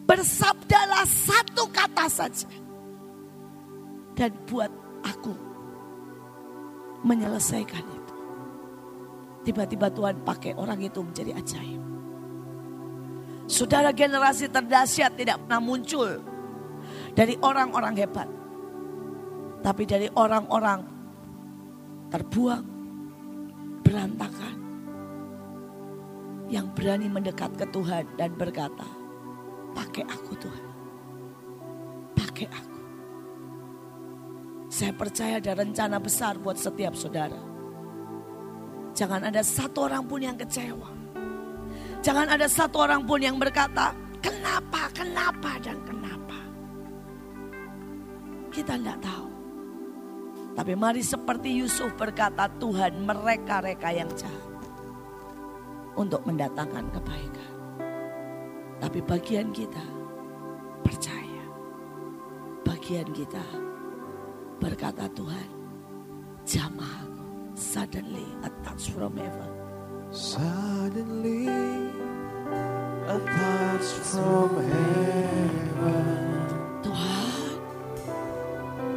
[0.06, 2.50] Bersabdalah satu kata saja.
[4.16, 4.72] Dan buat
[5.04, 5.34] aku
[7.04, 8.14] menyelesaikan itu.
[9.46, 11.82] Tiba-tiba Tuhan pakai orang itu menjadi ajaib.
[13.46, 16.18] Saudara generasi terdahsyat tidak pernah muncul
[17.14, 18.30] dari orang-orang hebat.
[19.62, 20.82] Tapi dari orang-orang
[22.10, 22.66] terbuang,
[23.86, 24.58] berantakan.
[26.50, 28.86] Yang berani mendekat ke Tuhan dan berkata,
[29.76, 30.66] pakai aku Tuhan.
[32.16, 32.80] Pakai aku.
[34.72, 37.40] Saya percaya ada rencana besar buat setiap saudara.
[38.96, 40.92] Jangan ada satu orang pun yang kecewa.
[42.00, 43.92] Jangan ada satu orang pun yang berkata,
[44.24, 46.40] kenapa, kenapa, dan kenapa.
[48.52, 49.28] Kita tidak tahu.
[50.56, 54.44] Tapi mari seperti Yusuf berkata Tuhan mereka-reka yang jahat.
[55.96, 57.55] Untuk mendatangkan kebaikan.
[58.80, 59.82] Tapi bagian kita
[60.84, 61.46] percaya.
[62.66, 63.42] Bagian kita
[64.60, 65.50] berkata Tuhan
[66.46, 67.08] jamah
[67.56, 69.52] suddenly a touch from heaven.
[70.12, 71.50] Suddenly
[73.10, 76.26] a touch from heaven.
[76.84, 77.58] Tuhan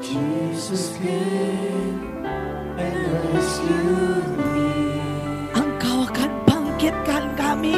[0.03, 2.25] Jesus came
[2.77, 2.99] and
[3.33, 4.73] rescued me.
[5.57, 7.77] Engkau akan bangkitkan kami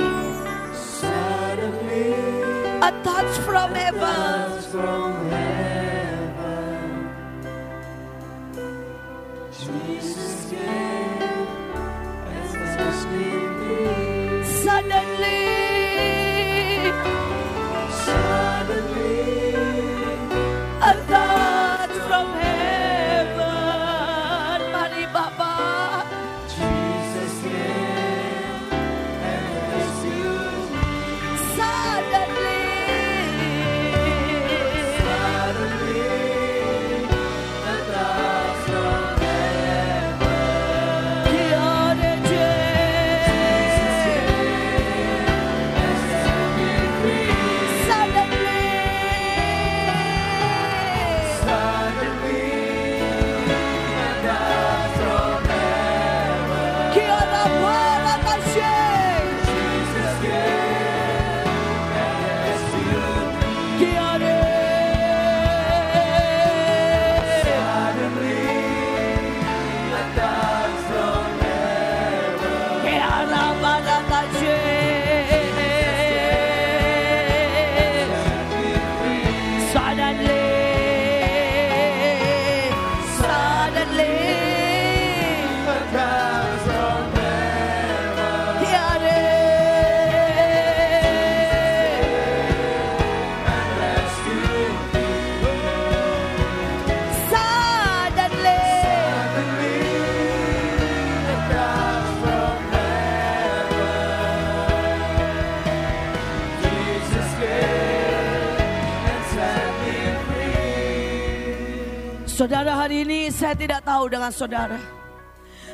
[113.01, 114.81] ini saya tidak tahu dengan saudara.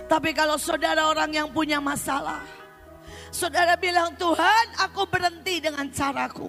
[0.07, 2.47] Tapi kalau saudara orang yang punya masalah.
[3.35, 6.47] Saudara bilang Tuhan aku berhenti dengan caraku.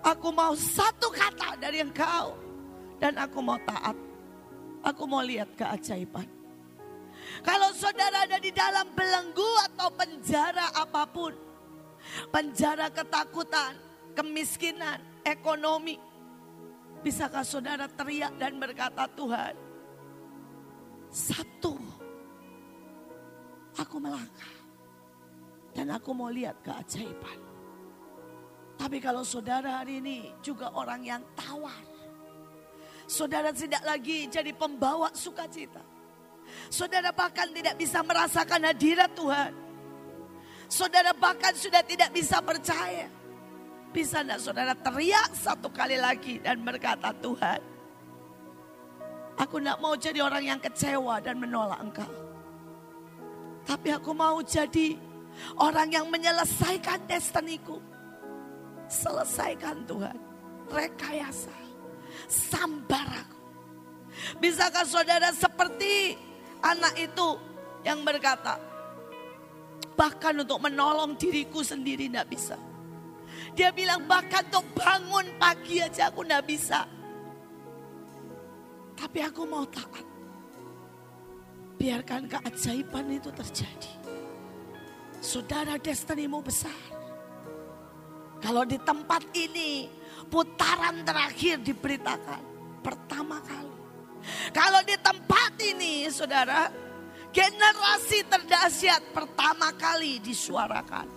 [0.00, 2.32] Aku mau satu kata dari engkau.
[2.96, 3.92] Dan aku mau taat.
[4.80, 6.24] Aku mau lihat keajaiban.
[7.44, 11.34] Kalau saudara ada di dalam belenggu atau penjara apa pun.
[12.32, 13.76] Penjara ketakutan,
[14.16, 16.00] kemiskinan, ekonomi.
[17.04, 19.65] Bisakah saudara teriak dan berkata Tuhan.
[21.16, 21.80] Satu.
[23.80, 24.52] Aku melangkah.
[25.72, 27.40] Dan aku mau lihat keajaiban.
[28.76, 31.84] Tapi kalau saudara hari ini juga orang yang tawar.
[33.08, 35.80] Saudara tidak lagi jadi pembawa sukacita.
[36.68, 39.52] Saudara bahkan tidak bisa merasakan hadirat Tuhan.
[40.68, 43.08] Saudara bahkan sudah tidak bisa percaya.
[43.88, 47.75] Bisa enggak saudara teriak satu kali lagi dan berkata Tuhan.
[49.36, 52.12] Aku tidak mau jadi orang yang kecewa dan menolak engkau.
[53.66, 54.96] Tapi aku mau jadi
[55.60, 57.82] orang yang menyelesaikan destiniku.
[58.86, 60.16] Selesaikan Tuhan.
[60.66, 61.54] rekayasa.
[62.26, 63.38] Sambar aku.
[64.42, 66.18] Bisakah saudara seperti
[66.58, 67.38] anak itu
[67.86, 68.58] yang berkata,
[69.94, 72.58] bahkan untuk menolong diriku sendiri tidak bisa.
[73.54, 76.82] Dia bilang bahkan untuk bangun pagi aja aku tidak bisa.
[78.96, 80.04] Tapi aku mau taat.
[81.76, 83.92] Biarkan keajaiban itu terjadi.
[85.20, 86.80] Saudara destinimu besar.
[88.40, 89.88] Kalau di tempat ini
[90.32, 92.42] putaran terakhir diberitakan
[92.80, 93.76] pertama kali.
[94.50, 96.72] Kalau di tempat ini saudara
[97.30, 101.08] generasi terdahsyat pertama kali disuarakan.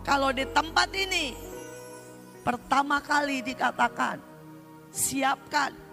[0.00, 1.36] Kalau di tempat ini
[2.40, 4.16] pertama kali dikatakan
[4.88, 5.89] siapkan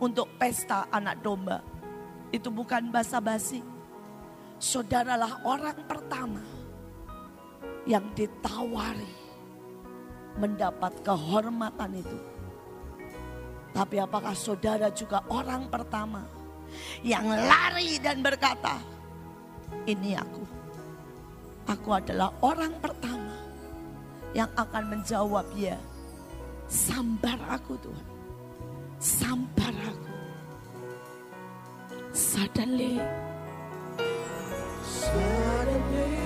[0.00, 1.60] untuk pesta anak domba.
[2.32, 3.62] Itu bukan basa-basi.
[4.56, 6.42] Saudaralah orang pertama
[7.86, 9.14] yang ditawari
[10.36, 12.18] mendapat kehormatan itu.
[13.76, 16.24] Tapi apakah saudara juga orang pertama
[17.04, 18.80] yang lari dan berkata,
[19.84, 20.44] ini aku.
[21.66, 23.36] Aku adalah orang pertama
[24.32, 25.76] yang akan menjawab ya.
[26.66, 28.05] Sambar aku Tuhan.
[28.96, 30.12] Sambar aku.
[32.16, 32.96] Suddenly,
[34.80, 36.16] Suddenly,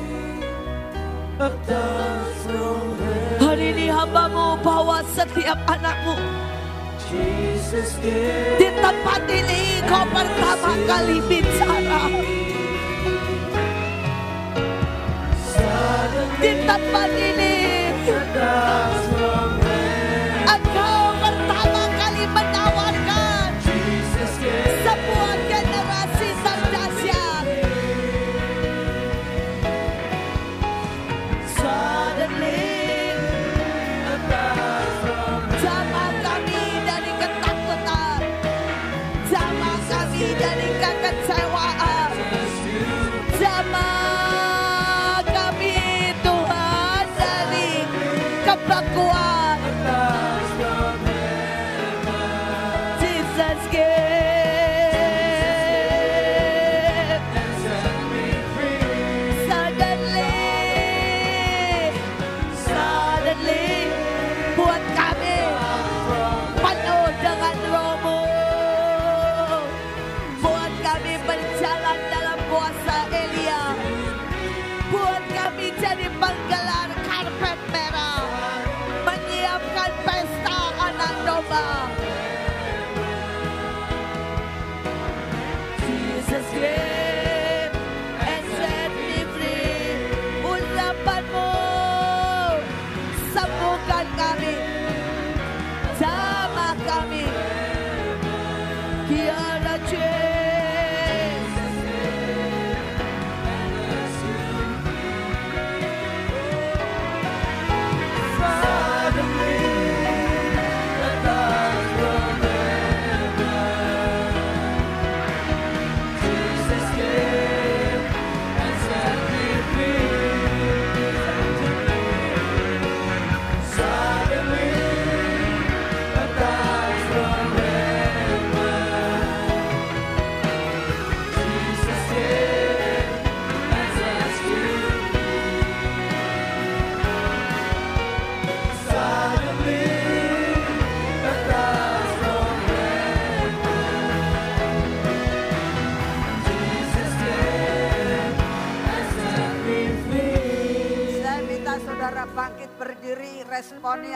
[3.42, 6.14] hari ini hambamu bawa setiap anakmu.
[8.55, 12.06] Di tempat ini kau pertama kali bicara.
[16.38, 17.55] Di tempat ini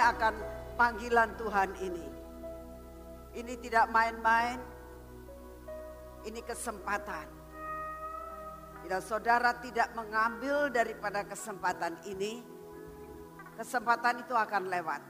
[0.05, 0.35] akan
[0.77, 2.07] panggilan Tuhan ini.
[3.35, 4.61] Ini tidak main-main,
[6.29, 7.27] ini kesempatan.
[8.85, 12.45] Bila saudara tidak mengambil daripada kesempatan ini,
[13.57, 15.03] kesempatan itu akan lewat.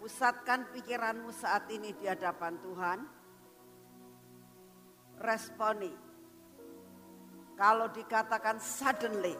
[0.00, 2.98] Pusatkan pikiranmu saat ini di hadapan Tuhan.
[5.20, 5.92] Responi.
[7.58, 9.34] Kalau dikatakan suddenly,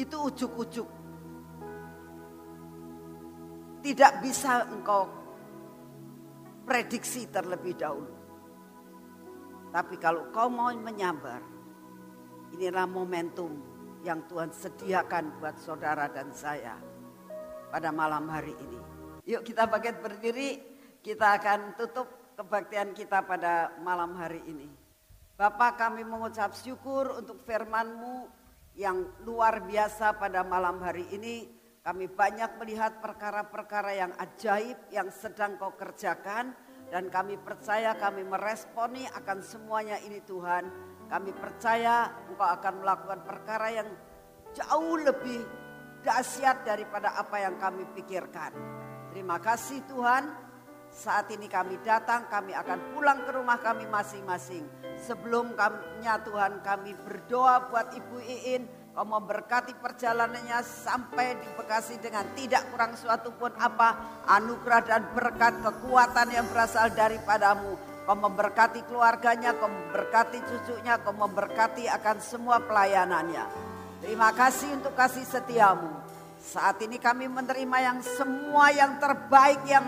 [0.00, 0.88] itu ujuk-ujuk.
[3.86, 5.06] Tidak bisa engkau
[6.66, 8.10] prediksi terlebih dahulu.
[9.70, 11.38] Tapi kalau kau mau menyambar,
[12.50, 13.54] inilah momentum
[14.02, 16.74] yang Tuhan sediakan buat saudara dan saya
[17.70, 18.80] pada malam hari ini.
[19.22, 20.58] Yuk kita bangkit berdiri,
[20.98, 24.66] kita akan tutup kebaktian kita pada malam hari ini.
[25.38, 28.26] Bapak kami mengucap syukur untuk firman-Mu
[28.74, 31.55] yang luar biasa pada malam hari ini.
[31.86, 36.50] Kami banyak melihat perkara-perkara yang ajaib yang sedang kau kerjakan.
[36.90, 40.66] Dan kami percaya kami meresponi akan semuanya ini Tuhan.
[41.06, 43.88] Kami percaya engkau akan melakukan perkara yang
[44.50, 45.46] jauh lebih
[46.02, 48.50] dahsyat daripada apa yang kami pikirkan.
[49.14, 50.26] Terima kasih Tuhan.
[50.90, 54.66] Saat ini kami datang, kami akan pulang ke rumah kami masing-masing.
[54.98, 58.62] Sebelum kami, Tuhan kami berdoa buat Ibu Iin,
[58.96, 64.24] Kau memberkati perjalanannya sampai di Bekasi dengan tidak kurang suatu pun apa.
[64.24, 67.76] Anugerah dan berkat kekuatan yang berasal daripadamu.
[68.08, 73.44] Kau memberkati keluarganya, kau memberkati cucunya, kau memberkati akan semua pelayanannya.
[74.00, 75.92] Terima kasih untuk kasih setiamu.
[76.40, 79.84] Saat ini kami menerima yang semua yang terbaik yang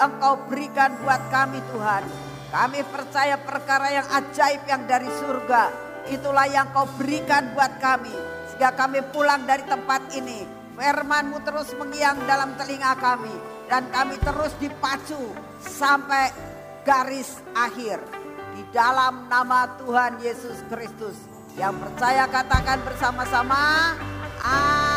[0.00, 2.08] engkau berikan buat kami Tuhan.
[2.56, 8.14] Kami percaya perkara yang ajaib yang dari surga itulah yang kau berikan buat kami.
[8.48, 10.46] Sehingga kami pulang dari tempat ini.
[10.80, 13.34] Firmanmu terus mengiang dalam telinga kami.
[13.68, 15.20] Dan kami terus dipacu
[15.60, 16.32] sampai
[16.86, 18.00] garis akhir.
[18.56, 21.16] Di dalam nama Tuhan Yesus Kristus.
[21.58, 23.94] Yang percaya katakan bersama-sama.
[24.40, 24.89] Amin.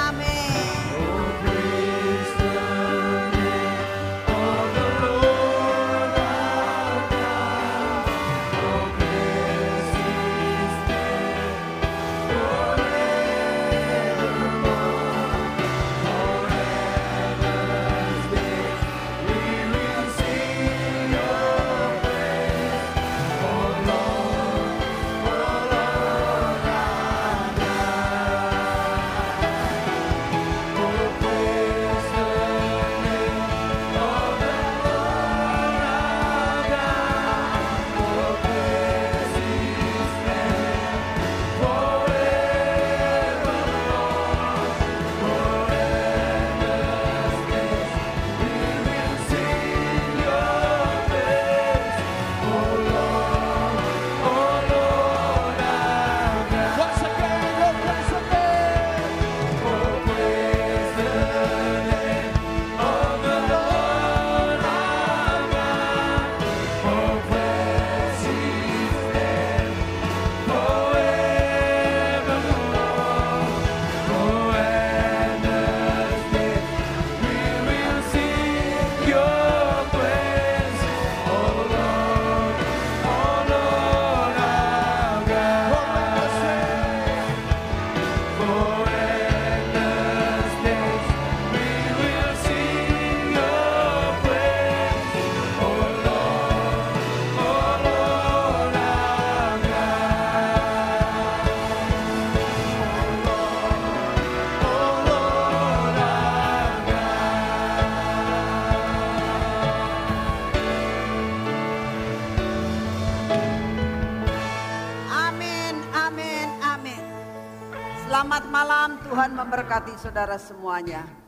[120.14, 121.23] Saudara semuanya.